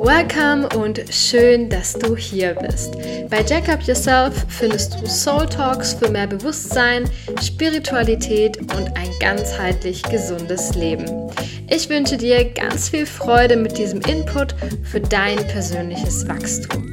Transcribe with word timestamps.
Welcome 0.00 0.68
und 0.76 1.00
schön, 1.10 1.70
dass 1.70 1.92
du 1.92 2.16
hier 2.16 2.54
bist. 2.54 2.96
Bei 3.30 3.44
Jack 3.46 3.68
Up 3.68 3.82
Yourself 3.82 4.34
findest 4.48 5.00
du 5.00 5.06
Soul 5.06 5.46
Talks 5.46 5.94
für 5.94 6.08
mehr 6.10 6.26
Bewusstsein, 6.26 7.08
Spiritualität 7.40 8.58
und 8.58 8.96
ein 8.96 9.10
ganzheitlich 9.20 10.02
gesundes 10.02 10.74
Leben. 10.74 11.27
Ich 11.70 11.90
wünsche 11.90 12.16
dir 12.16 12.46
ganz 12.46 12.88
viel 12.88 13.04
Freude 13.04 13.56
mit 13.56 13.76
diesem 13.76 14.00
Input 14.00 14.54
für 14.84 15.00
dein 15.00 15.36
persönliches 15.48 16.26
Wachstum. 16.26 16.87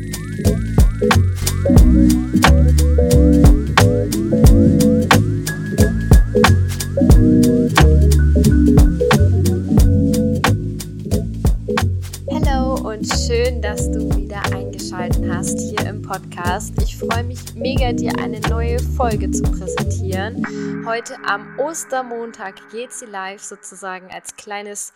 Heute 21.05 21.23
am 21.23 21.59
Ostermontag 21.59 22.55
geht 22.71 22.91
sie 22.91 23.05
live 23.05 23.39
sozusagen 23.39 24.09
als 24.11 24.37
kleines 24.37 24.91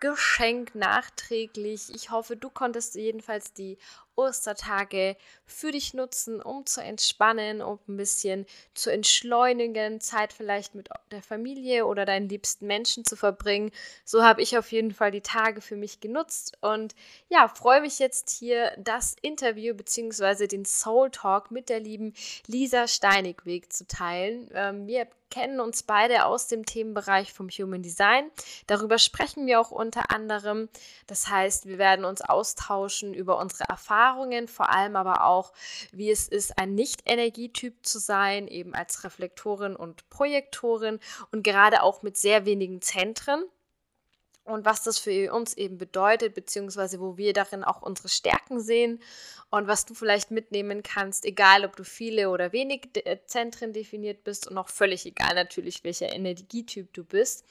Geschenk 0.00 0.74
nachträglich. 0.74 1.94
Ich 1.94 2.10
hoffe, 2.10 2.36
du 2.36 2.50
konntest 2.50 2.96
jedenfalls 2.96 3.52
die 3.52 3.78
Ostertage 4.16 5.16
für 5.44 5.72
dich 5.72 5.94
nutzen, 5.94 6.40
um 6.40 6.66
zu 6.66 6.82
entspannen, 6.82 7.62
um 7.62 7.78
ein 7.88 7.96
bisschen 7.96 8.46
zu 8.74 8.90
entschleunigen, 8.90 10.00
Zeit 10.00 10.32
vielleicht 10.32 10.74
mit 10.74 10.88
der 11.10 11.22
Familie 11.22 11.86
oder 11.86 12.04
deinen 12.04 12.28
liebsten 12.28 12.66
Menschen 12.66 13.04
zu 13.04 13.16
verbringen. 13.16 13.70
So 14.04 14.22
habe 14.22 14.42
ich 14.42 14.56
auf 14.58 14.72
jeden 14.72 14.92
Fall 14.92 15.10
die 15.10 15.20
Tage 15.20 15.60
für 15.60 15.76
mich 15.76 16.00
genutzt 16.00 16.58
und 16.60 16.94
ja, 17.28 17.48
freue 17.48 17.80
mich 17.80 17.98
jetzt 17.98 18.30
hier 18.30 18.72
das 18.78 19.16
Interview 19.22 19.74
bzw. 19.74 20.46
den 20.46 20.64
Soul 20.64 21.10
Talk 21.10 21.50
mit 21.50 21.68
der 21.68 21.80
lieben 21.80 22.14
Lisa 22.46 22.86
Steinigweg 22.86 23.72
zu 23.72 23.86
teilen. 23.86 24.50
Ähm, 24.54 24.86
wir 24.86 25.06
kennen 25.30 25.60
uns 25.60 25.82
beide 25.82 26.26
aus 26.26 26.46
dem 26.46 26.66
Themenbereich 26.66 27.32
vom 27.32 27.48
Human 27.48 27.82
Design. 27.82 28.30
Darüber 28.66 28.98
sprechen 28.98 29.46
wir 29.46 29.60
auch 29.60 29.70
unter 29.70 30.10
anderem. 30.10 30.68
Das 31.06 31.28
heißt, 31.28 31.64
wir 31.64 31.78
werden 31.78 32.04
uns 32.04 32.20
austauschen 32.20 33.14
über 33.14 33.38
unsere 33.38 33.64
Erfahrungen 33.64 34.01
Erfahrungen, 34.02 34.48
vor 34.48 34.70
allem 34.70 34.96
aber 34.96 35.24
auch, 35.24 35.52
wie 35.92 36.10
es 36.10 36.28
ist, 36.28 36.58
ein 36.58 36.74
Nicht-Energietyp 36.74 37.86
zu 37.86 37.98
sein, 37.98 38.48
eben 38.48 38.74
als 38.74 39.04
Reflektorin 39.04 39.76
und 39.76 40.08
Projektorin 40.10 40.98
und 41.30 41.44
gerade 41.44 41.82
auch 41.82 42.02
mit 42.02 42.16
sehr 42.16 42.44
wenigen 42.44 42.82
Zentren 42.82 43.44
und 44.44 44.64
was 44.64 44.82
das 44.82 44.98
für 44.98 45.32
uns 45.32 45.54
eben 45.54 45.78
bedeutet, 45.78 46.34
beziehungsweise 46.34 46.98
wo 47.00 47.16
wir 47.16 47.32
darin 47.32 47.62
auch 47.62 47.80
unsere 47.80 48.08
Stärken 48.08 48.58
sehen 48.58 49.00
und 49.50 49.68
was 49.68 49.86
du 49.86 49.94
vielleicht 49.94 50.32
mitnehmen 50.32 50.82
kannst, 50.82 51.24
egal 51.24 51.64
ob 51.64 51.76
du 51.76 51.84
viele 51.84 52.28
oder 52.28 52.52
wenig 52.52 52.88
äh, 53.04 53.18
Zentren 53.24 53.72
definiert 53.72 54.24
bist 54.24 54.48
und 54.48 54.58
auch 54.58 54.68
völlig 54.68 55.06
egal 55.06 55.36
natürlich, 55.36 55.84
welcher 55.84 56.12
Energietyp 56.12 56.92
du 56.92 57.04
bist. 57.04 57.44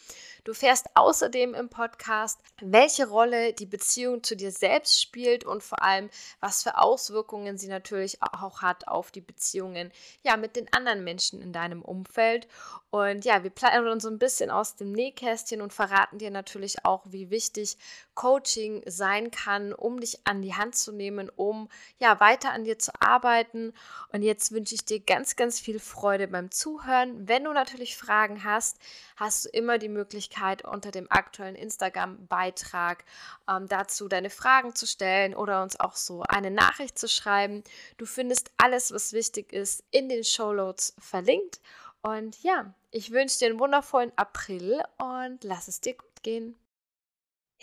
Du 0.44 0.56
fährst 0.56 0.88
außerdem 0.96 1.54
im 1.54 1.70
Podcast, 1.70 2.40
welche 2.62 3.08
Rolle 3.08 3.54
die 3.54 3.68
Beziehung 3.68 4.24
zu 4.24 4.36
dir 4.36 4.52
selbst 4.52 5.00
spielt 5.00 5.44
und 5.44 5.62
vor 5.62 5.84
allem, 5.84 6.10
was 6.40 6.64
für 6.64 6.80
Auswirkungen 6.80 7.60
sie 7.60 7.68
natürlich 7.68 8.18
auch 8.24 8.64
hat 8.64 8.88
auf 8.88 9.12
die 9.12 9.22
Beziehungen 9.22 9.92
ja, 10.24 10.38
mit 10.38 10.56
den 10.56 10.72
anderen 10.74 11.04
Menschen 11.04 11.44
in 11.44 11.54
deinem 11.54 11.84
Umfeld. 11.84 12.48
Und 12.90 13.24
ja, 13.24 13.44
wir 13.44 13.52
plaudern 13.52 14.00
so 14.00 14.10
ein 14.10 14.18
bisschen 14.18 14.50
aus 14.50 14.76
dem 14.76 14.92
Nähkästchen 14.92 15.62
und 15.62 15.74
verraten 15.74 16.18
dir 16.18 16.32
natürlich 16.32 16.86
auch, 16.86 17.04
wie 17.08 17.30
wichtig 17.30 17.78
Coaching 18.16 18.82
sein 18.88 19.30
kann, 19.30 19.74
um 19.74 20.00
dich 20.00 20.20
an 20.26 20.42
die 20.42 20.56
Hand 20.56 20.76
zu 20.76 20.92
nehmen, 20.92 21.30
um 21.36 21.70
ja 22.00 22.20
weiter 22.20 22.52
an 22.52 22.64
dir 22.64 22.80
zu 22.80 22.92
arbeiten. 23.00 23.74
Und 24.12 24.24
jetzt 24.24 24.52
wünsche 24.52 24.74
ich 24.74 24.86
dir 24.86 25.00
ganz, 25.00 25.36
ganz 25.36 25.60
viel 25.60 25.80
Freude 25.80 26.28
beim 26.28 26.50
Zuhören. 26.50 27.28
Wenn 27.28 27.44
du 27.44 27.54
natürlich 27.54 27.96
Fragen 27.96 28.44
hast, 28.44 28.78
hast 29.16 29.46
du 29.46 29.50
immer 29.50 29.78
die 29.78 29.88
Möglichkeit, 29.88 30.31
unter 30.66 30.92
dem 30.92 31.12
aktuellen 31.12 31.56
Instagram-Beitrag 31.56 33.04
ähm, 33.50 33.68
dazu 33.68 34.08
deine 34.08 34.30
Fragen 34.30 34.76
zu 34.76 34.88
stellen 34.88 35.36
oder 35.36 35.62
uns 35.64 35.80
auch 35.80 35.96
so 35.96 36.24
eine 36.28 36.52
Nachricht 36.52 36.98
zu 36.98 37.08
schreiben. 37.08 37.64
Du 37.98 38.06
findest 38.06 38.52
alles, 38.58 38.94
was 38.94 39.14
wichtig 39.14 39.54
ist, 39.54 39.84
in 39.92 40.10
den 40.10 40.24
Show 40.24 40.54
Notes 40.54 40.96
verlinkt. 41.00 41.60
Und 42.02 42.42
ja, 42.44 42.74
ich 42.90 43.12
wünsche 43.12 43.40
dir 43.40 43.50
einen 43.50 43.60
wundervollen 43.60 44.12
April 44.16 44.82
und 44.98 45.44
lass 45.44 45.68
es 45.68 45.82
dir 45.82 45.94
gut 45.94 46.24
gehen. 46.24 46.56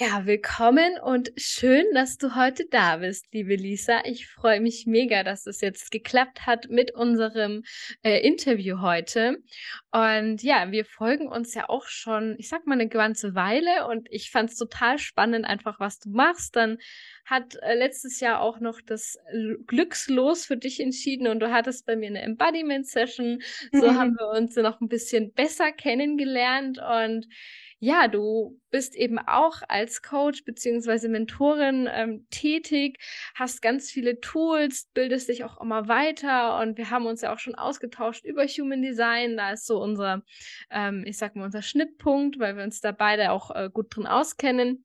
Ja, 0.00 0.26
willkommen 0.26 0.97
und 1.03 1.32
schön, 1.36 1.84
dass 1.92 2.19
du 2.19 2.36
heute 2.36 2.66
da 2.70 2.98
bist, 2.98 3.26
liebe 3.32 3.56
Lisa. 3.56 4.03
Ich 4.04 4.28
freue 4.28 4.60
mich 4.60 4.86
mega, 4.86 5.25
dass 5.25 5.44
es 5.44 5.60
jetzt 5.60 5.91
geklappt 5.91 6.47
hat 6.47 6.69
mit 6.70 6.94
unserem 6.94 7.64
äh, 8.04 8.20
Interview 8.25 8.81
heute. 8.81 9.38
Und 9.91 10.41
ja, 10.44 10.70
wir 10.70 10.84
folgen 10.84 11.26
uns 11.26 11.53
ja 11.54 11.69
auch 11.69 11.88
schon, 11.88 12.37
ich 12.38 12.48
sag 12.48 12.64
mal, 12.64 12.75
eine 12.75 12.87
ganze 12.87 13.34
Weile 13.34 13.88
und 13.88 14.06
ich 14.12 14.31
fand 14.31 14.50
es 14.50 14.56
total 14.56 15.00
spannend, 15.00 15.44
einfach 15.44 15.81
was 15.81 15.98
du 15.98 16.10
machst. 16.10 16.54
Dann 16.54 16.78
hat 17.25 17.56
äh, 17.56 17.75
letztes 17.75 18.20
Jahr 18.20 18.41
auch 18.41 18.60
noch 18.60 18.81
das 18.81 19.19
Glückslos 19.66 20.47
für 20.47 20.56
dich 20.56 20.78
entschieden 20.78 21.26
und 21.26 21.41
du 21.41 21.50
hattest 21.50 21.87
bei 21.87 21.97
mir 21.97 22.06
eine 22.06 22.22
Embodiment-Session. 22.22 23.42
So 23.72 23.92
haben 23.97 24.14
wir 24.16 24.28
uns 24.28 24.54
noch 24.54 24.81
ein 24.81 24.87
bisschen 24.87 25.32
besser 25.32 25.72
kennengelernt 25.72 26.78
und 26.78 27.26
ja, 27.81 28.09
du 28.09 28.61
bist 28.71 28.97
eben 28.97 29.19
auch 29.19 29.62
als 29.69 30.03
Coach 30.03 30.44
beziehungsweise 30.44 31.09
Mentorin 31.09 31.89
ähm, 31.91 32.27
tätig, 32.31 32.99
hast 33.34 33.62
ganz 33.62 33.91
viele 33.91 34.21
Tools, 34.21 34.89
bildest 34.94 35.28
dich 35.28 35.44
auch 35.44 35.61
immer 35.61 35.87
weiter 35.87 36.59
und 36.61 36.77
wir 36.77 36.91
haben 36.91 37.06
uns 37.06 37.21
ja 37.21 37.33
auch 37.33 37.38
schon 37.38 37.55
ausgetauscht 37.55 38.25
über 38.25 38.44
Human 38.47 38.83
Design. 38.83 39.37
Da 39.37 39.53
ist 39.53 39.67
so 39.67 39.81
unser, 39.81 40.22
ähm, 40.71 41.05
ich 41.06 41.19
sag 41.19 41.37
mal, 41.37 41.44
unser 41.44 41.62
Schnittpunkt, 41.62 42.38
weil 42.38 42.56
wir 42.56 42.65
uns 42.65 42.81
da 42.81 42.91
beide 42.93 43.31
auch 43.31 43.55
äh, 43.55 43.71
gut 43.72 43.94
drin 43.94 44.06
auskennen. 44.06 44.84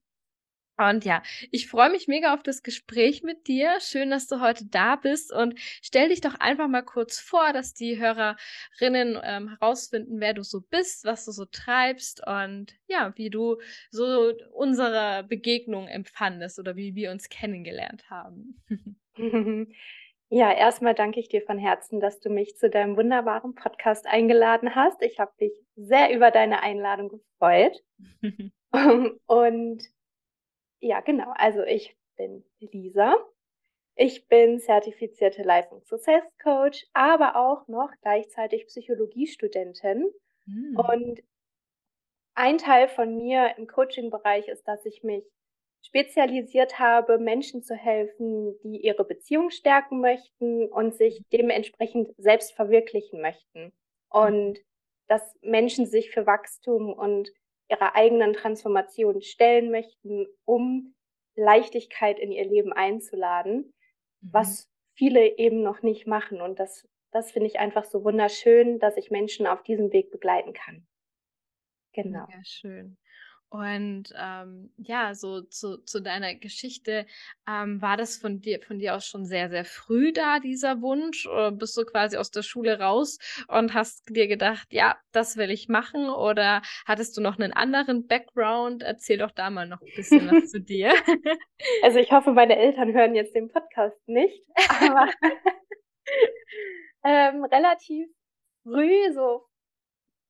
Und 0.77 1.05
ja, 1.05 1.21
ich 1.51 1.67
freue 1.67 1.91
mich 1.91 2.07
mega 2.07 2.33
auf 2.33 2.41
das 2.41 2.63
Gespräch 2.63 3.21
mit 3.21 3.47
dir. 3.47 3.79
Schön, 3.79 4.09
dass 4.09 4.27
du 4.27 4.41
heute 4.41 4.65
da 4.65 4.95
bist 4.95 5.31
und 5.31 5.59
stell 5.81 6.09
dich 6.09 6.21
doch 6.21 6.35
einfach 6.39 6.67
mal 6.67 6.81
kurz 6.81 7.19
vor, 7.19 7.53
dass 7.53 7.73
die 7.73 7.99
Hörerinnen 7.99 9.19
ähm, 9.23 9.49
herausfinden, 9.49 10.19
wer 10.19 10.33
du 10.33 10.43
so 10.43 10.61
bist, 10.61 11.05
was 11.05 11.25
du 11.25 11.31
so 11.31 11.45
treibst 11.45 12.25
und 12.25 12.73
ja, 12.87 13.13
wie 13.15 13.29
du 13.29 13.57
so 13.91 14.33
unsere 14.51 15.23
Begegnung 15.23 15.87
empfandest 15.87 16.57
oder 16.57 16.75
wie 16.75 16.95
wir 16.95 17.11
uns 17.11 17.29
kennengelernt 17.29 18.09
haben. 18.09 18.61
Ja, 20.35 20.51
erstmal 20.51 20.95
danke 20.95 21.19
ich 21.19 21.29
dir 21.29 21.43
von 21.43 21.59
Herzen, 21.59 21.99
dass 21.99 22.19
du 22.19 22.31
mich 22.31 22.57
zu 22.57 22.67
deinem 22.67 22.97
wunderbaren 22.97 23.53
Podcast 23.53 24.07
eingeladen 24.07 24.73
hast. 24.73 24.99
Ich 25.03 25.19
habe 25.19 25.31
dich 25.39 25.53
sehr 25.75 26.11
über 26.11 26.31
deine 26.31 26.63
Einladung 26.63 27.09
gefreut. 27.09 27.83
und 29.27 29.83
ja, 30.83 30.99
genau. 30.99 31.31
Also 31.35 31.63
ich 31.63 31.95
bin 32.17 32.43
Lisa. 32.59 33.15
Ich 33.95 34.27
bin 34.27 34.59
zertifizierte 34.59 35.43
Life- 35.43 35.73
und 35.73 35.85
Success 35.85 36.23
Coach, 36.41 36.85
aber 36.93 37.35
auch 37.35 37.67
noch 37.67 37.91
gleichzeitig 38.01 38.65
Psychologiestudentin. 38.65 40.11
Hm. 40.45 40.75
Und 40.75 41.21
ein 42.33 42.57
Teil 42.57 42.87
von 42.87 43.15
mir 43.15 43.55
im 43.57 43.67
Coaching-Bereich 43.67 44.47
ist, 44.47 44.67
dass 44.67 44.83
ich 44.85 45.03
mich 45.03 45.23
spezialisiert 45.83 46.79
habe, 46.79 47.19
Menschen 47.19 47.61
zu 47.61 47.75
helfen, 47.75 48.57
die 48.63 48.83
ihre 48.83 49.05
Beziehung 49.05 49.51
stärken 49.51 50.01
möchten 50.01 50.67
und 50.69 50.95
sich 50.95 51.21
dementsprechend 51.31 52.13
selbst 52.17 52.53
verwirklichen 52.53 53.21
möchten. 53.21 53.71
Und 54.09 54.59
dass 55.07 55.35
Menschen 55.41 55.85
sich 55.85 56.09
für 56.11 56.25
Wachstum 56.25 56.91
und 56.93 57.31
ihrer 57.69 57.95
eigenen 57.95 58.33
Transformation 58.33 59.21
stellen 59.21 59.71
möchten, 59.71 60.27
um 60.45 60.95
Leichtigkeit 61.35 62.19
in 62.19 62.31
ihr 62.31 62.45
Leben 62.45 62.73
einzuladen, 62.73 63.73
mhm. 64.21 64.29
was 64.31 64.69
viele 64.95 65.37
eben 65.37 65.63
noch 65.63 65.81
nicht 65.81 66.05
machen. 66.07 66.41
Und 66.41 66.59
das, 66.59 66.87
das 67.11 67.31
finde 67.31 67.47
ich 67.47 67.59
einfach 67.59 67.85
so 67.85 68.03
wunderschön, 68.03 68.79
dass 68.79 68.97
ich 68.97 69.11
Menschen 69.11 69.47
auf 69.47 69.63
diesem 69.63 69.91
Weg 69.91 70.11
begleiten 70.11 70.53
kann. 70.53 70.85
Genau. 71.93 72.25
Ja, 72.29 72.43
schön. 72.43 72.97
Und 73.53 74.05
ähm, 74.19 74.73
ja, 74.77 75.13
so 75.13 75.41
zu, 75.41 75.77
zu 75.83 76.01
deiner 76.01 76.33
Geschichte, 76.33 77.05
ähm, 77.47 77.79
war 77.83 77.97
das 77.97 78.17
von 78.17 78.41
dir, 78.41 78.59
von 78.59 78.79
dir 78.79 78.95
aus 78.95 79.05
schon 79.05 79.25
sehr, 79.25 79.51
sehr 79.51 79.63
früh 79.63 80.11
da, 80.11 80.39
dieser 80.39 80.81
Wunsch? 80.81 81.27
Oder 81.27 81.51
bist 81.51 81.77
du 81.77 81.85
quasi 81.85 82.17
aus 82.17 82.31
der 82.31 82.41
Schule 82.41 82.79
raus 82.79 83.19
und 83.47 83.75
hast 83.75 84.09
dir 84.09 84.27
gedacht, 84.27 84.69
ja, 84.71 84.97
das 85.11 85.37
will 85.37 85.51
ich 85.51 85.69
machen? 85.69 86.09
Oder 86.09 86.63
hattest 86.87 87.15
du 87.15 87.21
noch 87.21 87.37
einen 87.37 87.53
anderen 87.53 88.07
Background? 88.07 88.81
Erzähl 88.81 89.19
doch 89.19 89.29
da 89.29 89.51
mal 89.51 89.67
noch 89.67 89.81
ein 89.81 89.95
bisschen 89.95 90.31
was 90.31 90.49
zu 90.49 90.59
dir. 90.59 90.91
Also 91.81 91.99
ich 91.99 92.11
hoffe, 92.11 92.31
meine 92.31 92.57
Eltern 92.57 92.93
hören 92.93 93.15
jetzt 93.15 93.35
den 93.35 93.49
Podcast 93.49 93.97
nicht, 94.07 94.43
aber 94.81 95.09
ähm, 97.05 97.43
relativ 97.45 98.07
früh, 98.63 99.13
so 99.13 99.45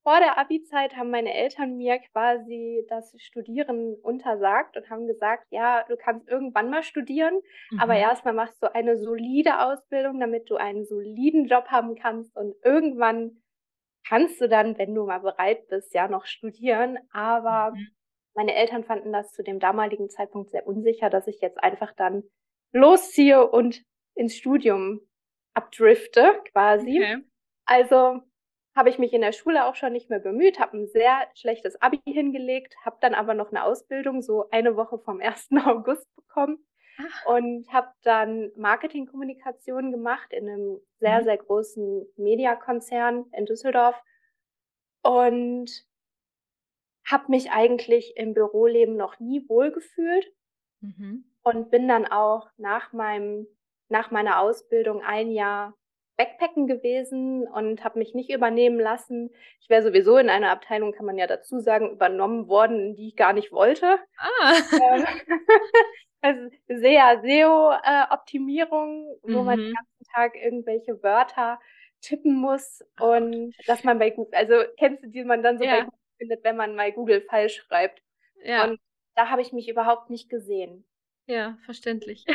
vor 0.04 0.20
der 0.20 0.38
Abi-Zeit 0.38 0.96
haben 0.98 1.10
meine 1.10 1.34
Eltern 1.34 1.78
mir 1.78 1.98
quasi 2.12 2.86
das 2.90 3.16
Studieren 3.20 3.96
untersagt 4.02 4.76
und 4.76 4.90
haben 4.90 5.08
gesagt, 5.08 5.48
ja, 5.50 5.86
du 5.88 5.96
kannst 5.96 6.28
irgendwann 6.28 6.70
mal 6.70 6.84
studieren, 6.84 7.40
mhm. 7.72 7.80
aber 7.80 7.96
erstmal 7.96 8.34
machst 8.34 8.62
du 8.62 8.74
eine 8.74 8.98
solide 8.98 9.60
Ausbildung, 9.62 10.20
damit 10.20 10.50
du 10.50 10.56
einen 10.58 10.86
soliden 10.86 11.46
Job 11.46 11.68
haben 11.68 11.96
kannst 11.96 12.36
und 12.36 12.54
irgendwann 12.64 13.42
kannst 14.06 14.42
du 14.42 14.50
dann, 14.50 14.78
wenn 14.78 14.94
du 14.94 15.06
mal 15.06 15.20
bereit 15.20 15.68
bist, 15.68 15.94
ja 15.94 16.08
noch 16.08 16.26
studieren. 16.26 16.98
Aber 17.12 17.72
mhm. 17.72 17.88
meine 18.36 18.56
Eltern 18.56 18.84
fanden 18.84 19.14
das 19.14 19.32
zu 19.32 19.44
dem 19.44 19.60
damaligen 19.60 20.10
Zeitpunkt 20.10 20.52
sehr 20.52 20.68
unsicher, 20.68 21.10
dass 21.10 21.28
ich 21.28 21.40
jetzt 21.42 21.64
einfach 21.64 21.94
dann 21.96 22.24
losziehe 22.74 23.50
und 23.50 23.82
ins 24.16 24.36
Studium 24.36 25.00
abdrifte 25.54 26.42
quasi. 26.52 27.00
Okay. 27.00 27.18
Also 27.66 28.22
habe 28.76 28.90
ich 28.90 28.98
mich 28.98 29.14
in 29.14 29.22
der 29.22 29.32
Schule 29.32 29.66
auch 29.66 29.76
schon 29.76 29.94
nicht 29.94 30.10
mehr 30.10 30.20
bemüht, 30.20 30.60
habe 30.60 30.78
ein 30.78 30.88
sehr 30.88 31.28
schlechtes 31.36 31.80
Abi 31.82 32.02
hingelegt, 32.06 32.76
habe 32.84 32.98
dann 33.02 33.14
aber 33.14 33.34
noch 33.34 33.50
eine 33.50 33.64
Ausbildung 33.64 34.22
so 34.22 34.50
eine 34.50 34.76
Woche 34.76 34.98
vom 35.00 35.22
1. 35.22 35.50
August 35.66 36.08
bekommen 36.16 36.66
Ach. 36.98 37.36
und 37.36 37.72
habe 37.72 37.90
dann 38.04 38.52
Marketingkommunikation 38.56 39.92
gemacht 39.92 40.32
in 40.32 40.50
einem 40.50 40.80
sehr, 41.00 41.22
mhm. 41.22 41.24
sehr 41.26 41.38
großen 41.38 42.08
Mediakonzern 42.18 43.26
in 43.32 43.46
Düsseldorf 43.46 44.02
und 45.04 45.70
habe 47.06 47.26
mich 47.28 47.52
eigentlich 47.52 48.16
im 48.16 48.34
Büroleben 48.34 48.96
noch 48.96 49.20
nie 49.20 49.48
wohlgefühlt 49.50 50.34
mhm. 50.80 51.26
und 51.44 51.70
bin 51.70 51.88
dann 51.88 52.08
auch 52.08 52.50
nach 52.58 52.94
meinem 52.94 53.48
nach 53.90 54.10
meiner 54.10 54.40
Ausbildung 54.40 55.04
ein 55.04 55.30
Jahr 55.30 55.78
Backpacken 56.18 56.68
gewesen 56.68 57.48
und 57.48 57.84
habe 57.84 58.00
mich 58.00 58.14
nicht 58.14 58.30
übernehmen 58.30 58.80
lassen. 58.80 59.32
Ich 59.62 59.70
wäre 59.70 59.82
sowieso 59.82 60.18
in 60.18 60.30
einer 60.30 60.52
Abteilung, 60.52 60.92
kann 60.92 61.06
man 61.06 61.18
ja 61.18 61.28
dazu 61.28 61.60
sagen, 61.60 61.92
übernommen 61.92 62.48
worden, 62.48 62.96
die 62.96 63.10
ich 63.10 63.16
gar 63.16 63.34
nicht 63.34 63.52
wollte. 63.52 63.98
Ah. 64.18 64.54
Ähm, 64.74 65.06
also 66.22 66.50
sehr 66.68 67.22
SEO-Optimierung, 67.22 69.08
äh, 69.24 69.34
wo 69.34 69.40
mhm. 69.40 69.46
man 69.46 69.58
den 69.58 69.74
ganzen 69.74 70.14
Tag 70.14 70.36
irgendwelche 70.36 71.02
Wörter 71.02 71.60
tippen 72.02 72.36
muss 72.36 72.84
und 73.00 73.56
dass 73.66 73.84
man 73.84 73.98
bei 73.98 74.10
Google, 74.10 74.36
also 74.36 74.56
kennst 74.78 75.04
du 75.04 75.08
die 75.08 75.24
man 75.24 75.42
dann 75.42 75.58
so 75.58 75.64
ja. 75.64 75.72
bei 75.72 75.82
Google 75.86 76.00
findet, 76.18 76.44
wenn 76.44 76.58
man 76.58 76.76
mal 76.76 76.92
Google 76.92 77.22
falsch 77.22 77.56
schreibt. 77.56 78.04
Ja. 78.44 78.66
Und 78.66 78.80
da 79.16 79.30
habe 79.30 79.42
ich 79.42 79.54
mich 79.54 79.70
überhaupt 79.70 80.10
nicht 80.10 80.30
gesehen. 80.30 80.86
Ja, 81.26 81.58
verständlich. 81.66 82.26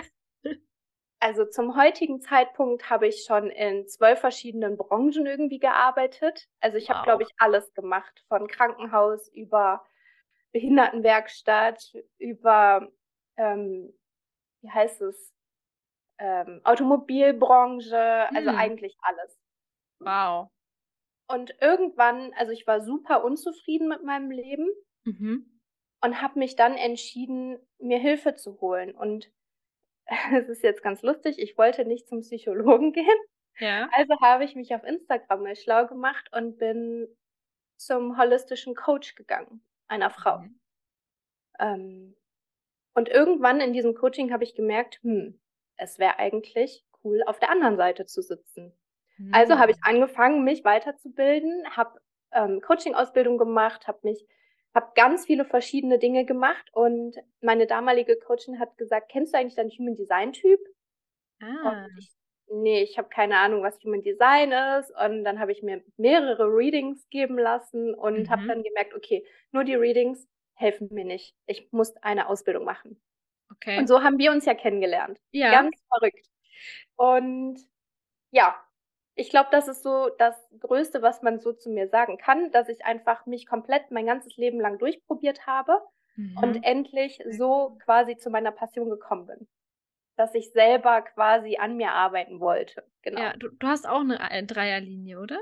Also 1.20 1.44
zum 1.44 1.76
heutigen 1.76 2.20
Zeitpunkt 2.20 2.90
habe 2.90 3.08
ich 3.08 3.24
schon 3.24 3.50
in 3.50 3.88
zwölf 3.88 4.20
verschiedenen 4.20 4.76
Branchen 4.76 5.26
irgendwie 5.26 5.58
gearbeitet. 5.58 6.48
Also 6.60 6.76
ich 6.76 6.88
wow. 6.88 6.96
habe, 6.96 7.04
glaube 7.04 7.22
ich, 7.24 7.30
alles 7.38 7.72
gemacht, 7.74 8.24
von 8.28 8.46
Krankenhaus 8.46 9.28
über 9.32 9.84
Behindertenwerkstatt, 10.52 11.92
über, 12.18 12.88
ähm, 13.36 13.92
wie 14.62 14.70
heißt 14.70 15.02
es, 15.02 15.34
ähm, 16.18 16.60
Automobilbranche, 16.64 18.28
also 18.34 18.50
hm. 18.50 18.56
eigentlich 18.56 18.96
alles. 19.00 19.40
Wow. 20.00 20.50
Und 21.28 21.54
irgendwann, 21.60 22.32
also 22.34 22.52
ich 22.52 22.66
war 22.66 22.80
super 22.80 23.24
unzufrieden 23.24 23.88
mit 23.88 24.02
meinem 24.02 24.30
Leben 24.30 24.68
mhm. 25.04 25.60
und 26.02 26.22
habe 26.22 26.38
mich 26.38 26.56
dann 26.56 26.74
entschieden, 26.74 27.58
mir 27.78 27.98
Hilfe 27.98 28.34
zu 28.34 28.60
holen. 28.60 28.94
Und 28.94 29.30
es 30.34 30.48
ist 30.48 30.62
jetzt 30.62 30.82
ganz 30.82 31.02
lustig, 31.02 31.38
ich 31.38 31.56
wollte 31.58 31.84
nicht 31.84 32.08
zum 32.08 32.20
Psychologen 32.20 32.92
gehen. 32.92 33.18
Ja. 33.58 33.88
Also 33.92 34.20
habe 34.20 34.44
ich 34.44 34.54
mich 34.54 34.74
auf 34.74 34.84
Instagram 34.84 35.42
mal 35.42 35.56
schlau 35.56 35.86
gemacht 35.86 36.28
und 36.32 36.58
bin 36.58 37.08
zum 37.76 38.18
holistischen 38.18 38.74
Coach 38.74 39.14
gegangen, 39.14 39.62
einer 39.88 40.10
Frau. 40.10 40.38
Mhm. 40.38 40.60
Ähm, 41.60 42.16
und 42.94 43.08
irgendwann 43.08 43.60
in 43.60 43.72
diesem 43.72 43.94
Coaching 43.94 44.32
habe 44.32 44.44
ich 44.44 44.54
gemerkt, 44.54 45.00
hm, 45.02 45.40
es 45.76 45.98
wäre 45.98 46.18
eigentlich 46.18 46.84
cool, 47.04 47.22
auf 47.26 47.38
der 47.38 47.50
anderen 47.50 47.76
Seite 47.76 48.06
zu 48.06 48.22
sitzen. 48.22 48.76
Mhm. 49.18 49.34
Also 49.34 49.58
habe 49.58 49.72
ich 49.72 49.78
hm. 49.84 49.96
angefangen, 49.96 50.44
mich 50.44 50.64
weiterzubilden, 50.64 51.76
habe 51.76 52.00
ähm, 52.32 52.60
Coaching-Ausbildung 52.60 53.38
gemacht, 53.38 53.86
habe 53.86 54.00
mich 54.02 54.26
habe 54.78 54.92
ganz 54.94 55.26
viele 55.26 55.44
verschiedene 55.44 55.98
Dinge 55.98 56.24
gemacht 56.24 56.70
und 56.72 57.16
meine 57.40 57.66
damalige 57.66 58.16
Coachin 58.16 58.60
hat 58.60 58.78
gesagt, 58.78 59.10
kennst 59.10 59.34
du 59.34 59.38
eigentlich 59.38 59.56
deinen 59.56 59.70
Human 59.70 59.96
Design 59.96 60.32
Typ? 60.32 60.60
Ah. 61.42 61.88
Ich, 61.98 62.12
nee, 62.46 62.82
ich 62.82 62.96
habe 62.96 63.08
keine 63.08 63.38
Ahnung, 63.38 63.64
was 63.64 63.82
Human 63.82 64.02
Design 64.02 64.52
ist 64.52 64.92
und 65.04 65.24
dann 65.24 65.40
habe 65.40 65.50
ich 65.50 65.64
mir 65.64 65.82
mehrere 65.96 66.44
Readings 66.44 67.08
geben 67.10 67.38
lassen 67.38 67.92
und 67.92 68.20
mhm. 68.20 68.30
habe 68.30 68.46
dann 68.46 68.62
gemerkt, 68.62 68.94
okay, 68.94 69.26
nur 69.50 69.64
die 69.64 69.74
Readings 69.74 70.28
helfen 70.54 70.88
mir 70.92 71.04
nicht. 71.04 71.34
Ich 71.46 71.72
muss 71.72 71.96
eine 71.96 72.28
Ausbildung 72.28 72.64
machen. 72.64 73.00
Okay. 73.50 73.78
Und 73.78 73.88
so 73.88 74.02
haben 74.04 74.18
wir 74.18 74.30
uns 74.30 74.44
ja 74.44 74.54
kennengelernt. 74.54 75.18
Ja. 75.32 75.50
Ganz 75.50 75.76
verrückt. 75.92 76.24
Und 76.94 77.58
ja, 78.30 78.54
ich 79.18 79.30
glaube, 79.30 79.48
das 79.50 79.66
ist 79.66 79.82
so 79.82 80.10
das 80.16 80.36
Größte, 80.60 81.02
was 81.02 81.22
man 81.22 81.40
so 81.40 81.52
zu 81.52 81.70
mir 81.70 81.88
sagen 81.88 82.18
kann, 82.18 82.52
dass 82.52 82.68
ich 82.68 82.84
einfach 82.84 83.26
mich 83.26 83.46
komplett 83.46 83.90
mein 83.90 84.06
ganzes 84.06 84.36
Leben 84.36 84.60
lang 84.60 84.78
durchprobiert 84.78 85.44
habe 85.44 85.80
mhm. 86.14 86.38
und 86.38 86.64
endlich 86.64 87.20
so 87.28 87.76
quasi 87.84 88.16
zu 88.16 88.30
meiner 88.30 88.52
Passion 88.52 88.88
gekommen 88.88 89.26
bin. 89.26 89.48
Dass 90.16 90.34
ich 90.34 90.52
selber 90.52 91.02
quasi 91.02 91.56
an 91.56 91.76
mir 91.76 91.90
arbeiten 91.90 92.38
wollte. 92.38 92.84
Genau. 93.02 93.20
Ja, 93.20 93.36
du, 93.36 93.48
du 93.48 93.66
hast 93.66 93.88
auch 93.88 94.00
eine 94.00 94.18
äh, 94.30 94.44
Dreierlinie, 94.44 95.18
oder? 95.18 95.38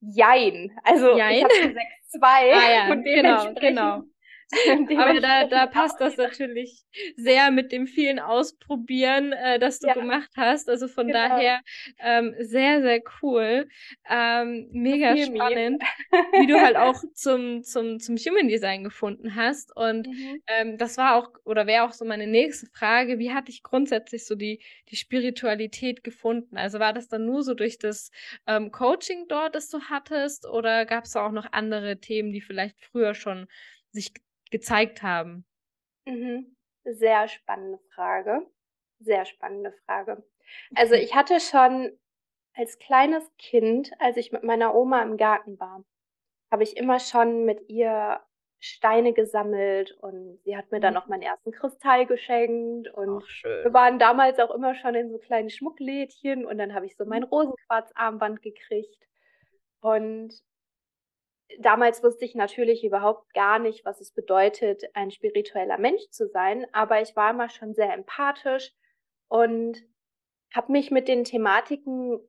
Jein. 0.00 0.76
Also 0.82 1.16
Jein? 1.16 1.36
ich 1.36 1.44
habe 1.44 1.54
6-2 1.54 2.20
ah, 2.20 2.72
ja, 2.72 2.92
und 2.92 3.04
genau, 3.04 3.54
genau. 3.54 4.02
Aber 4.96 5.20
da, 5.20 5.44
da 5.44 5.66
passt 5.66 6.00
das 6.00 6.16
natürlich 6.16 6.82
sehr 7.16 7.50
mit 7.50 7.70
dem 7.70 7.86
vielen 7.86 8.18
Ausprobieren, 8.18 9.32
äh, 9.32 9.58
das 9.58 9.78
du 9.78 9.88
ja. 9.88 9.94
gemacht 9.94 10.30
hast. 10.36 10.70
Also 10.70 10.88
von 10.88 11.08
genau. 11.08 11.18
daher 11.18 11.60
ähm, 11.98 12.34
sehr, 12.40 12.80
sehr 12.80 13.02
cool. 13.20 13.68
Ähm, 14.08 14.68
mega 14.72 15.14
spannend, 15.18 15.82
wie 16.40 16.46
du 16.46 16.58
halt 16.58 16.76
auch 16.76 17.02
zum, 17.14 17.62
zum, 17.62 18.00
zum 18.00 18.16
Human 18.16 18.48
Design 18.48 18.84
gefunden 18.84 19.34
hast. 19.34 19.76
Und 19.76 20.06
mhm. 20.06 20.42
ähm, 20.46 20.78
das 20.78 20.96
war 20.96 21.16
auch, 21.16 21.28
oder 21.44 21.66
wäre 21.66 21.84
auch 21.84 21.92
so 21.92 22.06
meine 22.06 22.26
nächste 22.26 22.66
Frage, 22.66 23.18
wie 23.18 23.32
hat 23.32 23.48
dich 23.48 23.62
grundsätzlich 23.62 24.24
so 24.24 24.34
die, 24.34 24.62
die 24.88 24.96
Spiritualität 24.96 26.02
gefunden? 26.02 26.56
Also 26.56 26.78
war 26.78 26.94
das 26.94 27.08
dann 27.08 27.26
nur 27.26 27.42
so 27.42 27.52
durch 27.52 27.78
das 27.78 28.10
ähm, 28.46 28.70
Coaching 28.72 29.26
dort, 29.28 29.54
das 29.54 29.68
du 29.68 29.82
hattest, 29.82 30.46
oder 30.46 30.86
gab 30.86 31.04
es 31.04 31.16
auch 31.16 31.32
noch 31.32 31.52
andere 31.52 32.00
Themen, 32.00 32.32
die 32.32 32.40
vielleicht 32.40 32.80
früher 32.80 33.12
schon 33.12 33.46
sich 33.90 34.12
gezeigt 34.50 35.02
haben? 35.02 35.44
Mhm. 36.06 36.56
Sehr 36.84 37.28
spannende 37.28 37.78
Frage. 37.94 38.46
Sehr 39.00 39.24
spannende 39.24 39.72
Frage. 39.84 40.24
Also 40.74 40.94
ich 40.94 41.14
hatte 41.14 41.40
schon 41.40 41.98
als 42.54 42.78
kleines 42.78 43.30
Kind, 43.36 43.92
als 44.00 44.16
ich 44.16 44.32
mit 44.32 44.42
meiner 44.42 44.74
Oma 44.74 45.02
im 45.02 45.16
Garten 45.16 45.58
war, 45.60 45.84
habe 46.50 46.62
ich 46.62 46.76
immer 46.76 46.98
schon 46.98 47.44
mit 47.44 47.68
ihr 47.68 48.20
Steine 48.60 49.12
gesammelt 49.12 49.92
und 50.00 50.40
sie 50.42 50.56
hat 50.56 50.72
mir 50.72 50.80
dann 50.80 50.94
mhm. 50.94 51.00
noch 51.00 51.06
meinen 51.06 51.22
ersten 51.22 51.52
Kristall 51.52 52.06
geschenkt 52.06 52.88
und 52.88 53.22
wir 53.44 53.72
waren 53.72 54.00
damals 54.00 54.40
auch 54.40 54.52
immer 54.52 54.74
schon 54.74 54.96
in 54.96 55.10
so 55.10 55.18
kleinen 55.18 55.50
Schmucklädchen 55.50 56.44
und 56.44 56.58
dann 56.58 56.74
habe 56.74 56.86
ich 56.86 56.96
so 56.96 57.04
mein 57.04 57.22
mhm. 57.22 57.28
Rosenquarzarmband 57.28 58.42
gekriegt 58.42 59.06
und 59.80 60.34
damals 61.58 62.02
wusste 62.02 62.24
ich 62.24 62.34
natürlich 62.34 62.84
überhaupt 62.84 63.32
gar 63.32 63.58
nicht, 63.58 63.84
was 63.84 64.00
es 64.00 64.12
bedeutet, 64.12 64.84
ein 64.94 65.10
spiritueller 65.10 65.78
Mensch 65.78 66.08
zu 66.10 66.28
sein, 66.28 66.66
aber 66.72 67.00
ich 67.00 67.16
war 67.16 67.30
immer 67.30 67.48
schon 67.48 67.74
sehr 67.74 67.92
empathisch 67.92 68.72
und 69.28 69.82
habe 70.54 70.72
mich 70.72 70.90
mit 70.90 71.08
den 71.08 71.24
Thematiken 71.24 72.20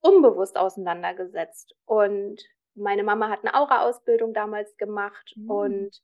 unbewusst 0.00 0.56
auseinandergesetzt. 0.56 1.74
Und 1.84 2.42
meine 2.74 3.04
Mama 3.04 3.28
hat 3.28 3.40
eine 3.40 3.54
Aura-Ausbildung 3.54 4.34
damals 4.34 4.76
gemacht 4.76 5.34
mhm. 5.36 5.50
und 5.50 6.02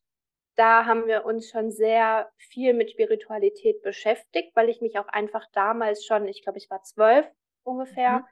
da 0.57 0.87
haben 0.87 1.07
wir 1.07 1.25
uns 1.25 1.49
schon 1.49 1.71
sehr 1.71 2.29
viel 2.37 2.75
mit 2.75 2.91
Spiritualität 2.91 3.81
beschäftigt, 3.83 4.55
weil 4.57 4.69
ich 4.69 4.81
mich 4.81 4.99
auch 4.99 5.07
einfach 5.07 5.47
damals 5.53 6.05
schon, 6.05 6.27
ich 6.27 6.43
glaube, 6.43 6.59
ich 6.59 6.69
war 6.69 6.83
zwölf 6.83 7.27
ungefähr, 7.63 8.21
mhm. 8.21 8.25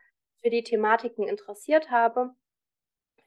für 0.42 0.50
die 0.50 0.64
Thematiken 0.64 1.28
interessiert 1.28 1.90
habe 1.90 2.34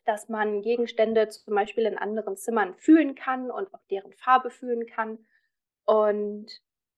dass 0.10 0.28
man 0.28 0.64
Gegenstände 0.64 1.30
zum 1.30 1.54
Beispiel 1.54 1.86
in 1.86 1.96
anderen 1.96 2.36
Zimmern 2.36 2.74
fühlen 2.74 3.14
kann 3.14 3.52
und 3.52 3.72
auch 3.76 3.86
deren 3.92 4.12
Farbe 4.14 4.50
fühlen 4.50 4.88
kann. 4.88 5.20
Und 5.86 6.48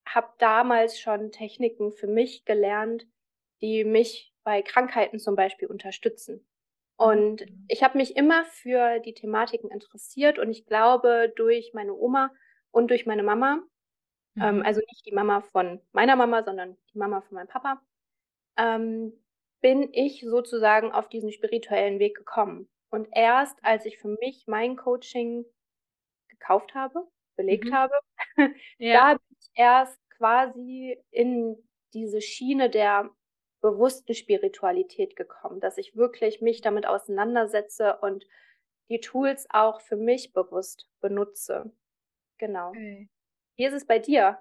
habe 0.05 0.29
damals 0.37 0.97
schon 0.97 1.33
Techniken 1.33 1.91
für 1.91 2.07
mich 2.07 2.45
gelernt, 2.45 3.05
die 3.59 3.83
mich 3.83 4.33
bei 4.45 4.61
Krankheiten 4.61 5.19
zum 5.19 5.35
Beispiel 5.35 5.67
unterstützen. 5.67 6.47
Und 6.95 7.41
mhm. 7.41 7.65
ich 7.67 7.83
habe 7.83 7.97
mich 7.97 8.15
immer 8.15 8.45
für 8.45 8.99
die 8.99 9.13
Thematiken 9.13 9.69
interessiert 9.69 10.39
und 10.39 10.49
ich 10.49 10.65
glaube, 10.65 11.33
durch 11.35 11.73
meine 11.73 11.93
Oma 11.93 12.31
und 12.71 12.91
durch 12.91 13.05
meine 13.05 13.23
Mama, 13.23 13.61
ähm, 14.37 14.55
mhm. 14.55 14.59
ähm, 14.59 14.65
also 14.65 14.79
nicht 14.79 15.05
die 15.05 15.13
Mama 15.13 15.41
von 15.41 15.81
meiner 15.91 16.15
Mama, 16.15 16.43
sondern 16.43 16.77
die 16.93 16.97
Mama 16.97 17.19
von 17.19 17.35
meinem 17.35 17.49
Papa, 17.49 17.81
ähm, 18.55 19.11
bin 19.59 19.89
ich 19.91 20.21
sozusagen 20.21 20.93
auf 20.93 21.09
diesen 21.09 21.33
spirituellen 21.33 21.99
Weg 21.99 22.15
gekommen. 22.15 22.69
Und 22.91 23.07
erst 23.13 23.57
als 23.63 23.85
ich 23.85 23.97
für 23.97 24.09
mich 24.19 24.45
mein 24.47 24.75
Coaching 24.75 25.45
gekauft 26.29 26.75
habe, 26.75 27.07
belegt 27.35 27.65
mhm. 27.65 27.73
habe, 27.73 27.93
ja. 28.77 29.13
da 29.13 29.17
bin 29.17 29.37
ich 29.39 29.49
erst 29.55 29.97
quasi 30.09 31.01
in 31.09 31.57
diese 31.93 32.21
Schiene 32.21 32.69
der 32.69 33.09
bewussten 33.61 34.13
Spiritualität 34.13 35.15
gekommen, 35.15 35.59
dass 35.59 35.77
ich 35.77 35.95
wirklich 35.95 36.41
mich 36.41 36.61
damit 36.61 36.85
auseinandersetze 36.85 37.97
und 38.01 38.25
die 38.89 38.99
Tools 38.99 39.47
auch 39.49 39.81
für 39.81 39.95
mich 39.95 40.33
bewusst 40.33 40.89
benutze. 40.99 41.71
Genau. 42.37 42.69
Okay. 42.69 43.09
Wie 43.55 43.65
ist 43.65 43.73
es 43.73 43.85
bei 43.85 43.99
dir? 43.99 44.39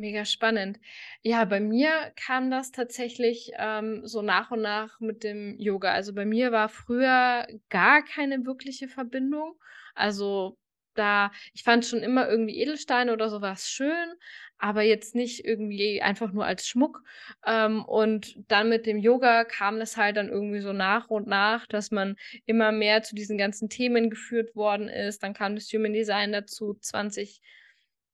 Mega 0.00 0.24
spannend. 0.24 0.80
Ja, 1.22 1.44
bei 1.44 1.60
mir 1.60 1.90
kam 2.16 2.50
das 2.50 2.72
tatsächlich 2.72 3.52
ähm, 3.58 4.06
so 4.06 4.22
nach 4.22 4.50
und 4.50 4.62
nach 4.62 4.98
mit 4.98 5.22
dem 5.24 5.58
Yoga. 5.58 5.92
Also 5.92 6.14
bei 6.14 6.24
mir 6.24 6.52
war 6.52 6.70
früher 6.70 7.46
gar 7.68 8.02
keine 8.02 8.46
wirkliche 8.46 8.88
Verbindung. 8.88 9.60
Also 9.94 10.56
da, 10.94 11.30
ich 11.52 11.64
fand 11.64 11.84
schon 11.84 12.00
immer 12.02 12.26
irgendwie 12.30 12.60
Edelsteine 12.62 13.12
oder 13.12 13.28
sowas 13.28 13.68
schön, 13.68 14.14
aber 14.56 14.80
jetzt 14.82 15.14
nicht 15.14 15.44
irgendwie 15.44 16.00
einfach 16.00 16.32
nur 16.32 16.46
als 16.46 16.66
Schmuck. 16.66 17.02
Ähm, 17.46 17.84
und 17.84 18.36
dann 18.48 18.70
mit 18.70 18.86
dem 18.86 18.96
Yoga 18.96 19.44
kam 19.44 19.78
das 19.80 19.98
halt 19.98 20.16
dann 20.16 20.30
irgendwie 20.30 20.60
so 20.60 20.72
nach 20.72 21.10
und 21.10 21.26
nach, 21.26 21.66
dass 21.66 21.90
man 21.90 22.16
immer 22.46 22.72
mehr 22.72 23.02
zu 23.02 23.14
diesen 23.14 23.36
ganzen 23.36 23.68
Themen 23.68 24.08
geführt 24.08 24.56
worden 24.56 24.88
ist. 24.88 25.22
Dann 25.22 25.34
kam 25.34 25.56
das 25.56 25.70
Human 25.74 25.92
Design 25.92 26.32
dazu 26.32 26.78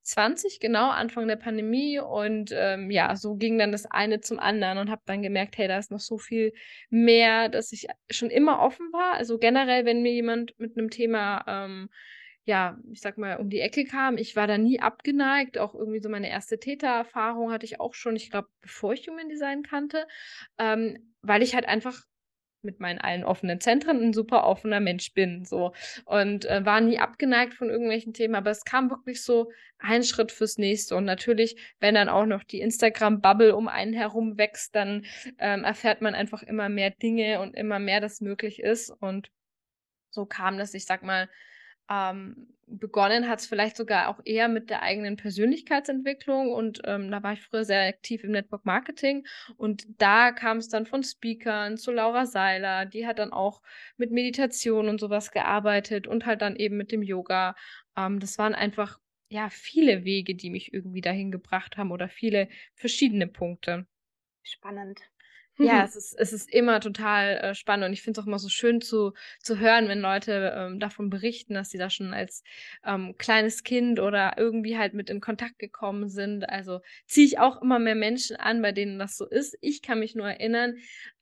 2020, 0.06 0.60
genau, 0.60 0.90
Anfang 0.90 1.28
der 1.28 1.36
Pandemie. 1.36 1.98
Und 1.98 2.50
ähm, 2.54 2.90
ja, 2.90 3.16
so 3.16 3.34
ging 3.36 3.58
dann 3.58 3.72
das 3.72 3.86
eine 3.86 4.20
zum 4.20 4.38
anderen 4.38 4.78
und 4.78 4.90
habe 4.90 5.02
dann 5.06 5.22
gemerkt, 5.22 5.58
hey, 5.58 5.68
da 5.68 5.78
ist 5.78 5.90
noch 5.90 6.00
so 6.00 6.18
viel 6.18 6.52
mehr, 6.90 7.48
dass 7.48 7.72
ich 7.72 7.86
schon 8.10 8.30
immer 8.30 8.60
offen 8.60 8.92
war. 8.92 9.14
Also 9.14 9.38
generell, 9.38 9.84
wenn 9.84 10.02
mir 10.02 10.12
jemand 10.12 10.58
mit 10.58 10.76
einem 10.76 10.90
Thema 10.90 11.44
ähm, 11.46 11.88
ja, 12.46 12.78
ich 12.92 13.00
sag 13.00 13.18
mal, 13.18 13.38
um 13.38 13.50
die 13.50 13.58
Ecke 13.58 13.84
kam. 13.84 14.16
Ich 14.18 14.36
war 14.36 14.46
da 14.46 14.56
nie 14.56 14.78
abgeneigt. 14.78 15.58
Auch 15.58 15.74
irgendwie 15.74 16.00
so 16.00 16.08
meine 16.08 16.30
erste 16.30 16.60
Tätererfahrung 16.60 17.50
hatte 17.50 17.66
ich 17.66 17.80
auch 17.80 17.92
schon, 17.92 18.14
ich 18.14 18.30
glaube, 18.30 18.48
bevor 18.60 18.92
ich 18.92 19.08
Human 19.08 19.28
Design 19.28 19.64
kannte, 19.64 20.06
ähm, 20.56 21.12
weil 21.22 21.42
ich 21.42 21.56
halt 21.56 21.66
einfach 21.66 22.04
mit 22.66 22.80
meinen 22.80 22.98
allen 22.98 23.24
offenen 23.24 23.60
Zentren 23.60 24.02
ein 24.02 24.12
super 24.12 24.44
offener 24.44 24.80
Mensch 24.80 25.14
bin, 25.14 25.44
so. 25.44 25.72
Und 26.04 26.44
äh, 26.44 26.66
war 26.66 26.82
nie 26.82 26.98
abgeneigt 26.98 27.54
von 27.54 27.70
irgendwelchen 27.70 28.12
Themen, 28.12 28.34
aber 28.34 28.50
es 28.50 28.64
kam 28.64 28.90
wirklich 28.90 29.22
so 29.22 29.50
ein 29.78 30.02
Schritt 30.02 30.32
fürs 30.32 30.58
nächste. 30.58 30.96
Und 30.96 31.04
natürlich, 31.04 31.56
wenn 31.80 31.94
dann 31.94 32.10
auch 32.10 32.26
noch 32.26 32.44
die 32.44 32.60
Instagram-Bubble 32.60 33.56
um 33.56 33.68
einen 33.68 33.94
herum 33.94 34.36
wächst, 34.36 34.74
dann 34.74 35.06
ähm, 35.38 35.64
erfährt 35.64 36.02
man 36.02 36.14
einfach 36.14 36.42
immer 36.42 36.68
mehr 36.68 36.90
Dinge 36.90 37.40
und 37.40 37.54
immer 37.56 37.78
mehr, 37.78 38.00
das 38.00 38.20
möglich 38.20 38.60
ist. 38.60 38.90
Und 38.90 39.30
so 40.10 40.26
kam 40.26 40.58
das, 40.58 40.74
ich 40.74 40.84
sag 40.84 41.02
mal, 41.02 41.28
ähm, 41.90 42.48
begonnen 42.66 43.28
hat 43.28 43.38
es 43.38 43.46
vielleicht 43.46 43.76
sogar 43.76 44.08
auch 44.08 44.20
eher 44.24 44.48
mit 44.48 44.70
der 44.70 44.82
eigenen 44.82 45.16
Persönlichkeitsentwicklung 45.16 46.52
und 46.52 46.82
ähm, 46.84 47.10
da 47.10 47.22
war 47.22 47.32
ich 47.32 47.42
früher 47.42 47.64
sehr 47.64 47.86
aktiv 47.86 48.24
im 48.24 48.32
Network 48.32 48.64
Marketing 48.64 49.24
und 49.56 49.86
da 49.98 50.32
kam 50.32 50.56
es 50.58 50.68
dann 50.68 50.84
von 50.84 51.04
Speakern 51.04 51.76
zu 51.76 51.92
Laura 51.92 52.26
Seiler, 52.26 52.84
die 52.84 53.06
hat 53.06 53.20
dann 53.20 53.32
auch 53.32 53.62
mit 53.96 54.10
Meditation 54.10 54.88
und 54.88 54.98
sowas 54.98 55.30
gearbeitet 55.30 56.08
und 56.08 56.26
halt 56.26 56.42
dann 56.42 56.56
eben 56.56 56.76
mit 56.76 56.90
dem 56.90 57.02
Yoga. 57.02 57.54
Ähm, 57.96 58.18
das 58.18 58.36
waren 58.36 58.54
einfach 58.54 58.98
ja 59.28 59.48
viele 59.48 60.04
Wege, 60.04 60.34
die 60.34 60.50
mich 60.50 60.72
irgendwie 60.72 61.00
dahin 61.00 61.30
gebracht 61.30 61.76
haben 61.76 61.92
oder 61.92 62.08
viele 62.08 62.48
verschiedene 62.74 63.28
Punkte. 63.28 63.86
Spannend. 64.42 65.00
Ja, 65.58 65.84
es 65.84 65.96
ist, 65.96 66.14
es 66.18 66.32
ist 66.32 66.52
immer 66.52 66.80
total 66.80 67.38
äh, 67.38 67.54
spannend 67.54 67.86
und 67.86 67.92
ich 67.92 68.02
finde 68.02 68.18
es 68.20 68.24
auch 68.24 68.26
immer 68.26 68.38
so 68.38 68.48
schön 68.48 68.80
zu, 68.80 69.12
zu 69.40 69.58
hören, 69.58 69.88
wenn 69.88 70.00
Leute 70.00 70.54
ähm, 70.56 70.80
davon 70.80 71.10
berichten, 71.10 71.54
dass 71.54 71.70
sie 71.70 71.78
da 71.78 71.90
schon 71.90 72.12
als 72.14 72.42
ähm, 72.84 73.14
kleines 73.18 73.62
Kind 73.62 74.00
oder 74.00 74.34
irgendwie 74.36 74.78
halt 74.78 74.94
mit 74.94 75.10
in 75.10 75.20
Kontakt 75.20 75.58
gekommen 75.58 76.08
sind. 76.08 76.48
Also 76.48 76.80
ziehe 77.06 77.26
ich 77.26 77.38
auch 77.38 77.62
immer 77.62 77.78
mehr 77.78 77.94
Menschen 77.94 78.36
an, 78.36 78.62
bei 78.62 78.72
denen 78.72 78.98
das 78.98 79.16
so 79.16 79.26
ist. 79.26 79.56
Ich 79.60 79.82
kann 79.82 79.98
mich 79.98 80.14
nur 80.14 80.28
erinnern, 80.28 80.76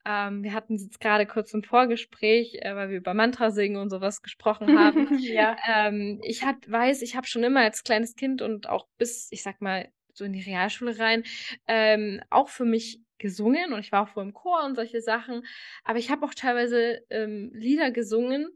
ähm, 0.05 0.43
wir 0.43 0.53
hatten 0.53 0.77
jetzt 0.77 0.99
gerade 0.99 1.25
kurz 1.25 1.53
im 1.53 1.63
Vorgespräch, 1.63 2.59
äh, 2.61 2.75
weil 2.75 2.89
wir 2.89 2.97
über 2.97 3.13
Mantra 3.15 3.49
singen 3.49 3.77
und 3.77 3.89
sowas 3.89 4.21
gesprochen 4.21 4.77
haben. 4.77 5.07
ja. 5.19 5.57
Ähm, 5.67 6.19
ich 6.23 6.43
hat, 6.43 6.69
weiß, 6.69 7.01
ich 7.01 7.15
habe 7.15 7.25
schon 7.25 7.43
immer 7.43 7.61
als 7.61 7.83
kleines 7.83 8.15
Kind 8.15 8.41
und 8.41 8.69
auch 8.69 8.87
bis, 8.97 9.27
ich 9.31 9.41
sag 9.41 9.61
mal, 9.61 9.89
so 10.13 10.23
in 10.23 10.33
die 10.33 10.41
Realschule 10.41 10.97
rein, 10.97 11.23
ähm, 11.67 12.21
auch 12.29 12.49
für 12.49 12.65
mich 12.65 13.01
gesungen 13.17 13.73
und 13.73 13.79
ich 13.79 13.91
war 13.91 14.03
auch 14.03 14.09
vor 14.09 14.23
im 14.23 14.33
Chor 14.33 14.63
und 14.65 14.75
solche 14.75 15.01
Sachen. 15.01 15.45
Aber 15.83 15.99
ich 15.99 16.09
habe 16.09 16.25
auch 16.25 16.33
teilweise 16.33 17.01
ähm, 17.09 17.51
Lieder 17.53 17.91
gesungen. 17.91 18.47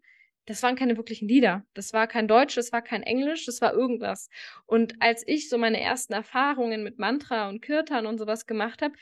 Das 0.45 0.63
waren 0.63 0.75
keine 0.75 0.97
wirklichen 0.97 1.27
Lieder. 1.27 1.63
Das 1.75 1.93
war 1.93 2.07
kein 2.07 2.27
Deutsch, 2.27 2.55
das 2.55 2.71
war 2.71 2.81
kein 2.81 3.03
Englisch, 3.03 3.45
das 3.45 3.61
war 3.61 3.73
irgendwas. 3.73 4.29
Und 4.65 4.95
als 4.99 5.23
ich 5.27 5.47
so 5.47 5.57
meine 5.59 5.79
ersten 5.79 6.13
Erfahrungen 6.13 6.83
mit 6.83 6.97
Mantra 6.97 7.49
und 7.49 7.61
Kirtan 7.61 8.07
und 8.07 8.17
sowas 8.17 8.47
gemacht 8.47 8.81
habe, 8.81 8.95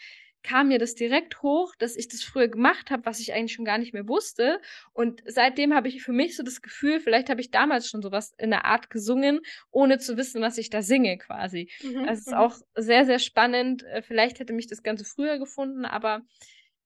kam 0.44 0.70
mir 0.70 0.80
das 0.80 0.96
direkt 0.96 1.42
hoch, 1.42 1.76
dass 1.78 1.96
ich 1.96 2.08
das 2.08 2.24
früher 2.24 2.48
gemacht 2.48 2.92
habe, 2.92 3.06
was 3.06 3.20
ich 3.20 3.34
eigentlich 3.34 3.54
schon 3.54 3.66
gar 3.66 3.78
nicht 3.78 3.94
mehr 3.94 4.08
wusste. 4.08 4.60
Und 4.94 5.22
seitdem 5.26 5.74
habe 5.74 5.88
ich 5.88 6.04
für 6.04 6.14
mich 6.14 6.36
so 6.36 6.44
das 6.44 6.62
Gefühl, 6.62 7.00
vielleicht 7.00 7.30
habe 7.30 7.42
ich 7.42 7.52
damals 7.52 7.90
schon 7.90 8.02
sowas 8.02 8.34
in 8.38 8.52
der 8.52 8.66
Art 8.66 8.90
gesungen, 8.90 9.42
ohne 9.72 9.98
zu 9.98 10.18
wissen, 10.18 10.42
was 10.42 10.58
ich 10.58 10.70
da 10.70 10.82
singe 10.82 11.18
quasi. 11.18 11.70
Mhm. 11.84 12.06
Das 12.06 12.20
ist 12.20 12.32
mhm. 12.32 12.36
auch 12.36 12.56
sehr, 12.76 13.06
sehr 13.06 13.20
spannend. 13.20 13.84
Äh, 13.84 14.02
vielleicht 14.02 14.40
hätte 14.40 14.54
mich 14.54 14.68
das 14.68 14.84
Ganze 14.84 15.06
früher 15.06 15.38
gefunden, 15.40 15.86
aber 15.86 16.22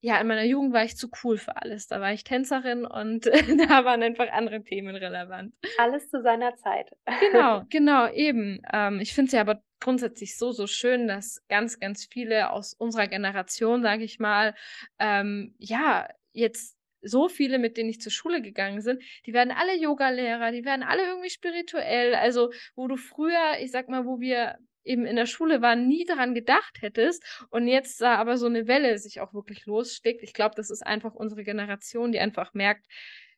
ja, 0.03 0.20
in 0.20 0.27
meiner 0.27 0.43
Jugend 0.43 0.74
war 0.74 0.84
ich 0.84 0.98
zu 0.98 1.10
cool 1.24 1.38
für 1.38 1.55
alles. 1.58 1.88
Da 1.88 2.01
war 2.01 2.12
ich 2.12 2.24
Tänzerin 2.24 2.86
und 2.86 3.25
da 3.70 3.86
waren 3.86 4.01
einfach 4.01 4.29
andere 4.31 4.63
Themen 4.63 4.96
relevant. 4.96 5.53
Alles 5.77 6.10
zu 6.10 6.22
seiner 6.24 6.55
Zeit. 6.55 6.89
genau, 7.20 7.63
genau, 7.70 8.12
eben. 8.12 8.62
Ähm, 8.74 9.00
ich 9.00 9.13
finde 9.13 9.27
es 9.27 9.34
ja 9.34 9.41
aber 9.41 9.62
grundsätzlich 9.81 10.38
so, 10.38 10.51
so 10.51 10.67
schön, 10.67 11.07
dass 11.07 11.43
ganz, 11.50 11.79
ganz 11.79 12.05
viele 12.05 12.51
aus 12.51 12.73
unserer 12.73 13.07
Generation, 13.07 13.81
sage 13.81 14.03
ich 14.03 14.19
mal, 14.19 14.55
ähm, 15.00 15.55
ja, 15.57 16.07
jetzt 16.33 16.77
so 17.01 17.27
viele, 17.29 17.59
mit 17.59 17.77
denen 17.77 17.89
ich 17.89 18.00
zur 18.00 18.11
Schule 18.11 18.41
gegangen 18.41 18.83
bin, 18.83 19.00
die 19.25 19.33
werden 19.33 19.51
alle 19.51 19.75
Yoga-Lehrer, 19.75 20.51
die 20.51 20.63
werden 20.65 20.83
alle 20.83 21.05
irgendwie 21.05 21.29
spirituell. 21.29 22.15
Also, 22.15 22.51
wo 22.75 22.88
du 22.88 22.95
früher, 22.95 23.59
ich 23.59 23.71
sag 23.71 23.89
mal, 23.89 24.05
wo 24.05 24.19
wir 24.19 24.57
eben 24.83 25.05
in 25.05 25.15
der 25.15 25.25
Schule 25.25 25.61
waren, 25.61 25.88
nie 25.88 26.05
daran 26.05 26.33
gedacht 26.33 26.81
hättest 26.81 27.23
und 27.50 27.67
jetzt 27.67 28.01
da 28.01 28.15
aber 28.15 28.38
so 28.38 28.47
eine 28.47 28.67
Welle 28.67 28.97
sich 28.97 29.21
auch 29.21 29.33
wirklich 29.33 29.65
lossteckt. 29.65 30.23
Ich 30.23 30.33
glaube, 30.33 30.55
das 30.55 30.69
ist 30.69 30.85
einfach 30.85 31.13
unsere 31.13 31.43
Generation, 31.43 32.11
die 32.11 32.19
einfach 32.19 32.53
merkt, 32.53 32.85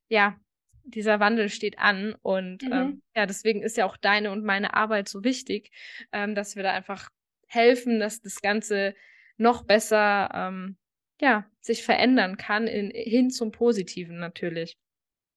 ja, 0.07 0.37
dieser 0.83 1.19
Wandel 1.19 1.49
steht 1.49 1.79
an 1.79 2.15
und 2.21 2.63
mhm. 2.63 2.71
ähm, 2.71 3.01
ja, 3.15 3.25
deswegen 3.25 3.61
ist 3.61 3.77
ja 3.77 3.85
auch 3.85 3.97
deine 3.97 4.31
und 4.31 4.43
meine 4.43 4.73
Arbeit 4.73 5.07
so 5.07 5.23
wichtig, 5.23 5.71
ähm, 6.11 6.35
dass 6.35 6.55
wir 6.55 6.63
da 6.63 6.71
einfach 6.71 7.09
helfen, 7.47 7.99
dass 7.99 8.21
das 8.21 8.41
Ganze 8.41 8.95
noch 9.37 9.63
besser 9.63 10.29
ähm, 10.33 10.77
ja, 11.21 11.45
sich 11.61 11.83
verändern 11.83 12.37
kann, 12.37 12.67
in, 12.67 12.91
hin 12.91 13.29
zum 13.29 13.51
Positiven 13.51 14.19
natürlich. 14.19 14.77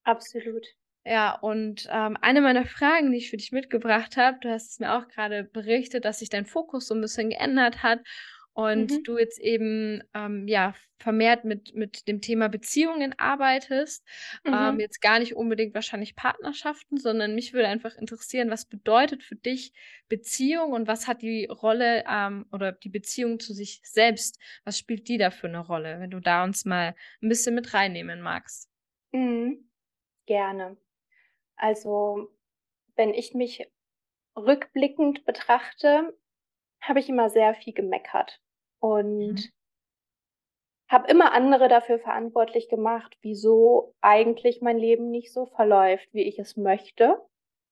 Absolut. 0.02 0.66
Ja, 1.04 1.36
und 1.36 1.88
ähm, 1.92 2.16
eine 2.20 2.40
meiner 2.40 2.64
Fragen, 2.64 3.12
die 3.12 3.18
ich 3.18 3.30
für 3.30 3.36
dich 3.36 3.52
mitgebracht 3.52 4.16
habe, 4.16 4.38
du 4.40 4.50
hast 4.50 4.72
es 4.72 4.80
mir 4.80 4.92
auch 4.92 5.06
gerade 5.06 5.44
berichtet, 5.44 6.04
dass 6.04 6.18
sich 6.18 6.30
dein 6.30 6.46
Fokus 6.46 6.88
so 6.88 6.94
ein 6.94 7.00
bisschen 7.00 7.30
geändert 7.30 7.84
hat 7.84 8.00
und 8.56 8.90
mhm. 8.90 9.04
du 9.04 9.18
jetzt 9.18 9.38
eben 9.38 10.02
ähm, 10.14 10.48
ja 10.48 10.74
vermehrt 10.98 11.44
mit, 11.44 11.74
mit 11.74 12.08
dem 12.08 12.22
Thema 12.22 12.48
Beziehungen 12.48 13.14
arbeitest. 13.18 14.02
Ähm, 14.46 14.52
mhm. 14.52 14.58
Ähm, 14.58 14.80
jetzt 14.80 15.02
gar 15.02 15.18
nicht 15.18 15.36
unbedingt 15.36 15.74
wahrscheinlich 15.74 16.16
Partnerschaften, 16.16 16.96
sondern 16.96 17.34
mich 17.34 17.52
würde 17.52 17.68
einfach 17.68 17.94
interessieren, 17.96 18.48
was 18.48 18.64
bedeutet 18.64 19.22
für 19.22 19.36
dich 19.36 19.74
Beziehung 20.08 20.72
und 20.72 20.88
was 20.88 21.06
hat 21.06 21.20
die 21.20 21.44
Rolle 21.44 22.04
ähm, 22.08 22.46
oder 22.50 22.72
die 22.72 22.88
Beziehung 22.88 23.40
zu 23.40 23.52
sich 23.52 23.82
selbst, 23.84 24.40
was 24.64 24.78
spielt 24.78 25.06
die 25.08 25.18
da 25.18 25.30
für 25.30 25.48
eine 25.48 25.60
Rolle, 25.60 26.00
wenn 26.00 26.10
du 26.10 26.20
da 26.20 26.42
uns 26.42 26.64
mal 26.64 26.94
ein 27.20 27.28
bisschen 27.28 27.54
mit 27.54 27.74
reinnehmen 27.74 28.22
magst? 28.22 28.70
Mhm. 29.12 29.68
Gerne. 30.24 30.78
Also, 31.56 32.34
wenn 32.96 33.12
ich 33.12 33.34
mich 33.34 33.70
rückblickend 34.34 35.26
betrachte, 35.26 36.16
habe 36.80 37.00
ich 37.00 37.10
immer 37.10 37.28
sehr 37.28 37.54
viel 37.54 37.74
gemeckert. 37.74 38.40
Und 38.78 39.34
mhm. 39.34 39.52
habe 40.88 41.08
immer 41.08 41.32
andere 41.32 41.68
dafür 41.68 41.98
verantwortlich 41.98 42.68
gemacht, 42.68 43.16
wieso 43.22 43.94
eigentlich 44.00 44.60
mein 44.60 44.78
Leben 44.78 45.10
nicht 45.10 45.32
so 45.32 45.46
verläuft, 45.46 46.08
wie 46.12 46.22
ich 46.22 46.38
es 46.38 46.56
möchte. 46.56 47.20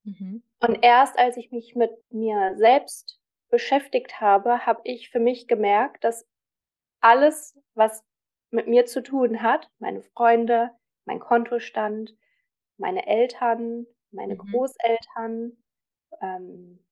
Mhm. 0.05 0.43
Und 0.61 0.79
erst 0.83 1.19
als 1.19 1.37
ich 1.37 1.51
mich 1.51 1.75
mit 1.75 1.91
mir 2.11 2.55
selbst 2.57 3.19
beschäftigt 3.51 4.21
habe, 4.21 4.67
habe 4.67 4.81
ich 4.85 5.11
für 5.11 5.21
mich 5.21 5.47
gemerkt, 5.47 6.05
dass 6.05 6.27
alles, 7.01 7.59
was 7.75 8.03
mit 8.51 8.67
mir 8.67 8.87
zu 8.87 9.03
tun 9.03 9.43
hat, 9.43 9.69
meine 9.79 10.03
Freunde, 10.03 10.71
mein 11.05 11.21
Kontostand, 11.21 12.17
meine 12.79 13.07
Eltern, 13.07 13.87
meine 14.11 14.35
mhm. 14.35 14.39
Großeltern, 14.39 15.57
ähm, 16.21 16.85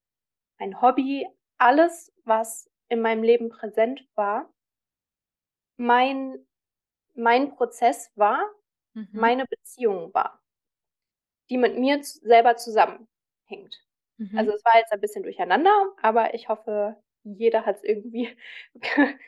mein 0.59 0.81
Hobby, 0.81 1.27
alles, 1.59 2.13
was 2.25 2.71
in 2.93 3.01
meinem 3.01 3.23
Leben 3.23 3.49
präsent 3.49 4.07
war, 4.17 4.53
mein, 5.79 6.47
mein 7.15 7.55
Prozess 7.57 8.13
war, 8.17 8.45
mhm. 8.93 9.09
meine 9.13 9.47
Beziehung 9.47 10.13
war, 10.13 10.43
die 11.49 11.57
mit 11.57 11.79
mir 11.79 12.05
selber 12.05 12.57
zusammenhängt. 12.57 13.83
Mhm. 14.19 14.37
Also 14.37 14.53
es 14.53 14.63
war 14.67 14.77
jetzt 14.77 14.93
ein 14.93 15.01
bisschen 15.01 15.23
durcheinander, 15.23 15.73
aber 16.03 16.35
ich 16.35 16.51
hoffe, 16.51 17.03
jeder 17.25 17.65
hat 17.65 17.77
es 17.77 17.83
irgendwie, 17.83 18.37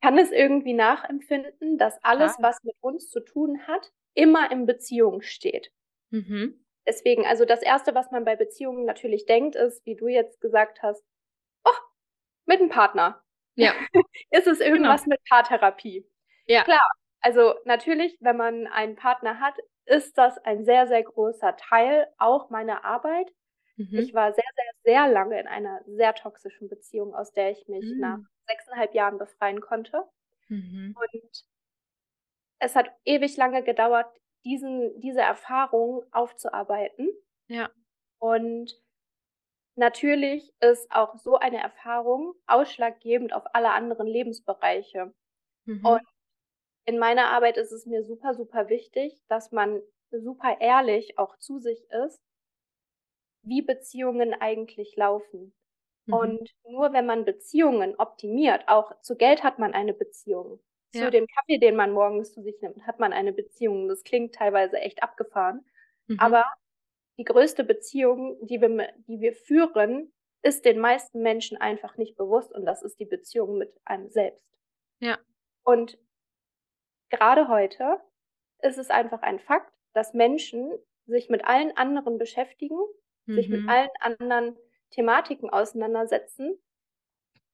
kann 0.00 0.16
es 0.16 0.30
irgendwie 0.30 0.72
nachempfinden, 0.72 1.76
dass 1.76 2.02
alles, 2.02 2.36
Klar. 2.36 2.50
was 2.50 2.64
mit 2.64 2.76
uns 2.80 3.10
zu 3.10 3.20
tun 3.20 3.66
hat, 3.66 3.92
immer 4.14 4.50
in 4.50 4.64
Beziehung 4.64 5.20
steht. 5.20 5.70
Mhm. 6.08 6.64
Deswegen, 6.86 7.26
also 7.26 7.44
das 7.44 7.60
Erste, 7.60 7.94
was 7.94 8.10
man 8.10 8.24
bei 8.24 8.34
Beziehungen 8.34 8.86
natürlich 8.86 9.26
denkt, 9.26 9.56
ist, 9.56 9.84
wie 9.84 9.94
du 9.94 10.08
jetzt 10.08 10.40
gesagt 10.40 10.82
hast, 10.82 11.04
mit 12.50 12.60
einem 12.60 12.68
Partner. 12.68 13.22
Ja. 13.54 13.72
ist 14.30 14.48
es 14.48 14.60
irgendwas 14.60 15.04
genau. 15.04 15.14
mit 15.14 15.24
Paartherapie? 15.28 16.04
Ja. 16.46 16.64
Klar. 16.64 16.90
Also 17.20 17.54
natürlich, 17.64 18.16
wenn 18.20 18.36
man 18.36 18.66
einen 18.66 18.96
Partner 18.96 19.38
hat, 19.38 19.54
ist 19.84 20.18
das 20.18 20.36
ein 20.38 20.64
sehr, 20.64 20.88
sehr 20.88 21.02
großer 21.02 21.56
Teil 21.56 22.08
auch 22.18 22.50
meiner 22.50 22.84
Arbeit. 22.84 23.32
Mhm. 23.76 23.98
Ich 23.98 24.14
war 24.14 24.32
sehr, 24.32 24.44
sehr, 24.56 24.72
sehr 24.84 25.08
lange 25.08 25.38
in 25.38 25.46
einer 25.46 25.80
sehr 25.86 26.14
toxischen 26.14 26.68
Beziehung, 26.68 27.14
aus 27.14 27.32
der 27.32 27.52
ich 27.52 27.68
mich 27.68 27.84
mhm. 27.84 28.00
nach 28.00 28.18
sechseinhalb 28.46 28.94
Jahren 28.94 29.18
befreien 29.18 29.60
konnte. 29.60 30.02
Mhm. 30.48 30.96
Und 30.98 31.44
es 32.58 32.74
hat 32.74 32.90
ewig 33.04 33.36
lange 33.36 33.62
gedauert, 33.62 34.06
diesen, 34.44 34.98
diese 35.00 35.20
Erfahrung 35.20 36.02
aufzuarbeiten. 36.10 37.10
Ja. 37.46 37.70
Und 38.18 38.74
natürlich 39.80 40.54
ist 40.60 40.92
auch 40.92 41.16
so 41.16 41.36
eine 41.38 41.58
Erfahrung 41.60 42.34
ausschlaggebend 42.46 43.32
auf 43.34 43.44
alle 43.54 43.72
anderen 43.72 44.06
Lebensbereiche. 44.06 45.12
Mhm. 45.66 45.84
Und 45.84 46.02
in 46.86 46.98
meiner 46.98 47.28
Arbeit 47.28 47.56
ist 47.58 47.72
es 47.72 47.86
mir 47.86 48.04
super, 48.04 48.34
super 48.34 48.68
wichtig, 48.70 49.20
dass 49.28 49.52
man 49.52 49.82
super 50.12 50.58
ehrlich 50.60 51.18
auch 51.18 51.38
zu 51.38 51.58
sich 51.60 51.84
ist, 51.90 52.20
wie 53.42 53.62
Beziehungen 53.62 54.34
eigentlich 54.34 54.96
laufen. 54.96 55.54
Mhm. 56.06 56.14
Und 56.14 56.50
nur 56.68 56.92
wenn 56.92 57.06
man 57.06 57.24
Beziehungen 57.24 57.94
optimiert, 57.96 58.64
auch 58.68 59.00
zu 59.02 59.16
Geld 59.16 59.42
hat 59.44 59.58
man 59.58 59.74
eine 59.74 59.94
Beziehung, 59.94 60.60
ja. 60.92 61.06
Zu 61.06 61.10
dem 61.12 61.26
Kaffee, 61.28 61.58
den 61.58 61.76
man 61.76 61.92
morgens 61.92 62.32
zu 62.32 62.42
sich 62.42 62.60
nimmt, 62.62 62.86
hat 62.86 62.98
man 62.98 63.12
eine 63.12 63.32
Beziehung. 63.32 63.88
Das 63.88 64.02
klingt 64.04 64.34
teilweise 64.34 64.78
echt 64.80 65.02
abgefahren. 65.04 65.64
Mhm. 66.08 66.18
Aber 66.20 66.44
die 67.20 67.24
größte 67.24 67.64
Beziehung, 67.64 68.38
die 68.46 68.62
wir, 68.62 68.94
die 69.06 69.20
wir 69.20 69.34
führen, 69.34 70.10
ist 70.42 70.64
den 70.64 70.78
meisten 70.78 71.20
Menschen 71.20 71.58
einfach 71.58 71.98
nicht 71.98 72.16
bewusst 72.16 72.50
und 72.50 72.64
das 72.64 72.82
ist 72.82 72.98
die 72.98 73.04
Beziehung 73.04 73.58
mit 73.58 73.78
einem 73.84 74.08
selbst. 74.08 74.48
Ja. 75.00 75.18
Und 75.62 75.98
gerade 77.10 77.48
heute 77.48 78.00
ist 78.62 78.78
es 78.78 78.88
einfach 78.88 79.20
ein 79.20 79.38
Fakt, 79.38 79.70
dass 79.92 80.14
Menschen 80.14 80.72
sich 81.04 81.28
mit 81.28 81.44
allen 81.44 81.76
anderen 81.76 82.16
beschäftigen, 82.16 82.78
mhm. 83.26 83.34
sich 83.34 83.50
mit 83.50 83.64
mhm. 83.64 83.68
allen 83.68 83.90
anderen 84.00 84.56
Thematiken 84.88 85.50
auseinandersetzen 85.50 86.58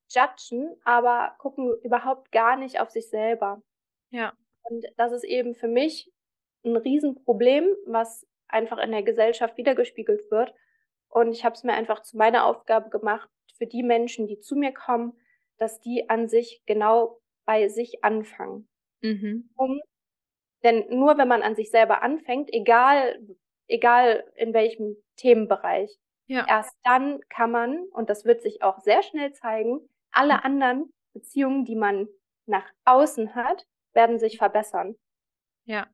judgen, 0.08 0.80
aber 0.84 1.34
gucken 1.38 1.76
überhaupt 1.82 2.30
gar 2.30 2.56
nicht 2.56 2.78
auf 2.78 2.90
sich 2.90 3.08
selber. 3.08 3.60
Ja. 4.10 4.32
Und 4.62 4.86
das 4.96 5.10
ist 5.10 5.24
eben 5.24 5.56
für 5.56 5.66
mich 5.66 6.12
ein 6.64 6.76
Riesenproblem, 6.76 7.66
was 7.86 8.28
einfach 8.48 8.78
in 8.78 8.92
der 8.92 9.02
Gesellschaft 9.02 9.56
wiedergespiegelt 9.56 10.30
wird. 10.30 10.54
Und 11.08 11.32
ich 11.32 11.44
habe 11.44 11.54
es 11.54 11.64
mir 11.64 11.74
einfach 11.74 12.02
zu 12.02 12.16
meiner 12.16 12.46
Aufgabe 12.46 12.90
gemacht, 12.90 13.28
für 13.56 13.66
die 13.66 13.82
Menschen, 13.82 14.26
die 14.26 14.38
zu 14.38 14.54
mir 14.54 14.72
kommen, 14.72 15.18
dass 15.58 15.80
die 15.80 16.10
an 16.10 16.28
sich 16.28 16.62
genau 16.66 17.20
bei 17.44 17.68
sich 17.68 18.04
anfangen. 18.04 18.68
Mhm. 19.00 19.50
Um, 19.56 19.80
denn 20.62 20.84
nur 20.90 21.16
wenn 21.16 21.28
man 21.28 21.42
an 21.42 21.54
sich 21.54 21.70
selber 21.70 22.02
anfängt, 22.02 22.52
egal, 22.52 23.18
egal 23.68 24.30
in 24.34 24.52
welchem 24.52 24.96
Themenbereich, 25.16 25.96
ja. 26.26 26.44
erst 26.48 26.76
dann 26.82 27.20
kann 27.28 27.50
man, 27.50 27.84
und 27.92 28.10
das 28.10 28.24
wird 28.24 28.42
sich 28.42 28.62
auch 28.62 28.80
sehr 28.80 29.02
schnell 29.02 29.32
zeigen, 29.32 29.88
alle 30.10 30.34
hm. 30.34 30.44
anderen 30.44 30.92
Beziehungen, 31.12 31.64
die 31.64 31.76
man 31.76 32.08
nach 32.46 32.68
außen 32.84 33.34
hat, 33.34 33.66
werden 33.92 34.18
sich 34.18 34.38
verbessern. 34.38 34.96
Ja. 35.64 35.86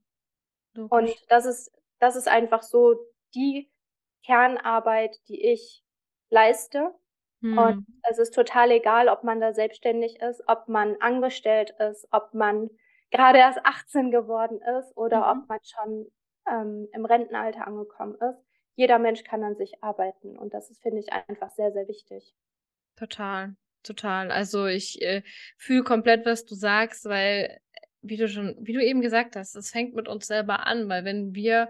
Logisch. 0.75 0.91
Und 0.91 1.25
das 1.29 1.47
ist, 1.47 1.71
das 2.03 2.17
ist 2.17 2.27
einfach 2.27 2.63
so 2.63 2.97
die 3.33 3.71
Kernarbeit, 4.25 5.17
die 5.29 5.41
ich 5.41 5.85
leiste. 6.31 6.93
Hm. 7.43 7.59
Und 7.59 7.87
es 8.11 8.19
ist 8.19 8.35
total 8.35 8.73
egal, 8.73 9.09
ob 9.09 9.23
man 9.23 9.41
da 9.41 9.55
selbstständig 9.55 10.21
ist, 10.21 10.43
ob 10.49 10.69
man 10.69 10.97
angestellt 11.01 11.71
ist, 11.79 12.09
ob 12.11 12.35
man 12.35 12.71
gerade 13.13 13.39
erst 13.39 13.61
18 13.65 14.11
geworden 14.11 14.61
ist 14.79 14.97
oder 14.97 15.19
mhm. 15.19 15.43
ob 15.43 15.49
man 15.49 15.59
schon 15.63 16.11
ähm, 16.51 16.89
im 16.93 17.05
Rentenalter 17.05 17.69
angekommen 17.69 18.17
ist. 18.17 18.45
Jeder 18.75 18.99
Mensch 18.99 19.23
kann 19.23 19.45
an 19.45 19.55
sich 19.55 19.83
arbeiten 19.83 20.37
und 20.37 20.55
das 20.55 20.71
ist, 20.71 20.83
finde 20.83 20.99
ich, 20.99 21.13
einfach 21.13 21.51
sehr, 21.51 21.73
sehr 21.73 21.87
wichtig. 21.87 22.35
Total. 22.97 23.55
Total. 23.85 24.31
Also 24.31 24.67
ich 24.67 25.03
äh, 25.03 25.23
fühle 25.57 25.83
komplett, 25.83 26.25
was 26.25 26.45
du 26.45 26.55
sagst, 26.55 27.05
weil, 27.05 27.61
wie 28.03 28.17
du 28.17 28.29
schon, 28.29 28.57
wie 28.61 28.73
du 28.73 28.85
eben 28.85 29.01
gesagt 29.01 29.37
hast, 29.37 29.55
es 29.57 29.71
fängt 29.71 29.95
mit 29.95 30.09
uns 30.09 30.27
selber 30.27 30.67
an, 30.67 30.89
weil 30.89 31.05
wenn 31.05 31.35
wir 31.35 31.69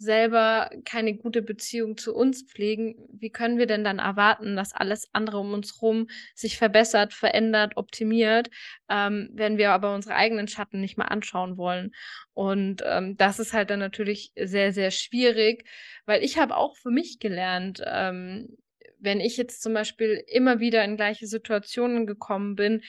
selber 0.00 0.70
keine 0.86 1.14
gute 1.14 1.42
Beziehung 1.42 1.98
zu 1.98 2.14
uns 2.14 2.42
pflegen, 2.42 2.94
wie 3.12 3.28
können 3.28 3.58
wir 3.58 3.66
denn 3.66 3.84
dann 3.84 3.98
erwarten, 3.98 4.56
dass 4.56 4.72
alles 4.72 5.10
andere 5.12 5.38
um 5.38 5.52
uns 5.52 5.74
herum 5.74 6.08
sich 6.34 6.56
verbessert, 6.56 7.12
verändert, 7.12 7.76
optimiert, 7.76 8.48
ähm, 8.88 9.28
wenn 9.34 9.58
wir 9.58 9.72
aber 9.72 9.94
unsere 9.94 10.14
eigenen 10.14 10.48
Schatten 10.48 10.80
nicht 10.80 10.96
mal 10.96 11.04
anschauen 11.04 11.58
wollen? 11.58 11.92
Und 12.32 12.82
ähm, 12.86 13.18
das 13.18 13.38
ist 13.38 13.52
halt 13.52 13.68
dann 13.68 13.78
natürlich 13.78 14.32
sehr, 14.36 14.72
sehr 14.72 14.90
schwierig, 14.90 15.64
weil 16.06 16.24
ich 16.24 16.38
habe 16.38 16.56
auch 16.56 16.76
für 16.78 16.90
mich 16.90 17.18
gelernt, 17.18 17.82
ähm, 17.86 18.56
wenn 19.00 19.20
ich 19.20 19.36
jetzt 19.36 19.62
zum 19.62 19.74
Beispiel 19.74 20.22
immer 20.26 20.60
wieder 20.60 20.84
in 20.84 20.96
gleiche 20.96 21.26
Situationen 21.26 22.06
gekommen 22.06 22.54
bin, 22.54 22.82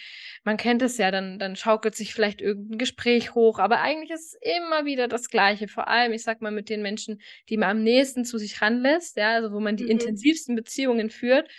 man 0.43 0.57
kennt 0.57 0.81
es 0.81 0.97
ja, 0.97 1.11
dann, 1.11 1.39
dann 1.39 1.55
schaukelt 1.55 1.95
sich 1.95 2.13
vielleicht 2.13 2.41
irgendein 2.41 2.77
Gespräch 2.77 3.33
hoch, 3.33 3.59
aber 3.59 3.81
eigentlich 3.81 4.11
ist 4.11 4.35
es 4.35 4.57
immer 4.59 4.85
wieder 4.85 5.07
das 5.07 5.29
Gleiche. 5.29 5.67
Vor 5.67 5.87
allem, 5.87 6.13
ich 6.13 6.23
sag 6.23 6.41
mal, 6.41 6.51
mit 6.51 6.69
den 6.69 6.81
Menschen, 6.81 7.21
die 7.49 7.57
man 7.57 7.69
am 7.69 7.83
nächsten 7.83 8.25
zu 8.25 8.37
sich 8.37 8.61
ranlässt, 8.61 9.17
ja, 9.17 9.31
also 9.31 9.51
wo 9.51 9.59
man 9.59 9.77
die 9.77 9.85
mhm. 9.85 9.91
intensivsten 9.91 10.55
Beziehungen 10.55 11.09
führt, 11.09 11.49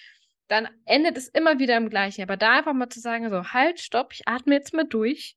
dann 0.48 0.68
endet 0.84 1.16
es 1.16 1.28
immer 1.28 1.58
wieder 1.58 1.76
im 1.76 1.88
Gleichen. 1.88 2.22
Aber 2.22 2.36
da 2.36 2.58
einfach 2.58 2.74
mal 2.74 2.88
zu 2.88 3.00
sagen, 3.00 3.30
so, 3.30 3.52
halt, 3.52 3.80
stopp, 3.80 4.12
ich 4.12 4.22
atme 4.26 4.54
jetzt 4.54 4.74
mal 4.74 4.84
durch 4.84 5.36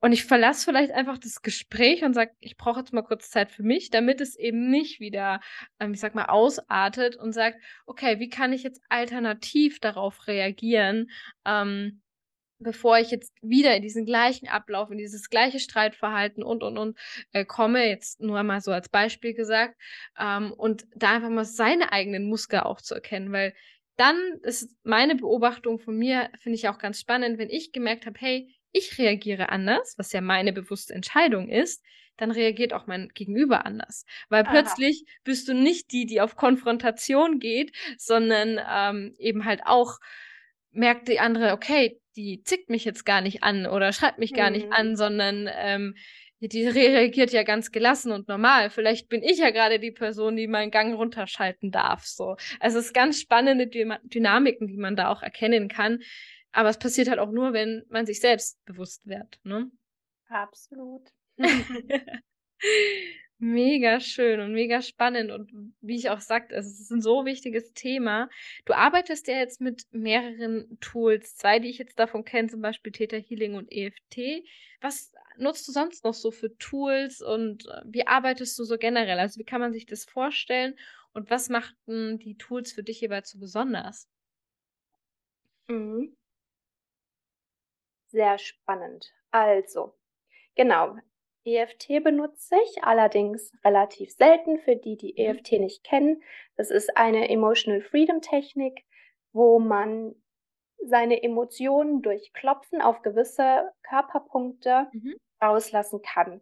und 0.00 0.12
ich 0.12 0.24
verlasse 0.24 0.64
vielleicht 0.64 0.92
einfach 0.92 1.18
das 1.18 1.42
Gespräch 1.42 2.04
und 2.04 2.14
sage, 2.14 2.30
ich 2.40 2.56
brauche 2.56 2.80
jetzt 2.80 2.92
mal 2.92 3.02
kurz 3.02 3.30
Zeit 3.30 3.50
für 3.50 3.62
mich, 3.62 3.90
damit 3.90 4.20
es 4.20 4.36
eben 4.36 4.70
nicht 4.70 5.00
wieder, 5.00 5.40
ähm, 5.80 5.92
ich 5.94 6.00
sag 6.00 6.14
mal, 6.14 6.26
ausartet 6.26 7.16
und 7.16 7.32
sagt, 7.32 7.60
okay, 7.86 8.20
wie 8.20 8.28
kann 8.28 8.52
ich 8.52 8.62
jetzt 8.62 8.80
alternativ 8.88 9.80
darauf 9.80 10.26
reagieren, 10.28 11.10
ähm, 11.44 12.02
bevor 12.60 12.98
ich 12.98 13.10
jetzt 13.10 13.32
wieder 13.40 13.74
in 13.76 13.82
diesen 13.82 14.04
gleichen 14.04 14.48
Ablauf, 14.48 14.90
in 14.90 14.98
dieses 14.98 15.30
gleiche 15.30 15.60
Streitverhalten 15.60 16.42
und, 16.42 16.62
und, 16.62 16.78
und 16.78 16.98
äh, 17.32 17.44
komme, 17.44 17.88
jetzt 17.88 18.20
nur 18.20 18.42
mal 18.42 18.60
so 18.60 18.72
als 18.72 18.88
Beispiel 18.88 19.34
gesagt, 19.34 19.76
ähm, 20.18 20.52
und 20.52 20.86
da 20.94 21.14
einfach 21.14 21.30
mal 21.30 21.44
seine 21.44 21.92
eigenen 21.92 22.28
Muster 22.28 22.66
auch 22.66 22.80
zu 22.80 22.94
erkennen, 22.94 23.32
weil 23.32 23.54
dann 23.96 24.16
ist 24.42 24.76
meine 24.84 25.16
Beobachtung 25.16 25.80
von 25.80 25.96
mir, 25.96 26.30
finde 26.38 26.54
ich 26.54 26.68
auch 26.68 26.78
ganz 26.78 27.00
spannend, 27.00 27.38
wenn 27.38 27.50
ich 27.50 27.72
gemerkt 27.72 28.06
habe, 28.06 28.18
hey, 28.20 28.54
ich 28.72 28.98
reagiere 28.98 29.48
anders, 29.50 29.94
was 29.96 30.12
ja 30.12 30.20
meine 30.20 30.52
bewusste 30.52 30.94
Entscheidung 30.94 31.48
ist, 31.48 31.82
dann 32.16 32.30
reagiert 32.30 32.72
auch 32.72 32.86
mein 32.86 33.08
Gegenüber 33.14 33.64
anders. 33.64 34.04
Weil 34.28 34.44
Aha. 34.44 34.50
plötzlich 34.50 35.04
bist 35.24 35.48
du 35.48 35.54
nicht 35.54 35.92
die, 35.92 36.04
die 36.04 36.20
auf 36.20 36.36
Konfrontation 36.36 37.38
geht, 37.38 37.72
sondern 37.96 38.60
ähm, 38.68 39.14
eben 39.18 39.44
halt 39.44 39.62
auch 39.64 39.98
merkt 40.70 41.08
die 41.08 41.20
andere, 41.20 41.52
okay, 41.52 42.00
die 42.16 42.42
zickt 42.42 42.68
mich 42.68 42.84
jetzt 42.84 43.06
gar 43.06 43.20
nicht 43.20 43.42
an 43.42 43.66
oder 43.66 43.92
schreibt 43.92 44.18
mich 44.18 44.34
gar 44.34 44.50
mhm. 44.50 44.56
nicht 44.56 44.72
an, 44.72 44.96
sondern 44.96 45.48
ähm, 45.52 45.94
die 46.40 46.66
reagiert 46.66 47.32
ja 47.32 47.42
ganz 47.42 47.72
gelassen 47.72 48.12
und 48.12 48.28
normal. 48.28 48.70
Vielleicht 48.70 49.08
bin 49.08 49.22
ich 49.22 49.38
ja 49.38 49.50
gerade 49.50 49.80
die 49.80 49.90
Person, 49.90 50.36
die 50.36 50.46
meinen 50.46 50.70
Gang 50.70 50.94
runterschalten 50.94 51.70
darf. 51.70 52.04
So, 52.04 52.36
also 52.60 52.78
es 52.78 52.86
ist 52.86 52.94
ganz 52.94 53.20
spannende 53.20 53.66
Dynamiken, 53.66 54.68
die 54.68 54.76
man 54.76 54.94
da 54.94 55.10
auch 55.10 55.22
erkennen 55.22 55.68
kann, 55.68 56.00
aber 56.52 56.68
es 56.68 56.78
passiert 56.78 57.08
halt 57.08 57.18
auch 57.18 57.30
nur, 57.30 57.52
wenn 57.52 57.84
man 57.88 58.06
sich 58.06 58.20
selbst 58.20 58.64
bewusst 58.64 59.06
wird. 59.06 59.38
Ne? 59.44 59.70
Absolut. 60.28 61.10
Mega 63.40 64.00
schön 64.00 64.40
und 64.40 64.52
mega 64.52 64.82
spannend 64.82 65.30
und 65.30 65.74
wie 65.80 65.94
ich 65.94 66.10
auch 66.10 66.18
sagte, 66.20 66.56
es 66.56 66.66
ist 66.80 66.90
ein 66.90 67.00
so 67.00 67.24
wichtiges 67.24 67.72
Thema. 67.72 68.28
Du 68.64 68.72
arbeitest 68.72 69.28
ja 69.28 69.36
jetzt 69.38 69.60
mit 69.60 69.84
mehreren 69.92 70.76
Tools, 70.80 71.36
zwei, 71.36 71.60
die 71.60 71.68
ich 71.68 71.78
jetzt 71.78 72.00
davon 72.00 72.24
kenne, 72.24 72.48
zum 72.48 72.62
Beispiel 72.62 72.90
Theta 72.90 73.16
Healing 73.16 73.54
und 73.54 73.70
EFT. 73.70 74.44
Was 74.80 75.12
nutzt 75.36 75.68
du 75.68 75.72
sonst 75.72 76.02
noch 76.04 76.14
so 76.14 76.32
für 76.32 76.56
Tools 76.58 77.20
und 77.20 77.66
äh, 77.68 77.82
wie 77.84 78.08
arbeitest 78.08 78.58
du 78.58 78.64
so 78.64 78.76
generell? 78.76 79.20
Also 79.20 79.38
wie 79.38 79.44
kann 79.44 79.60
man 79.60 79.72
sich 79.72 79.86
das 79.86 80.04
vorstellen 80.04 80.74
und 81.12 81.30
was 81.30 81.48
machten 81.48 82.18
die 82.18 82.36
Tools 82.36 82.72
für 82.72 82.82
dich 82.82 83.00
jeweils 83.00 83.30
so 83.30 83.38
besonders? 83.38 84.08
Mhm. 85.68 86.17
Sehr 88.08 88.38
spannend. 88.38 89.12
Also, 89.30 89.94
genau, 90.54 90.96
EFT 91.44 92.02
benutze 92.02 92.56
ich, 92.64 92.82
allerdings 92.82 93.52
relativ 93.64 94.12
selten 94.12 94.58
für 94.58 94.76
die, 94.76 94.96
die 94.96 95.12
mhm. 95.12 95.36
EFT 95.36 95.52
nicht 95.52 95.84
kennen. 95.84 96.22
Das 96.56 96.70
ist 96.70 96.96
eine 96.96 97.28
Emotional 97.28 97.80
Freedom 97.80 98.20
Technik, 98.20 98.84
wo 99.32 99.58
man 99.58 100.14
seine 100.84 101.22
Emotionen 101.22 102.02
durch 102.02 102.32
Klopfen 102.32 102.80
auf 102.80 103.02
gewisse 103.02 103.72
Körperpunkte 103.82 104.88
mhm. 104.92 105.14
rauslassen 105.42 106.02
kann 106.02 106.40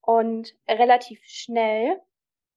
und 0.00 0.54
relativ 0.68 1.20
schnell 1.24 2.00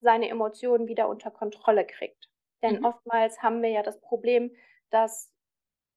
seine 0.02 0.30
Emotionen 0.30 0.88
wieder 0.88 1.08
unter 1.08 1.30
Kontrolle 1.30 1.86
kriegt. 1.86 2.30
Denn 2.64 2.80
mhm. 2.80 2.86
oftmals 2.86 3.42
haben 3.42 3.62
wir 3.62 3.70
ja 3.70 3.84
das 3.84 4.00
Problem, 4.02 4.52
dass 4.90 5.32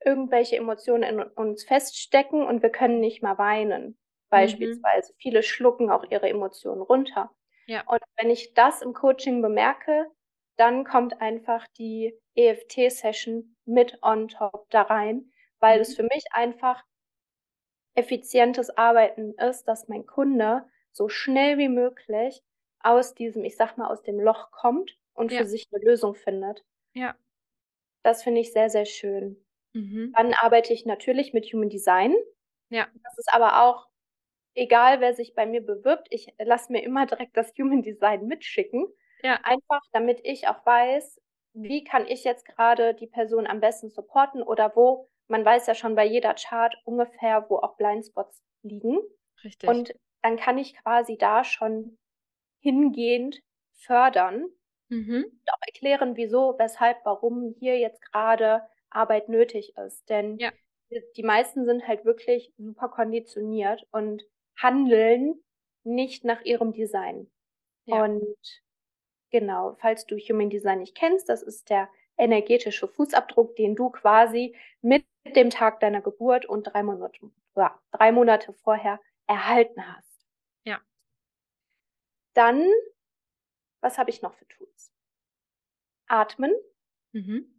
irgendwelche 0.05 0.57
Emotionen 0.57 1.03
in 1.03 1.23
uns 1.23 1.65
feststecken 1.65 2.47
und 2.47 2.63
wir 2.63 2.71
können 2.71 3.01
nicht 3.01 3.23
mal 3.23 3.39
weinen. 3.39 3.99
Beispielsweise. 4.31 5.13
Mhm. 5.13 5.17
Viele 5.19 5.43
schlucken 5.43 5.91
auch 5.91 6.05
ihre 6.11 6.29
Emotionen 6.29 6.83
runter. 6.83 7.31
Ja. 7.67 7.83
Und 7.87 8.01
wenn 8.17 8.31
ich 8.31 8.55
das 8.55 8.83
im 8.83 8.93
Coaching 8.93 9.43
bemerke, 9.43 10.11
dann 10.57 10.85
kommt 10.85 11.21
einfach 11.21 11.67
die 11.79 12.19
EFT-Session 12.35 13.57
mit 13.65 13.99
on 14.03 14.29
top 14.29 14.69
da 14.71 14.83
rein, 14.83 15.31
weil 15.61 15.77
mhm. 15.77 15.83
es 15.83 15.95
für 15.95 16.03
mich 16.03 16.25
einfach 16.33 16.85
effizientes 17.95 18.77
Arbeiten 18.77 19.35
ist, 19.35 19.65
dass 19.65 19.89
mein 19.89 20.07
Kunde 20.07 20.65
so 20.91 21.09
schnell 21.09 21.59
wie 21.59 21.69
möglich 21.69 22.43
aus 22.81 23.15
diesem, 23.15 23.45
ich 23.45 23.57
sag 23.57 23.77
mal, 23.79 23.89
aus 23.89 24.03
dem 24.03 24.21
Loch 24.21 24.51
kommt 24.51 24.99
und 25.15 25.33
ja. 25.33 25.39
für 25.39 25.47
sich 25.47 25.69
eine 25.73 25.85
Lösung 25.85 26.15
findet. 26.15 26.65
Ja. 26.93 27.17
Das 28.03 28.23
finde 28.23 28.41
ich 28.41 28.53
sehr, 28.53 28.69
sehr 28.69 28.85
schön. 28.85 29.43
Mhm. 29.75 30.13
Dann 30.17 30.33
arbeite 30.35 30.73
ich 30.73 30.87
natürlich 30.87 31.33
mit 31.35 31.47
Human 31.53 31.69
Design. 31.69 32.15
Ja. 32.71 32.89
Das 33.03 33.19
ist 33.19 33.33
aber 33.33 33.63
auch 33.63 33.87
egal 34.55 35.01
wer 35.01 35.15
sich 35.15 35.35
bei 35.35 35.47
mir 35.47 35.61
bewirbt, 35.61 36.09
ich 36.11 36.33
lasse 36.39 36.73
mir 36.73 36.83
immer 36.83 37.07
direkt 37.07 37.37
das 37.37 37.53
Human 37.59 37.83
Design 37.83 38.27
mitschicken. 38.27 38.87
Ja. 39.23 39.41
Einfach, 39.43 39.81
damit 39.93 40.21
ich 40.23 40.49
auch 40.49 40.65
weiß, 40.65 41.21
wie 41.55 41.85
kann 41.85 42.07
ich 42.07 42.25
jetzt 42.25 42.47
gerade 42.47 42.95
die 42.95 43.07
Person 43.07 43.47
am 43.47 43.61
besten 43.61 43.89
supporten 43.89 44.43
oder 44.43 44.75
wo, 44.75 45.09
man 45.29 45.45
weiß 45.45 45.67
ja 45.69 45.75
schon 45.75 45.95
bei 45.95 46.05
jeder 46.05 46.35
Chart 46.35 46.75
ungefähr, 46.85 47.47
wo 47.49 47.59
auch 47.59 47.77
Blindspots 47.77 48.43
liegen. 48.63 48.99
Richtig. 49.43 49.69
Und 49.69 49.95
dann 50.23 50.37
kann 50.37 50.59
ich 50.59 50.75
quasi 50.77 51.17
da 51.17 51.45
schon 51.45 51.97
hingehend 52.61 53.41
fördern 53.73 54.47
mhm. 54.89 55.25
und 55.25 55.53
auch 55.53 55.67
erklären, 55.67 56.17
wieso, 56.17 56.57
weshalb, 56.59 56.99
warum 57.05 57.55
hier 57.59 57.79
jetzt 57.79 58.03
gerade 58.11 58.63
Arbeit 58.95 59.29
nötig 59.29 59.77
ist. 59.77 60.09
Denn 60.09 60.39
ja. 60.39 60.51
die 61.17 61.23
meisten 61.23 61.65
sind 61.65 61.87
halt 61.87 62.05
wirklich 62.05 62.53
super 62.57 62.89
konditioniert 62.89 63.87
und 63.91 64.25
handeln 64.57 65.43
nicht 65.85 66.25
nach 66.25 66.43
ihrem 66.43 66.73
Design. 66.73 67.31
Ja. 67.85 68.05
Und 68.05 68.37
genau, 69.31 69.77
falls 69.81 70.07
du 70.07 70.17
Human 70.17 70.51
Design 70.51 70.79
nicht 70.79 70.95
kennst, 70.95 71.29
das 71.29 71.43
ist 71.43 71.71
der 71.71 71.89
energetische 72.17 72.89
Fußabdruck, 72.89 73.57
den 73.57 73.75
du 73.75 73.91
quasi 73.91 74.57
mit 74.81 75.05
dem 75.35 75.51
Tag 75.51 75.81
deiner 75.81 76.01
Geburt 76.01 76.47
und 76.47 76.65
drei 76.65 76.83
Monate, 76.83 77.31
ja, 77.57 77.79
drei 77.91 78.13
Monate 78.13 78.53
vorher 78.53 79.01
erhalten 79.27 79.87
hast. 79.87 80.27
Ja. 80.65 80.81
Dann, 82.35 82.71
was 83.81 83.99
habe 83.99 84.11
ich 84.11 84.23
noch 84.23 84.35
für 84.35 84.47
Tools? 84.47 84.93
Atmen. 86.07 86.53
Mhm. 87.13 87.54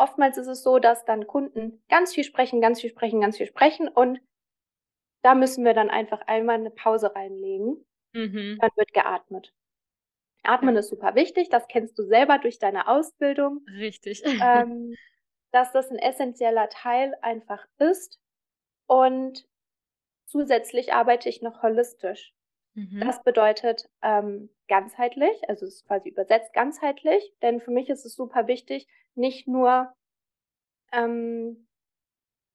Oftmals 0.00 0.38
ist 0.38 0.46
es 0.46 0.62
so, 0.62 0.78
dass 0.78 1.04
dann 1.04 1.26
Kunden 1.26 1.82
ganz 1.90 2.14
viel 2.14 2.24
sprechen, 2.24 2.62
ganz 2.62 2.80
viel 2.80 2.88
sprechen, 2.88 3.20
ganz 3.20 3.36
viel 3.36 3.46
sprechen 3.46 3.86
und 3.86 4.18
da 5.22 5.34
müssen 5.34 5.62
wir 5.62 5.74
dann 5.74 5.90
einfach 5.90 6.22
einmal 6.22 6.54
eine 6.54 6.70
Pause 6.70 7.14
reinlegen. 7.14 7.84
Mhm. 8.14 8.56
Dann 8.58 8.70
wird 8.76 8.94
geatmet. 8.94 9.52
Atmen 10.42 10.74
ja. 10.74 10.80
ist 10.80 10.88
super 10.88 11.14
wichtig, 11.16 11.50
das 11.50 11.68
kennst 11.68 11.98
du 11.98 12.04
selber 12.04 12.38
durch 12.38 12.58
deine 12.58 12.88
Ausbildung. 12.88 13.60
Richtig. 13.76 14.22
Ähm, 14.24 14.94
dass 15.52 15.70
das 15.72 15.90
ein 15.90 15.98
essentieller 15.98 16.70
Teil 16.70 17.14
einfach 17.20 17.66
ist. 17.76 18.18
Und 18.86 19.46
zusätzlich 20.24 20.94
arbeite 20.94 21.28
ich 21.28 21.42
noch 21.42 21.62
holistisch. 21.62 22.32
Mhm. 22.80 23.00
Das 23.00 23.22
bedeutet 23.22 23.90
ähm, 24.02 24.48
ganzheitlich, 24.68 25.36
also 25.48 25.66
es 25.66 25.76
ist 25.76 25.86
quasi 25.86 26.08
übersetzt 26.08 26.54
ganzheitlich, 26.54 27.34
denn 27.42 27.60
für 27.60 27.70
mich 27.70 27.90
ist 27.90 28.06
es 28.06 28.14
super 28.14 28.46
wichtig, 28.46 28.86
nicht 29.14 29.46
nur, 29.46 29.92
ähm, 30.92 31.68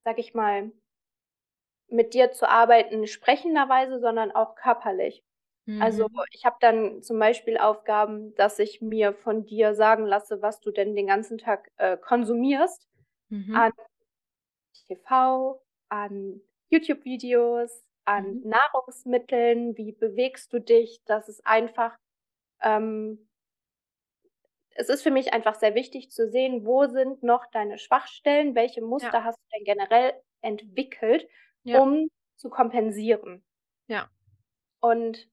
sag 0.04 0.18
ich 0.18 0.34
mal, 0.34 0.72
mit 1.88 2.14
dir 2.14 2.32
zu 2.32 2.48
arbeiten, 2.48 3.06
sprechenderweise, 3.06 4.00
sondern 4.00 4.32
auch 4.32 4.56
körperlich. 4.56 5.22
Also 5.80 6.04
mhm. 6.04 6.20
ich 6.30 6.44
habe 6.44 6.56
dann 6.60 7.02
zum 7.02 7.18
Beispiel 7.18 7.58
Aufgaben, 7.58 8.34
dass 8.36 8.60
ich 8.60 8.80
mir 8.80 9.12
von 9.12 9.46
dir 9.46 9.74
sagen 9.74 10.06
lasse, 10.06 10.40
was 10.40 10.60
du 10.60 10.70
denn 10.70 10.94
den 10.94 11.08
ganzen 11.08 11.38
Tag 11.38 11.72
äh, 11.76 11.96
konsumierst 11.96 12.86
mhm. 13.30 13.54
an 13.54 13.72
TV, 14.86 15.60
an 15.88 16.40
YouTube-Videos, 16.68 17.85
an 18.06 18.40
mhm. 18.40 18.48
Nahrungsmitteln, 18.48 19.76
wie 19.76 19.92
bewegst 19.92 20.52
du 20.52 20.60
dich, 20.60 21.02
das 21.04 21.28
ist 21.28 21.46
einfach, 21.46 21.96
ähm, 22.62 23.28
es 24.74 24.88
ist 24.88 25.02
für 25.02 25.10
mich 25.10 25.32
einfach 25.32 25.54
sehr 25.54 25.74
wichtig 25.74 26.10
zu 26.10 26.28
sehen, 26.28 26.64
wo 26.64 26.86
sind 26.86 27.22
noch 27.22 27.46
deine 27.50 27.78
Schwachstellen, 27.78 28.54
welche 28.54 28.82
Muster 28.82 29.12
ja. 29.12 29.24
hast 29.24 29.38
du 29.38 29.56
denn 29.56 29.64
generell 29.64 30.14
entwickelt 30.42 31.26
ja. 31.66 31.80
um 31.80 32.08
zu 32.36 32.48
kompensieren. 32.48 33.44
Ja. 33.88 34.08
Und 34.80 35.28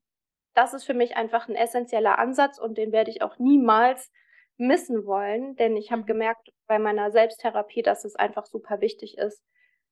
das 0.53 0.73
ist 0.73 0.83
für 0.83 0.93
mich 0.93 1.15
einfach 1.15 1.47
ein 1.47 1.55
essentieller 1.55 2.19
Ansatz 2.19 2.59
und 2.59 2.77
den 2.77 2.91
werde 2.91 3.11
ich 3.11 3.21
auch 3.21 3.39
niemals 3.39 4.11
missen 4.57 5.05
wollen, 5.05 5.55
denn 5.55 5.75
ich 5.77 5.91
habe 5.91 6.03
mhm. 6.03 6.07
gemerkt 6.07 6.49
bei 6.67 6.79
meiner 6.79 7.11
Selbsttherapie, 7.11 7.81
dass 7.81 8.05
es 8.05 8.15
einfach 8.15 8.45
super 8.45 8.81
wichtig 8.81 9.17
ist, 9.17 9.43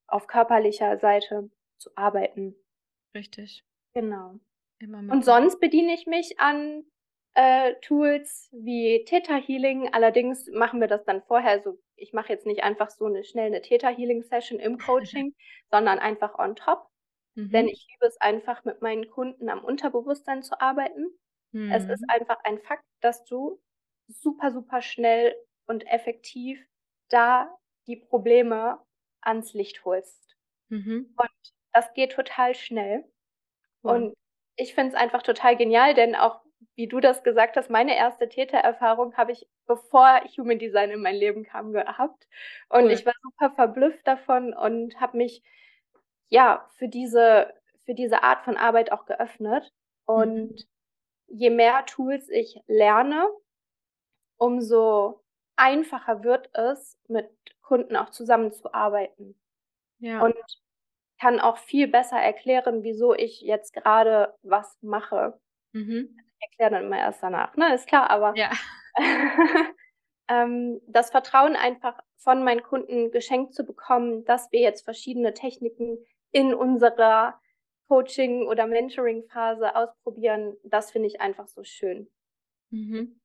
auf 0.08 0.28
körperlicher 0.28 0.98
Seite 1.00 1.50
zu 1.78 1.89
arbeiten. 1.96 2.56
Richtig. 3.13 3.63
Genau. 3.93 4.39
und 4.80 5.26
sonst 5.26 5.60
bediene 5.60 5.93
ich 5.93 6.08
mich 6.08 6.39
an 6.39 6.86
äh, 7.34 7.76
Tools 7.82 8.50
wie 8.52 9.04
Theta 9.06 9.36
Healing. 9.36 9.93
Allerdings 9.93 10.47
machen 10.52 10.80
wir 10.82 10.88
das 10.88 11.04
dann 11.06 11.21
vorher 11.24 11.62
so. 11.62 11.80
Ich 11.95 12.13
mache 12.13 12.34
jetzt 12.34 12.45
nicht 12.45 12.63
einfach 12.63 12.89
so 12.89 13.06
eine 13.06 13.24
schnell 13.24 13.47
eine 13.47 13.62
Theta 13.62 13.89
Healing 13.89 14.24
Session 14.24 14.60
im 14.60 14.78
Coaching, 14.78 15.36
sondern 15.71 16.00
einfach 16.00 16.38
on 16.39 16.56
top. 16.56 16.88
Mhm. 17.36 17.50
Denn 17.52 17.67
ich 17.67 17.86
liebe 17.89 18.06
es 18.06 18.19
einfach, 18.19 18.65
mit 18.65 18.82
meinen 18.82 19.10
Kunden 19.10 19.50
am 19.50 19.63
Unterbewusstsein 19.63 20.43
zu 20.43 20.60
arbeiten. 20.60 21.08
Mhm. 21.52 21.71
Es 21.71 21.84
ist 21.86 22.02
mhm. 22.02 22.10
einfach 22.10 22.43
ein 22.43 22.60
Fakt, 22.60 22.86
dass 23.02 23.24
du 23.26 23.62
super, 24.08 24.52
super 24.52 24.82
schnell 24.82 25.36
und 25.67 25.88
effektiv 25.88 26.65
da 27.10 27.50
die 27.88 27.95
Probleme 27.95 28.80
ans 29.21 29.54
Licht 29.54 29.86
holst. 29.86 30.36
Mhm. 30.69 31.13
Und 31.15 31.54
das 31.73 31.93
geht 31.93 32.13
total 32.13 32.55
schnell. 32.55 33.03
Cool. 33.84 33.91
Und 33.91 34.17
ich 34.55 34.73
finde 34.75 34.93
es 34.93 35.01
einfach 35.01 35.23
total 35.23 35.55
genial, 35.55 35.93
denn 35.93 36.15
auch 36.15 36.41
wie 36.75 36.88
du 36.88 36.99
das 36.99 37.23
gesagt 37.23 37.57
hast, 37.57 37.69
meine 37.69 37.95
erste 37.95 38.29
Tätererfahrung 38.29 39.15
habe 39.17 39.31
ich, 39.31 39.47
bevor 39.65 40.21
Human 40.38 40.60
Design 40.60 40.91
in 40.91 41.01
mein 41.01 41.15
Leben 41.15 41.43
kam, 41.43 41.73
gehabt. 41.73 42.27
Und 42.69 42.86
cool. 42.86 42.91
ich 42.91 43.05
war 43.05 43.13
super 43.21 43.51
verblüfft 43.55 44.05
davon 44.07 44.53
und 44.53 44.99
habe 44.99 45.17
mich 45.17 45.43
ja 46.29 46.67
für 46.77 46.88
diese, 46.88 47.53
für 47.86 47.93
diese 47.93 48.23
Art 48.23 48.43
von 48.43 48.57
Arbeit 48.57 48.91
auch 48.91 49.05
geöffnet. 49.05 49.71
Und 50.05 50.51
mhm. 50.51 50.65
je 51.27 51.49
mehr 51.49 51.86
Tools 51.86 52.29
ich 52.29 52.60
lerne, 52.67 53.27
umso 54.38 55.21
einfacher 55.55 56.23
wird 56.23 56.49
es, 56.53 56.97
mit 57.07 57.29
Kunden 57.62 57.95
auch 57.95 58.10
zusammenzuarbeiten. 58.10 59.39
Ja. 59.99 60.23
Und 60.23 60.36
kann 61.21 61.39
auch 61.39 61.57
viel 61.57 61.88
besser 61.88 62.17
erklären, 62.17 62.84
wieso 62.84 63.13
ich 63.13 63.41
jetzt 63.41 63.73
gerade 63.73 64.34
was 64.41 64.77
mache. 64.81 65.39
Mhm 65.73 66.17
erkläre 66.41 66.71
dann 66.71 66.86
immer 66.86 66.97
erst 66.97 67.23
danach, 67.23 67.55
ne? 67.55 67.73
Ist 67.73 67.88
klar, 67.88 68.10
aber 68.10 68.36
ja. 68.36 68.51
ähm, 70.27 70.81
das 70.88 71.12
Vertrauen 71.12 71.55
einfach 71.55 71.99
von 72.17 72.43
meinen 72.43 72.63
Kunden 72.63 73.12
geschenkt 73.12 73.53
zu 73.53 73.63
bekommen, 73.63 74.25
dass 74.25 74.51
wir 74.51 74.60
jetzt 74.60 74.84
verschiedene 74.84 75.34
Techniken 75.34 75.97
in 76.31 76.53
unserer 76.53 77.39
Coaching- 77.88 78.47
oder 78.47 78.67
Mentoring-Phase 78.67 79.75
ausprobieren, 79.75 80.55
das 80.63 80.91
finde 80.91 81.07
ich 81.07 81.19
einfach 81.19 81.47
so 81.47 81.63
schön. 81.63 82.10
Mhm. 82.69 83.19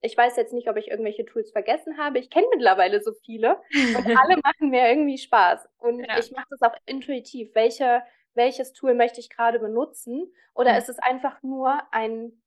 Ich 0.00 0.16
weiß 0.16 0.36
jetzt 0.36 0.52
nicht, 0.52 0.68
ob 0.68 0.76
ich 0.76 0.88
irgendwelche 0.88 1.24
Tools 1.24 1.50
vergessen 1.50 1.98
habe. 1.98 2.18
Ich 2.18 2.30
kenne 2.30 2.46
mittlerweile 2.52 3.02
so 3.02 3.12
viele 3.12 3.60
und 3.96 4.06
alle 4.22 4.38
machen 4.42 4.70
mir 4.70 4.88
irgendwie 4.88 5.18
Spaß. 5.18 5.68
Und 5.78 6.04
ja. 6.04 6.18
ich 6.18 6.30
mache 6.30 6.46
das 6.50 6.62
auch 6.62 6.76
intuitiv. 6.86 7.54
Welche, 7.54 8.02
welches 8.34 8.72
Tool 8.72 8.94
möchte 8.94 9.20
ich 9.20 9.30
gerade 9.30 9.58
benutzen? 9.58 10.32
Oder 10.54 10.72
mhm. 10.72 10.78
ist 10.78 10.88
es 10.88 10.98
einfach 10.98 11.42
nur 11.42 11.82
ein, 11.90 12.40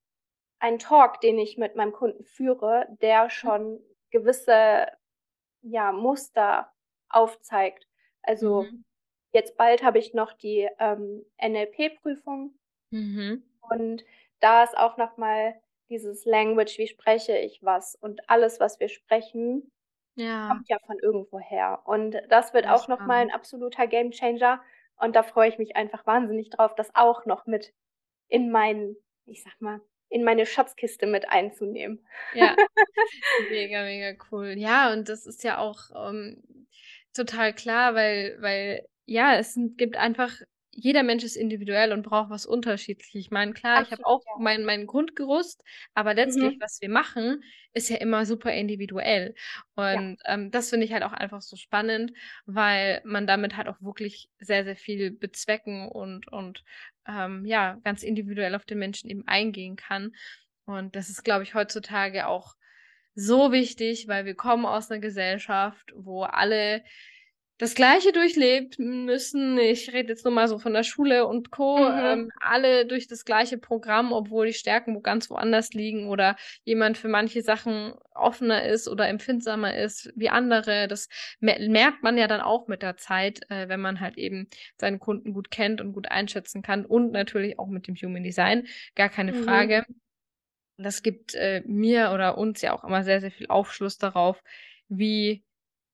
ein 0.59 0.79
Talk, 0.79 1.19
den 1.19 1.37
ich 1.39 1.57
mit 1.57 1.75
meinem 1.75 1.91
Kunden 1.91 2.23
führe, 2.23 2.87
der 3.01 3.25
mhm. 3.25 3.29
schon 3.29 3.79
gewisse 4.11 4.87
ja, 5.61 5.91
Muster 5.91 6.71
aufzeigt? 7.09 7.87
Also 8.23 8.63
mhm. 8.63 8.85
jetzt 9.33 9.57
bald 9.57 9.83
habe 9.83 9.99
ich 9.99 10.13
noch 10.13 10.31
die 10.31 10.69
ähm, 10.79 11.25
NLP-Prüfung. 11.41 12.55
Mhm. 12.91 13.43
Und 13.61 14.05
da 14.39 14.63
ist 14.63 14.77
auch 14.77 14.97
nochmal 14.97 15.55
dieses 15.91 16.25
Language, 16.25 16.77
wie 16.77 16.87
spreche 16.87 17.37
ich 17.37 17.63
was 17.63 17.95
und 17.95 18.27
alles, 18.29 18.59
was 18.59 18.79
wir 18.79 18.89
sprechen, 18.89 19.71
ja. 20.15 20.47
kommt 20.47 20.69
ja 20.69 20.77
von 20.85 20.97
irgendwo 20.99 21.39
her. 21.39 21.81
Und 21.85 22.17
das 22.29 22.53
wird 22.53 22.65
das 22.65 22.81
auch 22.81 22.87
nochmal 22.87 23.21
ein 23.21 23.31
absoluter 23.31 23.85
Gamechanger. 23.85 24.61
Und 24.95 25.15
da 25.15 25.23
freue 25.23 25.49
ich 25.49 25.57
mich 25.57 25.75
einfach 25.75 26.05
wahnsinnig 26.07 26.49
drauf, 26.49 26.73
das 26.75 26.95
auch 26.95 27.25
noch 27.25 27.45
mit 27.45 27.73
in 28.27 28.51
meinen, 28.51 28.95
ich 29.25 29.43
sag 29.43 29.59
mal, 29.59 29.81
in 30.09 30.23
meine 30.23 30.45
Schatzkiste 30.45 31.07
mit 31.07 31.29
einzunehmen. 31.29 32.05
Ja, 32.33 32.55
mega, 33.49 33.83
mega 33.83 34.17
cool. 34.31 34.55
Ja, 34.57 34.91
und 34.91 35.09
das 35.09 35.25
ist 35.25 35.43
ja 35.43 35.57
auch 35.57 35.79
ähm, 35.95 36.67
total 37.13 37.53
klar, 37.53 37.95
weil, 37.95 38.37
weil 38.39 38.87
ja, 39.05 39.35
es 39.35 39.57
gibt 39.77 39.97
einfach 39.97 40.33
jeder 40.73 41.03
Mensch 41.03 41.23
ist 41.23 41.35
individuell 41.35 41.91
und 41.91 42.03
braucht 42.03 42.29
was 42.29 42.45
unterschiedliches. 42.45 43.13
Ich 43.13 43.31
meine, 43.31 43.53
klar, 43.53 43.79
Absolut, 43.79 43.87
ich 43.87 43.91
habe 43.91 44.05
auch 44.05 44.23
ja. 44.25 44.31
mein, 44.39 44.63
mein 44.63 44.87
Grundgerüst, 44.87 45.63
aber 45.93 46.13
letztlich, 46.13 46.55
mhm. 46.55 46.61
was 46.61 46.79
wir 46.81 46.89
machen, 46.89 47.43
ist 47.73 47.89
ja 47.89 47.97
immer 47.97 48.25
super 48.25 48.53
individuell. 48.53 49.35
Und 49.75 50.17
ja. 50.23 50.33
ähm, 50.33 50.51
das 50.51 50.69
finde 50.69 50.85
ich 50.85 50.93
halt 50.93 51.03
auch 51.03 51.11
einfach 51.11 51.41
so 51.41 51.57
spannend, 51.57 52.13
weil 52.45 53.01
man 53.03 53.27
damit 53.27 53.57
halt 53.57 53.67
auch 53.67 53.81
wirklich 53.81 54.29
sehr, 54.39 54.63
sehr 54.63 54.77
viel 54.77 55.11
bezwecken 55.11 55.89
und, 55.89 56.31
und 56.31 56.63
ähm, 57.07 57.45
ja, 57.45 57.77
ganz 57.83 58.03
individuell 58.03 58.55
auf 58.55 58.65
den 58.65 58.79
Menschen 58.79 59.09
eben 59.09 59.27
eingehen 59.27 59.75
kann. 59.75 60.13
Und 60.65 60.95
das 60.95 61.09
ist, 61.09 61.23
glaube 61.23 61.43
ich, 61.43 61.53
heutzutage 61.53 62.27
auch 62.27 62.55
so 63.13 63.51
wichtig, 63.51 64.07
weil 64.07 64.25
wir 64.25 64.35
kommen 64.35 64.65
aus 64.65 64.89
einer 64.89 65.01
Gesellschaft, 65.01 65.91
wo 65.95 66.23
alle 66.23 66.81
das 67.61 67.75
Gleiche 67.75 68.11
durchlebt 68.11 68.79
müssen. 68.79 69.59
Ich 69.59 69.93
rede 69.93 70.09
jetzt 70.09 70.25
nur 70.25 70.33
mal 70.33 70.47
so 70.47 70.57
von 70.57 70.73
der 70.73 70.81
Schule 70.81 71.27
und 71.27 71.51
Co. 71.51 71.77
Mhm. 71.77 71.99
Ähm, 72.03 72.31
alle 72.39 72.87
durch 72.87 73.07
das 73.07 73.23
gleiche 73.23 73.59
Programm, 73.59 74.13
obwohl 74.13 74.47
die 74.47 74.53
Stärken 74.53 74.95
wo 74.95 74.99
ganz 74.99 75.29
woanders 75.29 75.71
liegen 75.73 76.07
oder 76.07 76.37
jemand 76.63 76.97
für 76.97 77.07
manche 77.07 77.43
Sachen 77.43 77.93
offener 78.15 78.65
ist 78.65 78.87
oder 78.87 79.07
empfindsamer 79.07 79.75
ist 79.77 80.11
wie 80.15 80.29
andere. 80.29 80.87
Das 80.87 81.07
merkt 81.39 82.01
man 82.01 82.17
ja 82.17 82.27
dann 82.27 82.41
auch 82.41 82.67
mit 82.67 82.81
der 82.81 82.97
Zeit, 82.97 83.41
äh, 83.51 83.69
wenn 83.69 83.79
man 83.79 83.99
halt 83.99 84.17
eben 84.17 84.49
seinen 84.77 84.97
Kunden 84.97 85.31
gut 85.31 85.51
kennt 85.51 85.81
und 85.81 85.93
gut 85.93 86.09
einschätzen 86.09 86.63
kann 86.63 86.83
und 86.83 87.11
natürlich 87.11 87.59
auch 87.59 87.67
mit 87.67 87.87
dem 87.87 87.93
Human 87.93 88.23
Design. 88.23 88.65
Gar 88.95 89.09
keine 89.09 89.33
mhm. 89.33 89.43
Frage. 89.43 89.85
Das 90.77 91.03
gibt 91.03 91.35
äh, 91.35 91.61
mir 91.67 92.09
oder 92.11 92.39
uns 92.39 92.63
ja 92.63 92.73
auch 92.73 92.83
immer 92.83 93.03
sehr, 93.03 93.21
sehr 93.21 93.29
viel 93.29 93.49
Aufschluss 93.49 93.99
darauf, 93.99 94.41
wie 94.89 95.43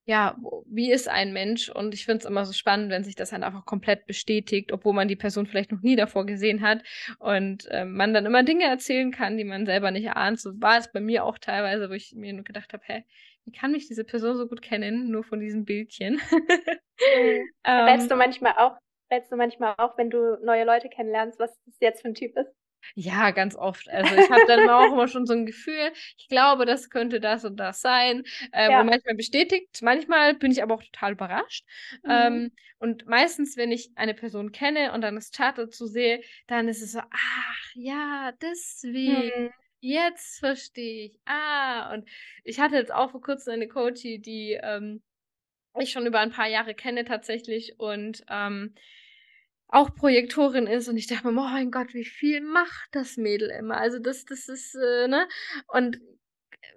ja, 0.07 0.37
wie 0.65 0.89
ist 0.89 1.09
ein 1.09 1.33
Mensch? 1.33 1.67
Und 1.67 1.93
ich 1.93 2.05
finde 2.05 2.19
es 2.19 2.25
immer 2.25 2.45
so 2.45 2.53
spannend, 2.53 2.89
wenn 2.89 3.03
sich 3.03 3.15
das 3.15 3.31
dann 3.31 3.43
einfach 3.43 3.65
komplett 3.65 4.05
bestätigt, 4.07 4.71
obwohl 4.71 4.93
man 4.93 5.09
die 5.09 5.17
Person 5.17 5.45
vielleicht 5.45 5.73
noch 5.73 5.81
nie 5.81 5.97
davor 5.97 6.25
gesehen 6.25 6.61
hat 6.61 6.81
und 7.19 7.67
äh, 7.71 7.83
man 7.83 8.13
dann 8.13 8.25
immer 8.25 8.43
Dinge 8.43 8.63
erzählen 8.63 9.11
kann, 9.11 9.37
die 9.37 9.43
man 9.43 9.65
selber 9.65 9.91
nicht 9.91 10.09
ahnt. 10.11 10.39
So 10.39 10.51
war 10.61 10.77
es 10.77 10.89
bei 10.93 11.01
mir 11.01 11.25
auch 11.25 11.37
teilweise, 11.37 11.89
wo 11.89 11.93
ich 11.93 12.13
mir 12.15 12.31
nur 12.31 12.45
gedacht 12.45 12.71
habe, 12.71 12.83
hä, 12.85 13.03
wie 13.43 13.51
kann 13.51 13.73
mich 13.73 13.89
diese 13.89 14.05
Person 14.05 14.37
so 14.37 14.47
gut 14.47 14.61
kennen, 14.61 15.11
nur 15.11 15.25
von 15.25 15.41
diesem 15.41 15.65
Bildchen? 15.65 16.21
mhm. 16.31 17.49
ähm, 17.65 18.07
du 18.07 18.15
manchmal 18.15 18.53
auch, 18.53 18.77
rätst 19.11 19.29
du 19.29 19.35
manchmal 19.35 19.75
auch, 19.77 19.97
wenn 19.97 20.09
du 20.09 20.37
neue 20.41 20.63
Leute 20.63 20.87
kennenlernst, 20.87 21.37
was 21.37 21.51
das 21.65 21.75
jetzt 21.81 22.01
für 22.01 22.07
ein 22.07 22.15
Typ 22.15 22.33
ist? 22.37 22.55
Ja, 22.95 23.31
ganz 23.31 23.55
oft. 23.55 23.89
Also 23.89 24.15
ich 24.15 24.29
habe 24.29 24.45
dann 24.47 24.69
auch 24.69 24.91
immer 24.93 25.07
schon 25.07 25.25
so 25.25 25.33
ein 25.33 25.45
Gefühl, 25.45 25.91
ich 26.17 26.27
glaube, 26.27 26.65
das 26.65 26.89
könnte 26.89 27.19
das 27.19 27.45
und 27.45 27.57
das 27.57 27.81
sein. 27.81 28.23
Ähm, 28.53 28.71
ja. 28.71 28.81
Und 28.81 28.87
manchmal 28.87 29.15
bestätigt, 29.15 29.81
manchmal 29.81 30.35
bin 30.35 30.51
ich 30.51 30.63
aber 30.63 30.75
auch 30.75 30.83
total 30.83 31.13
überrascht. 31.13 31.65
Mhm. 32.03 32.11
Ähm, 32.11 32.51
und 32.79 33.07
meistens, 33.07 33.57
wenn 33.57 33.71
ich 33.71 33.91
eine 33.95 34.13
Person 34.13 34.51
kenne 34.51 34.93
und 34.93 35.01
dann 35.01 35.15
das 35.15 35.31
Chart 35.31 35.57
dazu 35.57 35.87
sehe, 35.87 36.21
dann 36.47 36.67
ist 36.67 36.81
es 36.81 36.91
so, 36.91 36.99
ach 36.99 37.71
ja, 37.73 38.31
deswegen. 38.41 39.45
Mhm. 39.45 39.53
Jetzt 39.79 40.39
verstehe 40.39 41.05
ich. 41.05 41.19
Ah, 41.25 41.93
und 41.93 42.09
ich 42.43 42.59
hatte 42.59 42.75
jetzt 42.75 42.91
auch 42.91 43.11
vor 43.11 43.21
kurzem 43.21 43.53
eine 43.53 43.67
Coachie, 43.67 44.19
die 44.19 44.59
ähm, 44.61 45.03
ich 45.79 45.91
schon 45.91 46.07
über 46.07 46.19
ein 46.19 46.31
paar 46.31 46.47
Jahre 46.47 46.73
kenne 46.73 47.05
tatsächlich 47.05 47.79
und 47.79 48.23
ähm, 48.29 48.73
auch 49.69 49.93
Projektorin 49.93 50.67
ist 50.67 50.87
und 50.87 50.97
ich 50.97 51.07
dachte 51.07 51.27
mir, 51.27 51.41
oh 51.41 51.43
mein 51.43 51.71
Gott, 51.71 51.93
wie 51.93 52.05
viel 52.05 52.41
macht 52.41 52.89
das 52.91 53.17
Mädel 53.17 53.49
immer? 53.49 53.77
Also 53.77 53.99
das, 53.99 54.25
das 54.25 54.47
ist, 54.47 54.75
äh, 54.75 55.07
ne? 55.07 55.27
Und 55.67 55.99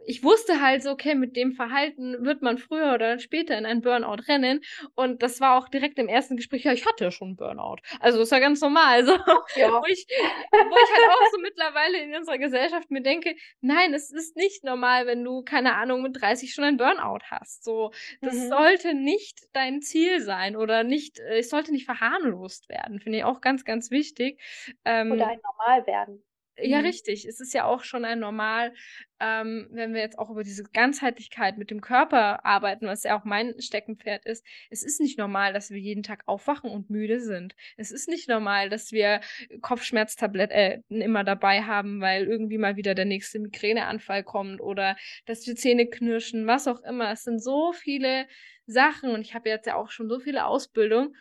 ich 0.07 0.22
wusste 0.24 0.61
halt 0.61 0.83
so, 0.83 0.90
okay, 0.90 1.14
mit 1.14 1.37
dem 1.37 1.53
Verhalten 1.53 2.24
wird 2.24 2.42
man 2.42 2.59
früher 2.59 2.94
oder 2.94 3.18
später 3.18 3.57
in 3.57 3.66
ein 3.66 3.81
Burnout 3.81 4.22
rennen. 4.29 4.61
Und 4.94 5.22
das 5.22 5.40
war 5.40 5.59
auch 5.59 5.68
direkt 5.68 5.98
im 5.98 6.09
ersten 6.09 6.37
Gespräch, 6.37 6.64
ja, 6.64 6.72
ich 6.72 6.87
hatte 6.87 7.05
ja 7.05 7.11
schon 7.11 7.29
einen 7.29 7.37
Burnout. 7.37 7.76
Also 8.00 8.18
das 8.18 8.29
ist 8.29 8.33
ja 8.33 8.38
ganz 8.38 8.61
normal. 8.61 9.05
So, 9.05 9.12
ja. 9.12 9.18
wo, 9.72 9.85
ich, 9.87 10.07
wo 10.50 10.59
ich 10.59 10.96
halt 10.96 11.11
auch 11.11 11.31
so 11.33 11.40
mittlerweile 11.40 12.03
in 12.03 12.14
unserer 12.14 12.38
Gesellschaft 12.38 12.90
mir 12.90 13.03
denke, 13.03 13.35
nein, 13.61 13.94
es 13.94 14.11
ist 14.11 14.37
nicht 14.37 14.64
normal, 14.64 15.07
wenn 15.07 15.22
du, 15.22 15.42
keine 15.42 15.74
Ahnung, 15.76 16.03
mit 16.03 16.20
30 16.20 16.53
schon 16.53 16.64
einen 16.64 16.76
Burnout 16.76 17.24
hast. 17.31 17.64
So, 17.64 17.92
das 18.20 18.35
mhm. 18.35 18.48
sollte 18.48 18.94
nicht 18.94 19.38
dein 19.53 19.83
Ziel 19.83 20.20
sein 20.20 20.57
oder 20.57 20.83
nicht, 20.85 21.18
äh, 21.20 21.38
es 21.38 21.50
sollte 21.50 21.72
nicht 21.72 21.87
verharmlost 21.87 22.68
werden. 22.68 23.00
Finde 23.00 23.18
ich 23.18 23.24
auch 23.24 23.40
ganz, 23.40 23.64
ganz 23.64 23.90
wichtig. 23.90 24.40
Ähm, 24.85 25.12
oder 25.12 25.29
ein 25.29 25.40
Normal 25.42 25.87
werden. 25.87 26.24
Ja, 26.62 26.78
mhm. 26.78 26.86
richtig. 26.86 27.26
Es 27.26 27.40
ist 27.40 27.54
ja 27.54 27.64
auch 27.64 27.84
schon 27.84 28.04
ein 28.04 28.20
Normal, 28.20 28.72
ähm, 29.20 29.68
wenn 29.70 29.92
wir 29.92 30.00
jetzt 30.00 30.18
auch 30.18 30.30
über 30.30 30.42
diese 30.42 30.64
Ganzheitlichkeit 30.64 31.58
mit 31.58 31.70
dem 31.70 31.80
Körper 31.80 32.44
arbeiten, 32.44 32.86
was 32.86 33.04
ja 33.04 33.18
auch 33.18 33.24
mein 33.24 33.60
Steckenpferd 33.60 34.24
ist. 34.24 34.44
Es 34.70 34.82
ist 34.82 35.00
nicht 35.00 35.18
normal, 35.18 35.52
dass 35.52 35.70
wir 35.70 35.78
jeden 35.78 36.02
Tag 36.02 36.22
aufwachen 36.26 36.70
und 36.70 36.90
müde 36.90 37.20
sind. 37.20 37.54
Es 37.76 37.90
ist 37.90 38.08
nicht 38.08 38.28
normal, 38.28 38.70
dass 38.70 38.92
wir 38.92 39.20
Kopfschmerztabletten 39.60 40.56
äh, 40.56 41.04
immer 41.04 41.24
dabei 41.24 41.62
haben, 41.62 42.00
weil 42.00 42.26
irgendwie 42.26 42.58
mal 42.58 42.76
wieder 42.76 42.94
der 42.94 43.04
nächste 43.04 43.38
Migräneanfall 43.38 44.24
kommt 44.24 44.60
oder 44.60 44.96
dass 45.26 45.46
wir 45.46 45.56
Zähne 45.56 45.86
knirschen, 45.86 46.46
was 46.46 46.66
auch 46.66 46.82
immer. 46.82 47.12
Es 47.12 47.24
sind 47.24 47.42
so 47.42 47.72
viele 47.72 48.26
Sachen 48.66 49.10
und 49.10 49.20
ich 49.22 49.34
habe 49.34 49.48
jetzt 49.48 49.66
ja 49.66 49.76
auch 49.76 49.90
schon 49.90 50.08
so 50.08 50.18
viele 50.18 50.46
Ausbildungen. 50.46 51.14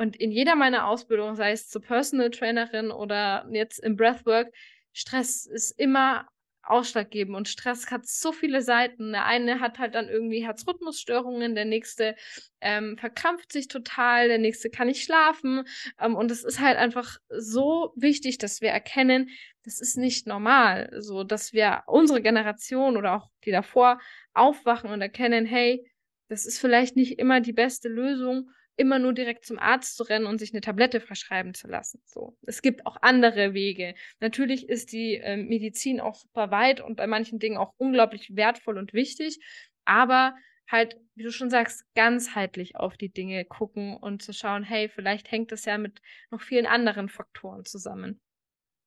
Und 0.00 0.16
in 0.16 0.32
jeder 0.32 0.56
meiner 0.56 0.86
Ausbildungen, 0.86 1.36
sei 1.36 1.52
es 1.52 1.68
zur 1.68 1.82
Personal 1.82 2.30
Trainerin 2.30 2.90
oder 2.90 3.46
jetzt 3.52 3.78
im 3.80 3.96
Breathwork, 3.96 4.48
Stress 4.92 5.46
ist 5.46 5.78
immer 5.78 6.26
ausschlaggebend 6.62 7.36
und 7.36 7.48
Stress 7.48 7.90
hat 7.90 8.06
so 8.06 8.32
viele 8.32 8.62
Seiten. 8.62 9.12
Der 9.12 9.24
eine 9.24 9.60
hat 9.60 9.78
halt 9.78 9.94
dann 9.94 10.08
irgendwie 10.08 10.44
Herzrhythmusstörungen, 10.44 11.54
der 11.54 11.64
nächste 11.64 12.16
ähm, 12.60 12.96
verkrampft 12.98 13.52
sich 13.52 13.68
total, 13.68 14.28
der 14.28 14.38
nächste 14.38 14.70
kann 14.70 14.86
nicht 14.86 15.02
schlafen. 15.02 15.64
Ähm, 15.98 16.14
und 16.14 16.30
es 16.30 16.44
ist 16.44 16.60
halt 16.60 16.76
einfach 16.76 17.16
so 17.28 17.92
wichtig, 17.96 18.38
dass 18.38 18.60
wir 18.60 18.70
erkennen, 18.70 19.30
das 19.64 19.80
ist 19.80 19.96
nicht 19.96 20.26
normal. 20.26 20.90
So, 20.98 21.24
dass 21.24 21.52
wir 21.52 21.82
unsere 21.86 22.22
Generation 22.22 22.96
oder 22.96 23.14
auch 23.14 23.30
die 23.44 23.52
davor 23.52 23.98
aufwachen 24.32 24.90
und 24.90 25.00
erkennen, 25.00 25.46
hey, 25.46 25.90
das 26.28 26.46
ist 26.46 26.58
vielleicht 26.58 26.94
nicht 26.94 27.18
immer 27.18 27.40
die 27.40 27.52
beste 27.52 27.88
Lösung 27.88 28.50
immer 28.80 28.98
nur 28.98 29.12
direkt 29.12 29.44
zum 29.44 29.58
Arzt 29.58 29.96
zu 29.96 30.04
rennen 30.04 30.26
und 30.26 30.38
sich 30.38 30.52
eine 30.52 30.62
Tablette 30.62 31.00
verschreiben 31.00 31.52
zu 31.54 31.68
lassen. 31.68 32.00
So, 32.06 32.36
es 32.46 32.62
gibt 32.62 32.86
auch 32.86 32.96
andere 33.02 33.52
Wege. 33.52 33.94
Natürlich 34.20 34.68
ist 34.68 34.92
die 34.92 35.16
äh, 35.16 35.36
Medizin 35.36 36.00
auch 36.00 36.14
super 36.14 36.50
weit 36.50 36.80
und 36.80 36.96
bei 36.96 37.06
manchen 37.06 37.38
Dingen 37.38 37.58
auch 37.58 37.74
unglaublich 37.76 38.34
wertvoll 38.34 38.78
und 38.78 38.94
wichtig, 38.94 39.38
aber 39.84 40.34
halt, 40.66 40.96
wie 41.14 41.24
du 41.24 41.30
schon 41.30 41.50
sagst, 41.50 41.84
ganzheitlich 41.94 42.76
auf 42.76 42.96
die 42.96 43.12
Dinge 43.12 43.44
gucken 43.44 43.96
und 43.96 44.22
zu 44.22 44.32
schauen, 44.32 44.62
hey, 44.62 44.88
vielleicht 44.88 45.30
hängt 45.30 45.52
das 45.52 45.66
ja 45.66 45.76
mit 45.76 46.00
noch 46.30 46.40
vielen 46.40 46.66
anderen 46.66 47.08
Faktoren 47.08 47.64
zusammen. 47.64 48.20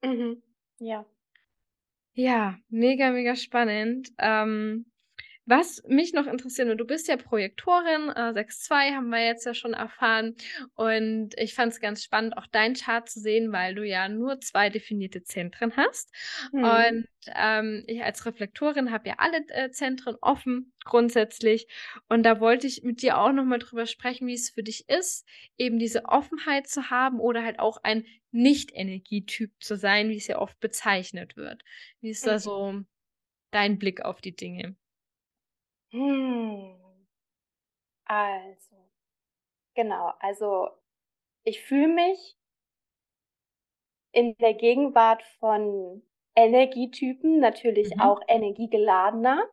Mhm. 0.03 0.41
Ja. 0.79 1.05
Ja, 2.15 2.57
mega, 2.69 3.11
mega 3.11 3.35
spannend. 3.35 4.11
Ähm, 4.17 4.85
Was 5.45 5.83
mich 5.87 6.13
noch 6.13 6.25
interessiert, 6.25 6.69
und 6.69 6.77
du 6.77 6.85
bist 6.85 7.09
ja 7.09 7.17
Projektorin, 7.17 8.09
äh, 8.15 8.31
6.2 8.33 8.95
haben 8.95 9.09
wir 9.09 9.25
jetzt 9.25 9.45
ja 9.45 9.53
schon 9.53 9.73
erfahren. 9.73 10.35
Und 10.73 11.31
ich 11.37 11.53
fand 11.53 11.73
es 11.73 11.81
ganz 11.81 12.01
spannend, 12.01 12.37
auch 12.37 12.47
deinen 12.47 12.75
Chart 12.75 13.09
zu 13.09 13.19
sehen, 13.19 13.51
weil 13.51 13.75
du 13.75 13.85
ja 13.85 14.07
nur 14.07 14.39
zwei 14.39 14.69
definierte 14.69 15.23
Zentren 15.23 15.75
hast. 15.75 16.13
Mhm. 16.53 16.63
Und 16.63 17.07
ähm, 17.35 17.83
ich 17.87 18.01
als 18.01 18.25
Reflektorin 18.25 18.91
habe 18.91 19.09
ja 19.09 19.15
alle 19.17 19.45
äh, 19.49 19.69
Zentren 19.71 20.15
offen, 20.21 20.73
grundsätzlich. 20.85 21.67
Und 22.07 22.23
da 22.23 22.39
wollte 22.39 22.65
ich 22.65 22.83
mit 22.83 23.01
dir 23.01 23.17
auch 23.17 23.33
nochmal 23.33 23.59
drüber 23.59 23.85
sprechen, 23.85 24.27
wie 24.27 24.35
es 24.35 24.51
für 24.51 24.63
dich 24.63 24.87
ist, 24.87 25.27
eben 25.57 25.77
diese 25.77 26.05
Offenheit 26.05 26.67
zu 26.67 26.89
haben 26.89 27.19
oder 27.19 27.43
halt 27.43 27.59
auch 27.59 27.79
ein 27.83 28.05
Nicht-Energietyp 28.31 29.51
zu 29.59 29.75
sein, 29.75 30.09
wie 30.09 30.17
es 30.17 30.27
ja 30.27 30.39
oft 30.39 30.57
bezeichnet 30.61 31.35
wird. 31.35 31.63
Wie 31.99 32.11
ist 32.11 32.25
mhm. 32.25 32.29
da 32.29 32.39
so 32.39 32.81
dein 33.51 33.77
Blick 33.77 34.01
auf 34.05 34.21
die 34.21 34.35
Dinge? 34.35 34.77
Hm. 35.93 36.73
Also, 38.07 38.75
genau, 39.75 40.13
also 40.19 40.69
ich 41.43 41.61
fühle 41.63 41.87
mich 41.89 42.33
in 44.15 44.37
der 44.37 44.53
Gegenwart 44.53 45.23
von 45.39 46.03
Energietypen 46.35 47.39
natürlich 47.39 47.99
Mhm. 47.99 47.99
auch 47.99 48.21
energiegeladener. 48.27 49.49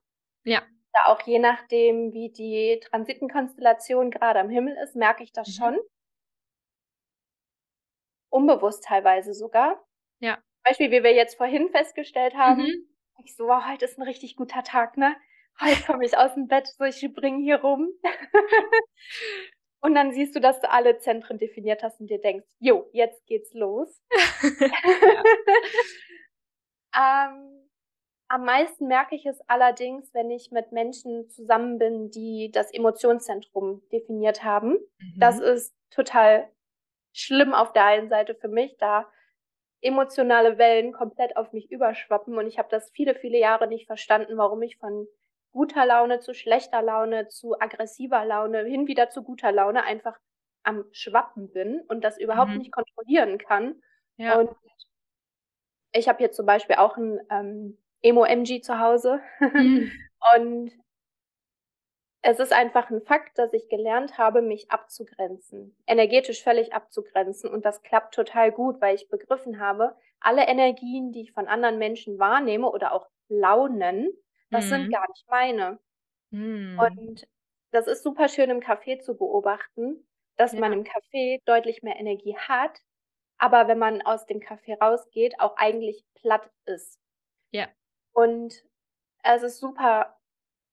Ja. 0.46 0.70
Da 0.92 1.07
auch 1.12 1.22
je 1.22 1.38
nachdem, 1.40 2.12
wie 2.12 2.31
die 2.31 2.81
Transitenkonstellation 2.81 4.11
gerade 4.11 4.40
am 4.40 4.50
Himmel 4.50 4.76
ist, 4.85 4.96
merke 4.96 5.24
ich 5.24 5.33
das 5.33 5.48
Mhm. 5.48 5.55
schon. 5.55 5.79
Unbewusst 8.33 8.85
teilweise 8.85 9.35
sogar. 9.35 9.85
Ja. 10.20 10.42
Beispiel, 10.64 10.90
wie 10.92 11.03
wir 11.05 11.14
jetzt 11.14 11.37
vorhin 11.37 11.70
festgestellt 11.70 12.35
haben, 12.37 12.62
Mhm. 12.62 12.90
ich 13.24 13.37
so: 13.37 13.46
„Wow, 13.48 13.66
heute 13.68 13.85
ist 13.87 13.98
ein 13.98 14.03
richtig 14.05 14.37
guter 14.37 14.64
Tag, 14.64 14.96
ne? 14.98 15.16
Heute 15.60 15.82
komme 15.86 16.04
ich 16.04 16.16
aus 16.16 16.34
dem 16.34 16.48
Bett, 16.48 16.66
so 16.68 16.84
ich 16.84 16.98
springe 16.98 17.42
hier 17.42 17.60
rum. 17.60 17.88
und 19.80 19.94
dann 19.94 20.12
siehst 20.12 20.34
du, 20.36 20.40
dass 20.40 20.60
du 20.60 20.70
alle 20.70 20.98
Zentren 20.98 21.38
definiert 21.38 21.82
hast 21.82 22.00
und 22.00 22.08
dir 22.08 22.20
denkst, 22.20 22.46
jo, 22.58 22.88
jetzt 22.92 23.26
geht's 23.26 23.52
los. 23.54 24.02
ähm, 26.96 27.60
am 28.28 28.44
meisten 28.44 28.86
merke 28.86 29.16
ich 29.16 29.26
es 29.26 29.40
allerdings, 29.48 30.14
wenn 30.14 30.30
ich 30.30 30.52
mit 30.52 30.70
Menschen 30.70 31.28
zusammen 31.30 31.78
bin, 31.78 32.10
die 32.10 32.50
das 32.52 32.72
Emotionszentrum 32.72 33.82
definiert 33.90 34.44
haben. 34.44 34.78
Mhm. 34.98 35.14
Das 35.18 35.40
ist 35.40 35.74
total 35.90 36.48
schlimm 37.12 37.54
auf 37.54 37.72
der 37.72 37.86
einen 37.86 38.08
Seite 38.08 38.36
für 38.36 38.48
mich, 38.48 38.76
da 38.78 39.10
emotionale 39.82 40.58
Wellen 40.58 40.92
komplett 40.92 41.36
auf 41.36 41.52
mich 41.52 41.70
überschwappen 41.70 42.36
und 42.36 42.46
ich 42.46 42.58
habe 42.58 42.68
das 42.70 42.90
viele, 42.90 43.14
viele 43.14 43.38
Jahre 43.38 43.66
nicht 43.66 43.86
verstanden, 43.86 44.36
warum 44.36 44.62
ich 44.62 44.76
von 44.76 45.08
guter 45.52 45.86
Laune 45.86 46.20
zu 46.20 46.34
schlechter 46.34 46.82
Laune 46.82 47.28
zu 47.28 47.58
aggressiver 47.60 48.24
Laune 48.24 48.64
hin 48.64 48.86
wieder 48.86 49.10
zu 49.10 49.22
guter 49.22 49.52
Laune 49.52 49.82
einfach 49.84 50.18
am 50.62 50.84
Schwappen 50.92 51.50
bin 51.52 51.80
und 51.88 52.02
das 52.04 52.18
überhaupt 52.18 52.50
mhm. 52.50 52.58
nicht 52.58 52.72
kontrollieren 52.72 53.38
kann. 53.38 53.82
Ja. 54.16 54.38
Und 54.38 54.50
ich 55.92 56.08
habe 56.08 56.22
jetzt 56.22 56.36
zum 56.36 56.46
Beispiel 56.46 56.76
auch 56.76 56.96
ein 56.96 57.20
ähm, 57.30 57.78
Emo-MG 58.02 58.60
zu 58.60 58.78
Hause. 58.78 59.20
Mhm. 59.40 59.90
und 60.36 60.72
es 62.22 62.38
ist 62.38 62.52
einfach 62.52 62.90
ein 62.90 63.00
Fakt, 63.00 63.38
dass 63.38 63.52
ich 63.54 63.68
gelernt 63.68 64.18
habe, 64.18 64.42
mich 64.42 64.70
abzugrenzen, 64.70 65.74
energetisch 65.86 66.42
völlig 66.42 66.74
abzugrenzen. 66.74 67.48
Und 67.48 67.64
das 67.64 67.82
klappt 67.82 68.14
total 68.14 68.52
gut, 68.52 68.80
weil 68.80 68.94
ich 68.94 69.08
begriffen 69.08 69.58
habe, 69.58 69.96
alle 70.20 70.46
Energien, 70.46 71.12
die 71.12 71.22
ich 71.22 71.32
von 71.32 71.48
anderen 71.48 71.78
Menschen 71.78 72.18
wahrnehme 72.18 72.70
oder 72.70 72.92
auch 72.92 73.08
Launen, 73.28 74.10
das 74.50 74.66
mhm. 74.66 74.68
sind 74.68 74.92
gar 74.92 75.08
nicht 75.08 75.28
meine. 75.28 75.78
Mhm. 76.30 76.78
Und 76.78 77.28
das 77.72 77.86
ist 77.86 78.02
super 78.02 78.28
schön 78.28 78.50
im 78.50 78.60
Café 78.60 79.00
zu 79.00 79.16
beobachten, 79.16 80.06
dass 80.36 80.52
ja. 80.52 80.60
man 80.60 80.72
im 80.72 80.84
Café 80.84 81.40
deutlich 81.44 81.82
mehr 81.82 81.98
Energie 81.98 82.36
hat, 82.36 82.80
aber 83.38 83.68
wenn 83.68 83.78
man 83.78 84.02
aus 84.02 84.26
dem 84.26 84.40
Café 84.40 84.78
rausgeht, 84.78 85.38
auch 85.40 85.56
eigentlich 85.56 86.04
platt 86.14 86.50
ist. 86.66 87.00
Ja. 87.52 87.68
Und 88.12 88.64
es 89.22 89.42
ist 89.42 89.60
super 89.60 90.18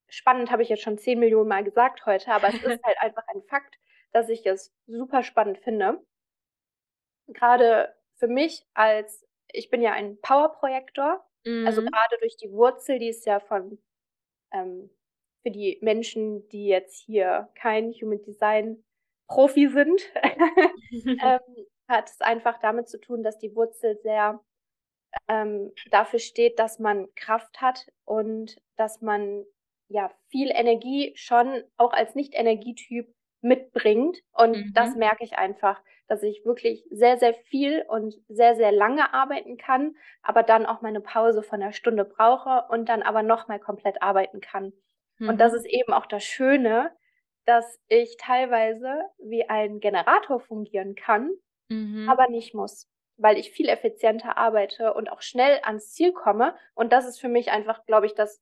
spannend, 0.09 0.51
habe 0.51 0.63
ich 0.63 0.69
jetzt 0.69 0.83
schon 0.83 0.97
zehn 0.97 1.19
Millionen 1.19 1.49
Mal 1.49 1.63
gesagt 1.63 2.05
heute, 2.05 2.31
aber 2.31 2.47
es 2.49 2.63
ist 2.63 2.83
halt 2.83 2.97
einfach 3.01 3.27
ein 3.27 3.41
Fakt, 3.43 3.77
dass 4.11 4.29
ich 4.29 4.45
es 4.45 4.73
super 4.87 5.23
spannend 5.23 5.59
finde. 5.59 6.03
Gerade 7.27 7.93
für 8.15 8.27
mich 8.27 8.65
als, 8.73 9.27
ich 9.51 9.69
bin 9.69 9.81
ja 9.81 9.91
ein 9.91 10.19
Powerprojektor 10.21 11.26
also 11.65 11.81
mhm. 11.81 11.88
gerade 11.88 12.17
durch 12.19 12.38
die 12.38 12.51
Wurzel, 12.51 12.99
die 12.99 13.10
ist 13.10 13.25
ja 13.25 13.39
von 13.39 13.79
ähm, 14.53 14.89
für 15.43 15.51
die 15.51 15.77
Menschen, 15.81 16.47
die 16.49 16.67
jetzt 16.67 17.05
hier 17.05 17.49
kein 17.55 17.91
Human 17.93 18.21
Design 18.21 18.83
Profi 19.27 19.69
sind, 19.69 20.01
ähm, 21.23 21.39
hat 21.89 22.10
es 22.10 22.21
einfach 22.21 22.60
damit 22.60 22.89
zu 22.89 22.99
tun, 22.99 23.23
dass 23.23 23.38
die 23.38 23.55
Wurzel 23.55 23.97
sehr 24.03 24.43
ähm, 25.29 25.71
dafür 25.91 26.19
steht, 26.19 26.60
dass 26.60 26.79
man 26.79 27.07
Kraft 27.15 27.62
hat 27.62 27.88
und 28.05 28.62
dass 28.75 29.01
man 29.01 29.45
ja 29.89 30.12
viel 30.29 30.51
Energie 30.51 31.13
schon 31.15 31.63
auch 31.77 31.93
als 31.93 32.15
Nicht-Energietyp 32.15 33.13
mitbringt. 33.41 34.19
Und 34.33 34.57
mhm. 34.57 34.73
das 34.73 34.95
merke 34.95 35.23
ich 35.23 35.38
einfach, 35.38 35.81
dass 36.08 36.24
ich 36.24 36.46
wirklich 36.46 36.86
sehr, 36.89 37.17
sehr 37.17 37.34
viel 37.34 37.84
und 37.88 38.15
sehr, 38.28 38.56
sehr 38.56 38.72
lange 38.72 39.13
arbeiten 39.13 39.58
kann, 39.58 39.96
aber 40.22 40.43
dann 40.43 40.65
auch 40.65 40.82
meine 40.82 41.02
Pause 41.02 41.43
von 41.43 41.62
einer 41.62 41.74
Stunde 41.74 42.06
brauche 42.06 42.65
und 42.70 42.89
dann 42.89 43.04
aber 43.04 43.24
nochmal 43.24 43.60
komplett 43.60 44.02
arbeiten 44.02 44.39
kann. 44.41 44.74
Mhm. 45.20 45.30
Und 45.30 45.38
das 45.39 45.52
mhm. 45.52 45.58
ist 45.60 45.65
eben 45.65 45.93
auch 45.93 46.06
das 46.06 46.24
Schöne, 46.24 46.91
dass 47.46 47.80
ich 47.88 48.17
teilweise 48.20 49.04
wie 49.17 49.48
ein 49.50 49.80
Generator 49.80 50.39
fungieren 50.39 50.96
kann, 50.96 51.32
mhm. 51.70 52.08
aber 52.10 52.30
nicht 52.30 52.54
muss, 52.54 52.89
weil 53.17 53.38
ich 53.38 53.52
viel 53.52 53.70
effizienter 53.70 54.38
arbeite 54.38 54.93
und 54.93 55.10
auch 55.10 55.22
schnell 55.22 55.60
ans 55.63 55.93
Ziel 55.93 56.12
komme. 56.12 56.56
Und 56.74 56.91
das 56.91 57.08
ist 57.08 57.20
für 57.20 57.30
mich 57.30 57.52
einfach, 57.52 57.86
glaube 57.86 58.06
ich, 58.06 58.15
das 58.15 58.41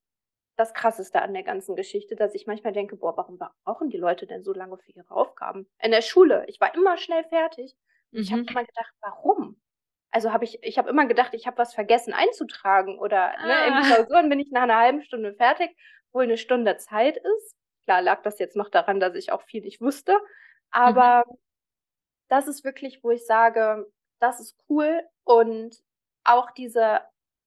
das 0.56 0.74
Krasseste 0.74 1.22
an 1.22 1.34
der 1.34 1.44
ganzen 1.44 1.76
Geschichte, 1.76 2.16
dass 2.16 2.34
ich 2.34 2.48
manchmal 2.48 2.74
denke, 2.74 2.96
boah, 2.96 3.16
warum 3.18 3.38
brauchen 3.38 3.90
die 3.90 3.98
Leute 3.98 4.26
denn 4.26 4.44
so 4.44 4.54
lange 4.54 4.78
für 4.78 4.92
ihre 4.92 5.12
Aufgaben? 5.12 5.68
In 5.80 5.92
der 5.92 6.02
Schule, 6.02 6.46
ich 6.48 6.60
war 6.62 6.74
immer 6.76 6.98
schnell 6.98 7.24
fertig. 7.26 7.76
Mhm. 8.12 8.20
ich 8.22 8.32
habe 8.32 8.42
immer 8.44 8.64
gedacht, 8.64 8.94
warum? 9.02 9.62
Also 10.12 10.32
habe 10.32 10.46
ich, 10.46 10.64
ich 10.64 10.78
habe 10.78 10.90
immer 10.90 11.06
gedacht, 11.06 11.34
ich 11.34 11.46
habe 11.46 11.58
was 11.58 11.74
vergessen 11.74 12.14
einzutragen 12.14 12.98
oder 13.00 13.38
ah. 13.38 13.46
ne, 13.46 13.68
in 13.68 13.74
ah. 13.74 13.82
Klausuren 13.82 14.30
bin 14.30 14.40
ich 14.40 14.50
nach 14.52 14.64
einer 14.64 14.78
halben 14.78 15.04
Stunde 15.04 15.34
fertig, 15.34 15.76
wo 16.14 16.20
eine 16.20 16.38
Stunde 16.38 16.78
Zeit 16.78 17.18
ist. 17.18 17.56
Klar 17.84 18.02
lag 18.02 18.22
das 18.22 18.40
jetzt 18.40 18.56
noch 18.56 18.70
daran, 18.70 19.00
dass 19.00 19.16
ich 19.16 19.32
auch 19.32 19.42
viel 19.44 19.62
nicht 19.62 19.82
wusste, 19.82 20.18
aber 20.72 21.26
mhm. 21.28 21.38
das 22.30 22.48
ist 22.48 22.64
wirklich, 22.64 23.04
wo 23.04 23.12
ich 23.12 23.26
sage, 23.26 23.86
das 24.20 24.40
ist 24.40 24.58
cool 24.70 25.04
und 25.26 25.76
auch 26.24 26.50
diese 26.52 27.02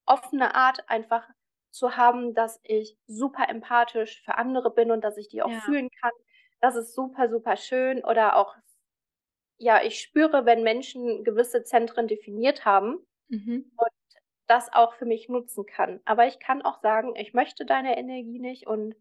offene 0.07 0.55
Art 0.55 0.88
einfach 0.88 1.29
zu 1.71 1.97
haben, 1.97 2.35
dass 2.35 2.61
ich 2.63 2.97
super 3.07 3.49
empathisch 3.49 4.23
für 4.25 4.37
andere 4.37 4.73
bin 4.73 4.91
und 4.91 5.03
dass 5.03 5.17
ich 5.17 5.29
die 5.29 5.43
auch 5.43 5.51
ja. 5.51 5.61
fühlen 5.61 5.89
kann. 6.01 6.13
Das 6.61 6.77
ist 6.77 6.95
super, 6.95 7.29
super 7.29 7.57
schön. 7.57 8.05
Oder 8.05 8.37
auch, 8.37 8.57
ja, 9.59 9.83
ich 9.83 10.01
spüre, 10.01 10.47
wenn 10.47 10.63
Menschen 10.63 11.25
gewisse 11.25 11.63
Zentren 11.65 12.09
definiert 12.09 12.65
haben 12.65 12.99
mhm. 13.29 13.71
und 13.77 13.91
das 14.47 14.73
auch 14.73 14.95
für 14.95 15.05
mich 15.05 15.29
nutzen 15.29 15.67
kann. 15.67 16.01
Aber 16.05 16.27
ich 16.27 16.39
kann 16.39 16.63
auch 16.63 16.81
sagen, 16.81 17.15
ich 17.17 17.35
möchte 17.35 17.67
deine 17.67 17.99
Energie 17.99 18.39
nicht 18.39 18.67
und 18.67 18.95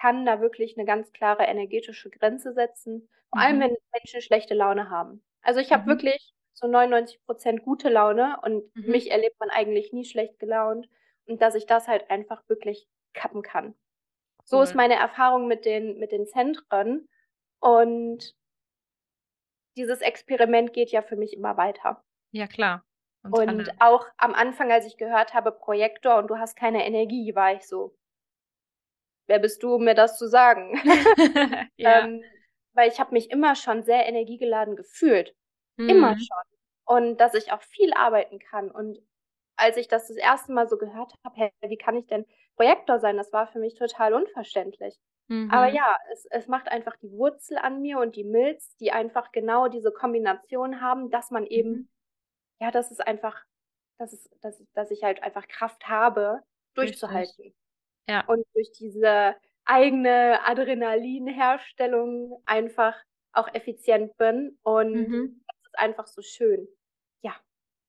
kann 0.00 0.24
da 0.24 0.40
wirklich 0.40 0.76
eine 0.76 0.86
ganz 0.86 1.12
klare 1.12 1.44
energetische 1.44 2.10
Grenze 2.10 2.52
setzen. 2.52 3.08
Vor 3.30 3.40
mhm. 3.40 3.46
allem, 3.46 3.60
wenn 3.60 3.76
Menschen 3.92 4.20
schlechte 4.20 4.54
Laune 4.54 4.90
haben. 4.90 5.24
Also 5.42 5.60
ich 5.60 5.72
habe 5.72 5.84
mhm. 5.84 5.88
wirklich 5.88 6.32
so 6.52 6.68
99 6.68 7.24
Prozent 7.24 7.62
gute 7.64 7.88
Laune 7.88 8.38
und 8.42 8.74
mhm. 8.76 8.90
mich 8.90 9.10
erlebt 9.10 9.38
man 9.40 9.50
eigentlich 9.50 9.92
nie 9.92 10.04
schlecht 10.04 10.38
gelaunt 10.38 10.88
und 11.26 11.40
dass 11.40 11.54
ich 11.54 11.66
das 11.66 11.88
halt 11.88 12.10
einfach 12.10 12.42
wirklich 12.48 12.86
kappen 13.14 13.42
kann. 13.42 13.74
So 14.44 14.60
ist 14.60 14.74
meine 14.74 14.94
Erfahrung 14.94 15.48
mit 15.48 15.64
den, 15.64 15.98
mit 15.98 16.12
den 16.12 16.26
Zentren. 16.26 17.08
Und 17.60 18.34
dieses 19.76 20.00
Experiment 20.02 20.72
geht 20.72 20.90
ja 20.90 21.00
für 21.02 21.16
mich 21.16 21.32
immer 21.34 21.56
weiter. 21.56 22.04
Ja, 22.30 22.46
klar. 22.46 22.84
Und, 23.22 23.48
und 23.48 23.80
auch 23.80 24.06
am 24.18 24.34
Anfang, 24.34 24.70
als 24.70 24.86
ich 24.86 24.98
gehört 24.98 25.32
habe, 25.32 25.50
Projektor 25.50 26.18
und 26.18 26.28
du 26.28 26.36
hast 26.36 26.56
keine 26.56 26.86
Energie, 26.86 27.34
war 27.34 27.54
ich 27.54 27.66
so, 27.66 27.96
wer 29.26 29.38
bist 29.38 29.62
du, 29.62 29.76
um 29.76 29.84
mir 29.84 29.94
das 29.94 30.18
zu 30.18 30.28
sagen? 30.28 30.74
ja. 31.76 32.00
ähm, 32.00 32.22
weil 32.74 32.90
ich 32.90 33.00
habe 33.00 33.12
mich 33.12 33.30
immer 33.30 33.54
schon 33.54 33.82
sehr 33.82 34.06
energiegeladen 34.06 34.76
gefühlt. 34.76 35.34
Mhm. 35.76 35.88
Immer 35.88 36.18
schon. 36.18 36.44
Und 36.86 37.16
dass 37.16 37.32
ich 37.32 37.50
auch 37.50 37.62
viel 37.62 37.94
arbeiten 37.94 38.38
kann 38.38 38.70
und 38.70 38.98
als 39.56 39.76
ich 39.76 39.88
das 39.88 40.08
das 40.08 40.16
erste 40.16 40.52
Mal 40.52 40.68
so 40.68 40.76
gehört 40.76 41.14
habe, 41.24 41.36
hey, 41.36 41.50
wie 41.68 41.76
kann 41.76 41.96
ich 41.96 42.06
denn 42.06 42.26
Projektor 42.56 42.98
sein? 42.98 43.16
Das 43.16 43.32
war 43.32 43.46
für 43.46 43.58
mich 43.58 43.74
total 43.74 44.14
unverständlich. 44.14 44.98
Mhm. 45.28 45.50
Aber 45.50 45.68
ja, 45.68 45.96
es, 46.12 46.26
es 46.30 46.48
macht 46.48 46.68
einfach 46.68 46.96
die 46.96 47.10
Wurzel 47.10 47.58
an 47.58 47.80
mir 47.80 47.98
und 47.98 48.16
die 48.16 48.24
Milz, 48.24 48.76
die 48.76 48.92
einfach 48.92 49.32
genau 49.32 49.68
diese 49.68 49.92
Kombination 49.92 50.80
haben, 50.80 51.10
dass 51.10 51.30
man 51.30 51.46
eben, 51.46 51.70
mhm. 51.70 51.88
ja, 52.60 52.70
das 52.70 52.90
ist 52.90 53.06
einfach, 53.06 53.42
dass, 53.98 54.12
es, 54.12 54.28
dass, 54.40 54.62
dass 54.74 54.90
ich 54.90 55.02
halt 55.02 55.22
einfach 55.22 55.48
Kraft 55.48 55.88
habe, 55.88 56.40
durchzuhalten. 56.74 57.54
Ja. 58.08 58.26
Und 58.26 58.44
durch 58.52 58.72
diese 58.72 59.36
eigene 59.64 60.40
Adrenalinherstellung 60.44 62.42
einfach 62.44 62.96
auch 63.32 63.52
effizient 63.54 64.16
bin 64.18 64.58
und 64.62 64.92
mhm. 64.92 65.44
das 65.46 65.56
ist 65.64 65.78
einfach 65.78 66.06
so 66.06 66.20
schön. 66.22 66.68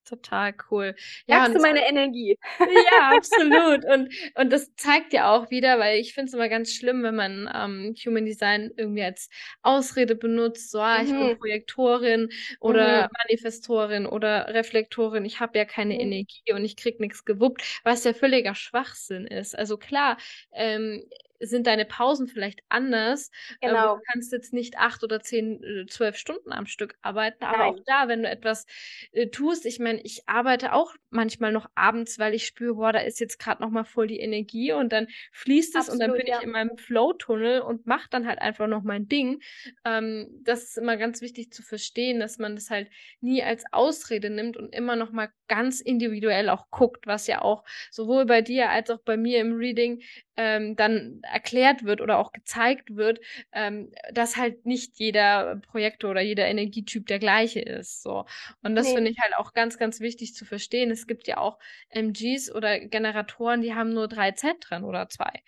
Total 0.05 0.53
cool. 0.69 0.95
Ja, 1.25 1.39
Merkst 1.39 1.55
du 1.55 1.61
meine 1.61 1.87
Energie? 1.87 2.37
Ja, 2.59 3.09
absolut. 3.15 3.83
Und, 3.85 4.13
und 4.35 4.53
das 4.53 4.75
zeigt 4.75 5.13
ja 5.13 5.33
auch 5.33 5.49
wieder, 5.49 5.79
weil 5.79 5.99
ich 5.99 6.13
finde 6.13 6.27
es 6.27 6.33
immer 6.35 6.47
ganz 6.47 6.71
schlimm, 6.73 7.01
wenn 7.01 7.15
man 7.15 7.49
ähm, 7.53 7.95
Human 8.05 8.25
Design 8.25 8.71
irgendwie 8.77 9.01
als 9.01 9.29
Ausrede 9.63 10.15
benutzt, 10.15 10.69
so, 10.69 10.79
ah, 10.79 11.01
ich 11.01 11.09
bin 11.09 11.29
mhm. 11.29 11.39
Projektorin 11.39 12.29
oder 12.59 13.03
mhm. 13.03 13.09
Manifestorin 13.27 14.05
oder 14.05 14.53
Reflektorin, 14.53 15.25
ich 15.25 15.39
habe 15.39 15.57
ja 15.57 15.65
keine 15.65 15.95
mhm. 15.95 16.01
Energie 16.01 16.53
und 16.53 16.63
ich 16.63 16.75
krieg 16.75 16.99
nichts 16.99 17.25
gewuppt, 17.25 17.63
was 17.83 18.03
ja 18.03 18.13
völliger 18.13 18.53
Schwachsinn 18.53 19.25
ist. 19.25 19.57
Also 19.57 19.77
klar, 19.77 20.17
ähm, 20.53 21.03
sind 21.39 21.67
deine 21.67 21.85
Pausen 21.85 22.27
vielleicht 22.27 22.61
anders. 22.69 23.31
Genau. 23.61 23.95
du 23.95 24.01
kannst 24.11 24.31
jetzt 24.31 24.53
nicht 24.53 24.77
acht 24.77 25.03
oder 25.03 25.21
zehn, 25.21 25.63
äh, 25.63 25.85
zwölf 25.87 26.17
Stunden 26.17 26.51
am 26.51 26.65
Stück 26.65 26.95
arbeiten, 27.01 27.43
aber 27.43 27.57
Nein. 27.57 27.73
auch 27.73 27.79
da, 27.85 28.07
wenn 28.07 28.23
du 28.23 28.29
etwas 28.29 28.65
äh, 29.11 29.27
tust, 29.27 29.65
ich 29.65 29.79
meine, 29.79 30.01
ich 30.01 30.27
arbeite 30.27 30.73
auch 30.73 30.93
manchmal 31.09 31.51
noch 31.51 31.67
abends, 31.75 32.19
weil 32.19 32.33
ich 32.33 32.45
spüre, 32.45 32.75
boah, 32.75 32.93
da 32.93 32.99
ist 32.99 33.19
jetzt 33.19 33.39
gerade 33.39 33.61
noch 33.61 33.69
mal 33.69 33.83
voll 33.83 34.07
die 34.07 34.19
Energie 34.19 34.73
und 34.73 34.91
dann 34.91 35.07
fließt 35.31 35.75
es 35.75 35.89
Absolut, 35.89 35.93
und 35.93 36.07
dann 36.07 36.17
bin 36.17 36.27
ja. 36.27 36.37
ich 36.37 36.43
in 36.43 36.51
meinem 36.51 36.77
Flow-Tunnel 36.77 37.61
und 37.61 37.85
mache 37.85 38.07
dann 38.09 38.27
halt 38.27 38.39
einfach 38.39 38.67
noch 38.67 38.83
mein 38.83 39.07
Ding. 39.07 39.41
Ähm, 39.85 40.27
das 40.43 40.63
ist 40.63 40.77
immer 40.77 40.97
ganz 40.97 41.21
wichtig 41.21 41.51
zu 41.51 41.63
verstehen, 41.63 42.19
dass 42.19 42.37
man 42.37 42.55
das 42.55 42.69
halt 42.69 42.89
nie 43.21 43.43
als 43.43 43.63
Ausrede 43.71 44.29
nimmt 44.29 44.57
und 44.57 44.73
immer 44.73 44.95
noch 44.95 45.11
mal 45.11 45.29
ganz 45.47 45.81
individuell 45.81 46.49
auch 46.49 46.69
guckt, 46.69 47.07
was 47.07 47.27
ja 47.27 47.41
auch 47.41 47.63
sowohl 47.91 48.25
bei 48.25 48.41
dir 48.41 48.69
als 48.69 48.89
auch 48.89 49.01
bei 49.01 49.17
mir 49.17 49.39
im 49.39 49.53
Reading 49.53 50.01
ähm, 50.37 50.75
dann 50.75 51.21
erklärt 51.31 51.83
wird 51.83 52.01
oder 52.01 52.17
auch 52.19 52.31
gezeigt 52.31 52.95
wird, 52.95 53.19
ähm, 53.51 53.91
dass 54.11 54.37
halt 54.37 54.65
nicht 54.65 54.97
jeder 54.97 55.57
Projektor 55.67 56.11
oder 56.11 56.21
jeder 56.21 56.47
Energietyp 56.47 57.07
der 57.07 57.19
gleiche 57.19 57.59
ist. 57.59 58.01
So. 58.03 58.25
Und 58.63 58.75
das 58.75 58.87
nee. 58.87 58.95
finde 58.95 59.11
ich 59.11 59.17
halt 59.19 59.35
auch 59.37 59.53
ganz, 59.53 59.77
ganz 59.77 59.99
wichtig 59.99 60.33
zu 60.33 60.45
verstehen. 60.45 60.91
Es 60.91 61.07
gibt 61.07 61.27
ja 61.27 61.37
auch 61.37 61.59
MGs 61.89 62.53
oder 62.53 62.79
Generatoren, 62.79 63.61
die 63.61 63.73
haben 63.73 63.93
nur 63.93 64.07
drei 64.07 64.31
Zentren 64.31 64.83
oder 64.83 65.09
zwei. 65.09 65.41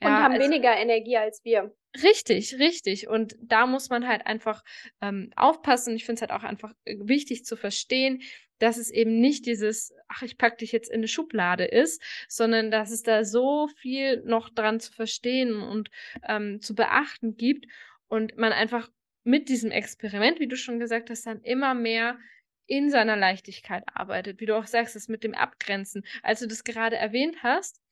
Und 0.00 0.08
ja, 0.08 0.22
haben 0.22 0.34
also, 0.34 0.44
weniger 0.44 0.76
Energie 0.76 1.16
als 1.16 1.44
wir. 1.44 1.74
Richtig, 2.02 2.58
richtig. 2.58 3.08
Und 3.08 3.36
da 3.40 3.66
muss 3.66 3.88
man 3.88 4.06
halt 4.06 4.26
einfach 4.26 4.64
ähm, 5.00 5.30
aufpassen. 5.36 5.94
Ich 5.94 6.04
finde 6.04 6.16
es 6.16 6.20
halt 6.22 6.32
auch 6.32 6.46
einfach 6.46 6.72
äh, 6.84 6.96
wichtig 7.00 7.44
zu 7.44 7.56
verstehen, 7.56 8.22
dass 8.64 8.78
es 8.78 8.90
eben 8.90 9.20
nicht 9.20 9.44
dieses, 9.44 9.92
ach, 10.08 10.22
ich 10.22 10.38
pack 10.38 10.56
dich 10.56 10.72
jetzt 10.72 10.88
in 10.88 11.00
eine 11.00 11.08
Schublade 11.08 11.66
ist, 11.66 12.02
sondern 12.28 12.70
dass 12.70 12.90
es 12.90 13.02
da 13.02 13.22
so 13.22 13.68
viel 13.76 14.22
noch 14.24 14.48
dran 14.48 14.80
zu 14.80 14.90
verstehen 14.90 15.60
und 15.60 15.90
ähm, 16.26 16.62
zu 16.62 16.74
beachten 16.74 17.36
gibt 17.36 17.66
und 18.08 18.38
man 18.38 18.52
einfach 18.52 18.90
mit 19.22 19.50
diesem 19.50 19.70
Experiment, 19.70 20.40
wie 20.40 20.48
du 20.48 20.56
schon 20.56 20.78
gesagt 20.78 21.10
hast, 21.10 21.26
dann 21.26 21.42
immer 21.42 21.74
mehr 21.74 22.18
in 22.66 22.88
seiner 22.88 23.16
Leichtigkeit 23.16 23.84
arbeitet. 23.92 24.40
Wie 24.40 24.46
du 24.46 24.56
auch 24.56 24.66
sagst, 24.66 24.96
das 24.96 25.08
mit 25.08 25.24
dem 25.24 25.34
Abgrenzen. 25.34 26.02
Als 26.22 26.40
du 26.40 26.46
das 26.46 26.64
gerade 26.64 26.96
erwähnt 26.96 27.42
hast, 27.42 27.82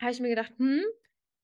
habe 0.00 0.10
ich 0.10 0.18
mir 0.18 0.30
gedacht, 0.30 0.54
hm, 0.58 0.82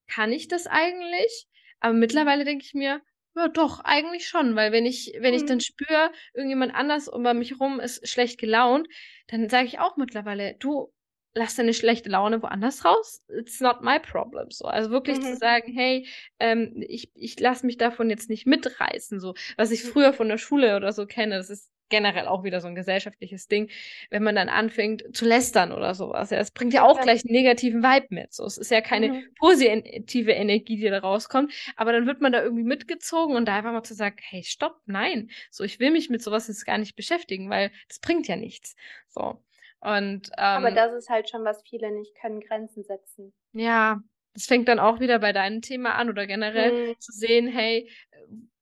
kann 0.09 0.32
ich 0.32 0.48
das 0.48 0.66
eigentlich? 0.66 1.46
Aber 1.78 1.94
mittlerweile 1.94 2.44
denke 2.44 2.64
ich 2.64 2.74
mir, 2.74 3.01
ja, 3.41 3.49
doch, 3.49 3.80
eigentlich 3.84 4.28
schon, 4.28 4.57
weil 4.57 4.72
wenn 4.72 4.86
ich, 4.86 5.14
wenn 5.20 5.34
ich 5.34 5.47
dann 5.47 5.57
mhm. 5.57 5.61
spüre, 5.61 6.12
irgendjemand 6.34 6.74
anders 6.74 7.09
um 7.09 7.22
mich 7.22 7.59
rum 7.61 7.80
ist 7.80 8.07
schlecht 8.09 8.38
gelaunt, 8.38 8.88
dann 9.28 9.49
sage 9.49 9.66
ich 9.66 9.78
auch 9.78 9.97
mittlerweile, 9.97 10.55
du, 10.59 10.93
lass 11.34 11.57
deine 11.57 11.74
schlechte 11.74 12.09
Laune 12.09 12.43
woanders 12.43 12.84
raus. 12.84 13.22
It's 13.28 13.61
not 13.61 13.82
my 13.82 13.99
problem. 14.01 14.51
So, 14.51 14.66
also 14.66 14.91
wirklich 14.91 15.18
mhm. 15.18 15.22
zu 15.22 15.36
sagen, 15.36 15.72
hey, 15.72 16.07
ähm, 16.38 16.82
ich, 16.86 17.11
ich 17.14 17.38
lasse 17.38 17.66
mich 17.66 17.76
davon 17.76 18.11
jetzt 18.11 18.30
nicht 18.30 18.47
mitreißen. 18.47 19.20
So, 19.20 19.34
was 19.57 19.70
ich 19.70 19.84
mhm. 19.84 19.88
früher 19.88 20.12
von 20.12 20.28
der 20.28 20.38
Schule 20.38 20.76
oder 20.76 20.93
so 20.93 21.07
kenne, 21.07 21.36
das 21.36 21.51
ist 21.51 21.70
generell 21.91 22.26
auch 22.26 22.45
wieder 22.45 22.61
so 22.61 22.68
ein 22.68 22.74
gesellschaftliches 22.74 23.49
Ding, 23.49 23.70
wenn 24.09 24.22
man 24.22 24.34
dann 24.34 24.49
anfängt 24.49 25.05
zu 25.14 25.26
lästern 25.26 25.72
oder 25.72 25.95
sowas. 25.95 26.30
Ja, 26.30 26.38
es 26.38 26.51
bringt 26.51 26.72
ja 26.72 26.84
auch 26.84 26.97
ja. 26.97 27.03
gleich 27.03 27.24
einen 27.24 27.34
negativen 27.34 27.82
Vibe 27.82 28.07
mit. 28.11 28.32
So, 28.32 28.45
es 28.45 28.57
ist 28.57 28.70
ja 28.70 28.80
keine 28.80 29.09
mhm. 29.09 29.34
positive 29.38 30.32
Energie, 30.32 30.76
die 30.76 30.88
da 30.88 30.99
rauskommt, 30.99 31.53
aber 31.76 31.93
dann 31.93 32.07
wird 32.07 32.20
man 32.20 32.32
da 32.32 32.43
irgendwie 32.43 32.64
mitgezogen 32.64 33.36
und 33.36 33.47
da 33.47 33.57
einfach 33.57 33.72
mal 33.72 33.82
zu 33.82 33.95
sagen, 33.95 34.16
hey, 34.20 34.43
stopp, 34.43 34.80
nein, 34.86 35.30
so, 35.51 35.64
ich 35.64 35.78
will 35.80 35.91
mich 35.91 36.09
mit 36.09 36.22
sowas 36.22 36.49
jetzt 36.49 36.64
gar 36.64 36.78
nicht 36.78 36.97
beschäftigen, 36.97 37.51
weil 37.51 37.70
das 37.88 37.99
bringt 37.99 38.28
ja 38.28 38.36
nichts. 38.36 38.76
So. 39.09 39.43
Und, 39.80 40.28
ähm, 40.36 40.64
aber 40.64 40.70
das 40.70 40.95
ist 40.95 41.09
halt 41.09 41.30
schon, 41.30 41.45
was 41.45 41.62
viele 41.68 41.91
nicht 41.91 42.14
können, 42.20 42.41
Grenzen 42.41 42.84
setzen. 42.84 43.32
Ja, 43.53 44.03
das 44.34 44.47
fängt 44.47 44.68
dann 44.68 44.78
auch 44.78 45.01
wieder 45.01 45.18
bei 45.18 45.32
deinem 45.32 45.61
Thema 45.61 45.95
an 45.95 46.09
oder 46.09 46.26
generell 46.26 46.88
mhm. 46.88 47.01
zu 47.01 47.12
sehen, 47.12 47.49
hey, 47.49 47.91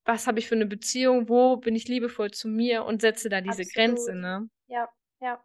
was 0.09 0.27
habe 0.27 0.39
ich 0.39 0.49
für 0.49 0.55
eine 0.55 0.67
Beziehung, 0.67 1.29
wo 1.29 1.59
bin 1.59 1.77
ich 1.77 1.87
liebevoll 1.87 2.31
zu 2.31 2.49
mir 2.49 2.85
und 2.85 3.03
setze 3.03 3.29
da 3.29 3.43
diese 3.43 3.61
Absolut. 3.61 3.75
Grenze, 3.75 4.15
ne? 4.15 4.49
Ja, 4.67 4.89
ja. 5.21 5.45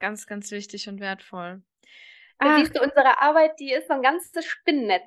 Ganz, 0.00 0.26
ganz 0.26 0.50
wichtig 0.50 0.88
und 0.88 0.98
wertvoll. 0.98 1.62
Da 2.38 2.56
siehst 2.56 2.74
du, 2.74 2.82
unsere 2.82 3.20
Arbeit, 3.20 3.60
die 3.60 3.70
ist 3.70 3.88
so 3.88 3.94
ein 3.94 4.02
ganzes 4.02 4.46
Spinnennetz. 4.46 5.04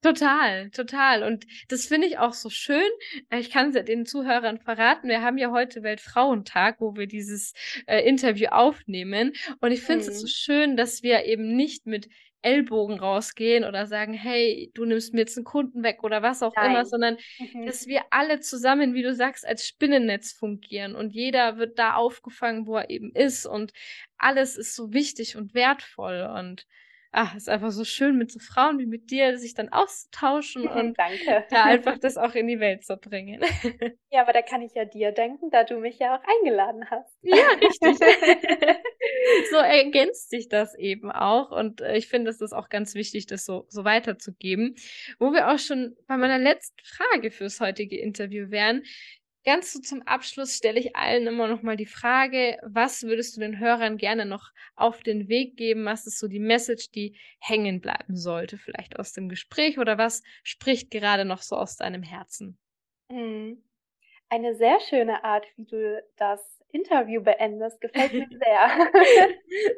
Total, 0.00 0.70
total. 0.70 1.24
Und 1.24 1.44
das 1.68 1.86
finde 1.86 2.06
ich 2.06 2.18
auch 2.18 2.32
so 2.32 2.48
schön. 2.48 2.88
Ich 3.34 3.50
kann 3.50 3.74
es 3.74 3.84
den 3.84 4.06
Zuhörern 4.06 4.58
verraten. 4.58 5.08
Wir 5.08 5.20
haben 5.20 5.36
ja 5.36 5.50
heute 5.50 5.82
Weltfrauentag, 5.82 6.80
wo 6.80 6.94
wir 6.94 7.06
dieses 7.06 7.52
äh, 7.86 8.08
Interview 8.08 8.48
aufnehmen. 8.50 9.34
Und 9.60 9.72
ich 9.72 9.82
finde 9.82 10.06
es 10.06 10.08
mhm. 10.08 10.12
so 10.14 10.26
schön, 10.28 10.76
dass 10.76 11.02
wir 11.02 11.24
eben 11.24 11.54
nicht 11.54 11.84
mit 11.84 12.08
Ellbogen 12.42 12.98
rausgehen 12.98 13.64
oder 13.64 13.86
sagen, 13.86 14.12
hey, 14.12 14.70
du 14.74 14.84
nimmst 14.84 15.12
mir 15.12 15.20
jetzt 15.20 15.36
einen 15.36 15.44
Kunden 15.44 15.82
weg 15.82 16.02
oder 16.02 16.22
was 16.22 16.42
auch 16.42 16.54
Nein. 16.56 16.70
immer, 16.70 16.84
sondern 16.84 17.16
mhm. 17.38 17.66
dass 17.66 17.86
wir 17.86 18.02
alle 18.10 18.40
zusammen, 18.40 18.94
wie 18.94 19.02
du 19.02 19.14
sagst, 19.14 19.46
als 19.46 19.66
Spinnennetz 19.66 20.32
fungieren 20.32 20.94
und 20.94 21.10
jeder 21.10 21.58
wird 21.58 21.78
da 21.78 21.94
aufgefangen, 21.94 22.66
wo 22.66 22.76
er 22.76 22.90
eben 22.90 23.12
ist 23.12 23.46
und 23.46 23.72
alles 24.16 24.56
ist 24.56 24.74
so 24.74 24.92
wichtig 24.92 25.36
und 25.36 25.54
wertvoll 25.54 26.30
und 26.38 26.66
ach, 27.12 27.34
ist 27.34 27.48
einfach 27.48 27.70
so 27.70 27.84
schön 27.84 28.16
mit 28.16 28.30
so 28.30 28.38
Frauen 28.38 28.78
wie 28.78 28.86
mit 28.86 29.10
dir, 29.10 29.38
sich 29.38 29.54
dann 29.54 29.68
auszutauschen 29.70 30.66
und 30.68 30.98
Danke. 30.98 31.44
da 31.50 31.64
einfach 31.64 31.98
das 31.98 32.16
auch 32.16 32.34
in 32.34 32.46
die 32.46 32.60
Welt 32.60 32.84
zu 32.84 32.96
bringen. 32.96 33.40
Ja, 34.12 34.22
aber 34.22 34.32
da 34.32 34.42
kann 34.42 34.60
ich 34.60 34.74
ja 34.74 34.84
dir 34.84 35.12
denken, 35.12 35.50
da 35.52 35.62
du 35.62 35.78
mich 35.78 36.00
ja 36.00 36.16
auch 36.16 36.22
eingeladen 36.40 36.90
hast. 36.90 37.16
Ja, 37.22 37.36
richtig. 37.60 37.96
so 39.52 39.56
ergänzt 39.56 40.30
sich 40.30 40.48
das 40.48 40.74
eben 40.74 41.12
auch 41.12 41.52
und 41.52 41.80
äh, 41.80 41.96
ich 41.96 42.08
finde, 42.08 42.30
es 42.32 42.40
ist 42.40 42.52
auch 42.52 42.70
ganz 42.70 42.96
wichtig, 42.96 43.26
das 43.26 43.44
so, 43.44 43.66
so 43.68 43.84
weiterzugeben. 43.84 44.74
Wo 45.20 45.32
wir 45.32 45.48
auch 45.48 45.60
schon 45.60 45.94
bei 46.08 46.16
meiner 46.16 46.38
letzten 46.38 46.82
Frage 46.82 47.30
fürs 47.30 47.60
heutige 47.60 48.00
Interview 48.00 48.50
wären, 48.50 48.82
Ganz 49.44 49.72
so 49.72 49.80
zum 49.80 50.02
Abschluss 50.02 50.56
stelle 50.56 50.80
ich 50.80 50.96
allen 50.96 51.26
immer 51.26 51.46
noch 51.48 51.60
mal 51.62 51.76
die 51.76 51.84
Frage, 51.86 52.58
was 52.62 53.02
würdest 53.02 53.36
du 53.36 53.40
den 53.40 53.58
Hörern 53.58 53.96
gerne 53.98 54.24
noch 54.26 54.50
auf 54.76 55.02
den 55.02 55.28
Weg 55.28 55.56
geben? 55.58 55.84
Was 55.86 56.06
ist 56.06 56.18
so 56.18 56.28
die 56.28 56.38
Message, 56.40 56.90
die 56.90 57.18
hängen 57.38 57.80
bleiben 57.82 58.16
sollte, 58.16 58.56
vielleicht 58.58 58.98
aus 58.98 59.12
dem 59.12 59.28
Gespräch 59.28 59.78
oder 59.78 59.96
was 59.98 60.22
spricht 60.42 60.90
gerade 60.90 61.24
noch 61.26 61.42
so 61.42 61.56
aus 61.56 61.76
deinem 61.76 62.02
Herzen? 62.02 62.58
Mhm. 63.10 63.62
Eine 64.30 64.54
sehr 64.56 64.80
schöne 64.80 65.24
Art, 65.24 65.46
wie 65.56 65.66
du 65.66 66.04
das 66.16 66.62
Interview 66.70 67.22
beendest, 67.22 67.80
gefällt 67.80 68.16
mir 68.18 68.28
sehr. 68.38 68.90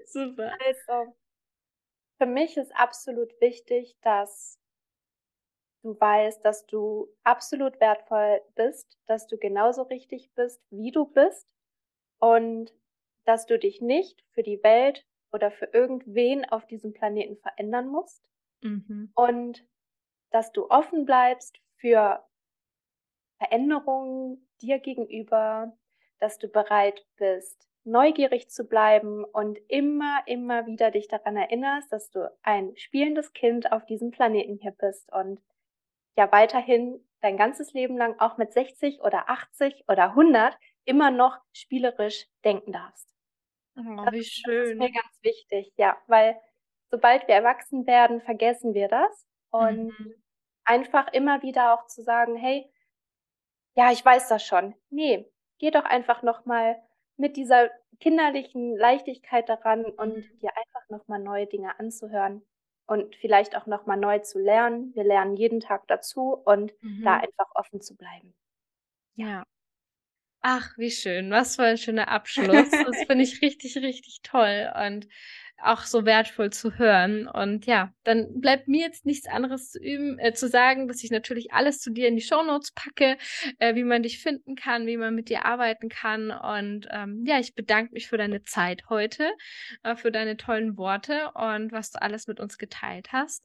Super. 0.07 0.59
Also, 0.67 1.15
für 2.19 2.27
mich 2.27 2.57
ist 2.57 2.75
absolut 2.75 3.39
wichtig, 3.41 3.97
dass 4.01 4.59
du 5.83 5.99
weißt, 5.99 6.45
dass 6.45 6.67
du 6.67 7.09
absolut 7.25 7.81
wertvoll 7.81 8.41
bist, 8.55 8.99
dass 9.07 9.27
du 9.27 9.37
genauso 9.37 9.83
richtig 9.83 10.33
bist, 10.35 10.63
wie 10.71 10.91
du 10.91 11.07
bist 11.07 11.49
und 12.19 12.73
dass 13.25 13.47
du 13.47 13.59
dich 13.59 13.81
nicht 13.81 14.25
für 14.33 14.43
die 14.43 14.63
Welt 14.63 15.07
oder 15.33 15.51
für 15.51 15.67
irgendwen 15.67 16.45
auf 16.45 16.67
diesem 16.67 16.93
Planeten 16.93 17.37
verändern 17.37 17.89
musst 17.89 18.23
mhm. 18.63 19.13
und 19.15 19.67
dass 20.31 20.53
du 20.53 20.71
offen 20.71 21.05
bleibst 21.05 21.59
für 21.77 22.25
Veränderungen 23.39 24.49
dir 24.61 24.79
gegenüber, 24.79 25.77
dass 26.21 26.39
du 26.39 26.49
bereit 26.49 27.05
bist, 27.17 27.69
neugierig 27.85 28.49
zu 28.49 28.65
bleiben 28.65 29.25
und 29.25 29.59
immer, 29.69 30.23
immer 30.27 30.67
wieder 30.67 30.93
dich 30.93 31.09
daran 31.09 31.37
erinnerst, 31.37 31.93
dass 31.93 32.11
du 32.11 32.33
ein 32.43 32.77
spielendes 32.77 33.33
Kind 33.33 33.73
auf 33.73 33.85
diesem 33.87 34.13
Planeten 34.13 34.59
hier 34.59 34.71
bist 34.71 35.13
und 35.13 35.41
ja 36.17 36.31
weiterhin 36.33 37.07
dein 37.21 37.37
ganzes 37.37 37.73
Leben 37.73 37.97
lang 37.97 38.19
auch 38.19 38.37
mit 38.37 38.53
60 38.53 39.01
oder 39.01 39.31
80 39.31 39.85
oder 39.89 40.11
100 40.11 40.57
immer 40.85 41.11
noch 41.11 41.39
spielerisch 41.53 42.27
denken 42.45 42.73
darfst. 42.73 43.09
Oh, 43.77 43.81
wie 43.81 44.25
schön. 44.25 44.61
Das 44.61 44.69
ist 44.71 44.79
mir 44.79 44.93
ganz 44.93 45.23
wichtig, 45.23 45.73
ja, 45.77 45.97
weil 46.07 46.39
sobald 46.91 47.27
wir 47.29 47.35
erwachsen 47.35 47.87
werden, 47.87 48.21
vergessen 48.21 48.75
wir 48.75 48.89
das 48.89 49.27
und 49.51 49.99
mhm. 49.99 50.15
einfach 50.65 51.13
immer 51.13 51.43
wieder 51.43 51.75
auch 51.75 51.87
zu 51.87 52.03
sagen, 52.03 52.37
hey, 52.37 52.71
ja, 53.75 53.91
ich 53.91 54.05
weiß 54.05 54.29
das 54.29 54.45
schon. 54.45 54.75
Nee, 54.91 55.31
geh 55.59 55.71
doch 55.71 55.85
einfach 55.85 56.23
noch 56.23 56.45
mal 56.45 56.77
mit 57.17 57.37
dieser 57.37 57.71
kinderlichen 58.01 58.77
Leichtigkeit 58.77 59.49
daran 59.49 59.85
und 59.85 60.17
mhm. 60.17 60.39
dir 60.41 60.51
einfach 60.57 60.89
noch 60.91 61.09
mal 61.09 61.19
neue 61.19 61.47
Dinge 61.47 61.79
anzuhören. 61.79 62.45
Und 62.87 63.15
vielleicht 63.17 63.57
auch 63.57 63.67
nochmal 63.67 63.97
neu 63.97 64.19
zu 64.21 64.39
lernen. 64.39 64.95
Wir 64.95 65.05
lernen 65.05 65.37
jeden 65.37 65.61
Tag 65.61 65.87
dazu 65.89 66.35
und 66.45 66.73
mhm. 66.83 67.03
da 67.05 67.17
einfach 67.17 67.51
offen 67.55 67.81
zu 67.81 67.97
bleiben. 67.97 68.35
Ja. 69.15 69.45
Ach, 70.41 70.77
wie 70.77 70.91
schön. 70.91 71.31
Was 71.31 71.57
für 71.57 71.65
ein 71.65 71.79
schöner 71.79 72.09
Abschluss. 72.09 72.71
Das 72.71 73.05
finde 73.07 73.23
ich 73.23 73.41
richtig, 73.43 73.77
richtig 73.77 74.23
toll. 74.23 74.73
Und 74.87 75.07
auch 75.63 75.83
so 75.83 76.05
wertvoll 76.05 76.51
zu 76.51 76.79
hören. 76.79 77.29
Und 77.29 77.67
ja, 77.67 77.93
dann 78.05 78.41
bleibt 78.41 78.69
mir 78.69 78.81
jetzt 78.81 79.07
nichts 79.07 79.29
anderes 79.29 79.71
zu 79.71 79.79
üben, 79.79 80.19
äh, 80.19 80.33
zu 80.33 80.49
sagen, 80.49 80.89
dass 80.89 81.03
ich 81.05 81.11
natürlich 81.11 81.53
alles 81.53 81.79
zu 81.81 81.91
dir 81.91 82.09
in 82.09 82.17
die 82.17 82.23
Shownotes 82.23 82.73
packe, 82.73 83.17
äh, 83.59 83.75
wie 83.75 83.85
man 83.85 84.03
dich 84.03 84.23
finden 84.23 84.57
kann, 84.57 84.87
wie 84.87 84.97
man 84.97 85.15
mit 85.15 85.29
dir 85.29 85.45
arbeiten 85.45 85.89
kann. 85.89 86.31
Und 86.31 86.89
ähm, 86.91 87.25
ja, 87.27 87.39
ich 87.39 87.55
bedanke 87.55 87.93
mich 87.93 88.09
für 88.09 88.17
deine 88.17 88.43
Zeit 88.43 88.85
heute, 88.89 89.31
äh, 89.83 89.97
für 89.97 90.11
deine 90.11 90.37
tollen 90.37 90.77
Worte 90.77 91.31
und 91.35 91.73
was 91.73 91.91
du 91.91 92.03
alles 92.03 92.27
mit 92.27 92.41
uns 92.41 92.59
geteilt 92.59 93.13
hast. 93.13 93.45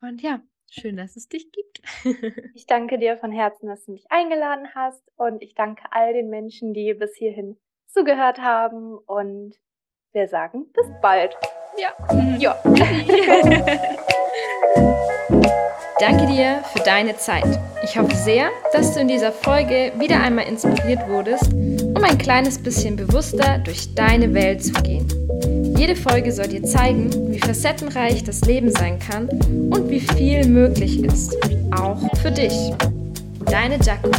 Und 0.00 0.22
ja, 0.22 0.40
schön, 0.70 0.96
dass 0.96 1.16
es 1.16 1.28
dich 1.28 1.50
gibt. 1.50 1.80
ich 2.54 2.66
danke 2.66 2.98
dir 2.98 3.16
von 3.18 3.32
Herzen, 3.32 3.66
dass 3.66 3.84
du 3.84 3.92
mich 3.92 4.06
eingeladen 4.10 4.68
hast. 4.74 5.02
Und 5.16 5.42
ich 5.42 5.54
danke 5.54 5.82
all 5.90 6.12
den 6.12 6.28
Menschen, 6.28 6.72
die 6.72 6.94
bis 6.94 7.16
hierhin 7.16 7.58
zugehört 7.86 8.38
haben 8.38 8.96
und 8.98 9.56
wir 10.12 10.28
sagen 10.28 10.66
bis 10.74 10.86
bald. 11.02 11.36
Ja. 11.76 11.90
Ja. 12.38 12.56
Danke 16.00 16.26
dir 16.26 16.62
für 16.72 16.80
deine 16.84 17.16
Zeit. 17.16 17.58
Ich 17.82 17.98
hoffe 17.98 18.14
sehr, 18.14 18.50
dass 18.72 18.94
du 18.94 19.00
in 19.00 19.08
dieser 19.08 19.32
Folge 19.32 19.92
wieder 19.98 20.20
einmal 20.20 20.46
inspiriert 20.46 21.08
wurdest, 21.08 21.52
um 21.52 22.02
ein 22.04 22.16
kleines 22.18 22.58
bisschen 22.58 22.96
bewusster 22.96 23.58
durch 23.58 23.94
deine 23.94 24.32
Welt 24.32 24.64
zu 24.64 24.72
gehen. 24.82 25.06
Jede 25.76 25.96
Folge 25.96 26.32
soll 26.32 26.48
dir 26.48 26.62
zeigen, 26.62 27.10
wie 27.32 27.40
facettenreich 27.40 28.24
das 28.24 28.40
Leben 28.42 28.70
sein 28.70 28.98
kann 28.98 29.28
und 29.28 29.90
wie 29.90 30.00
viel 30.00 30.46
möglich 30.46 31.02
ist, 31.04 31.36
auch 31.76 32.00
für 32.22 32.30
dich. 32.30 32.72
Deine 33.44 33.78
Jaco. 33.78 34.10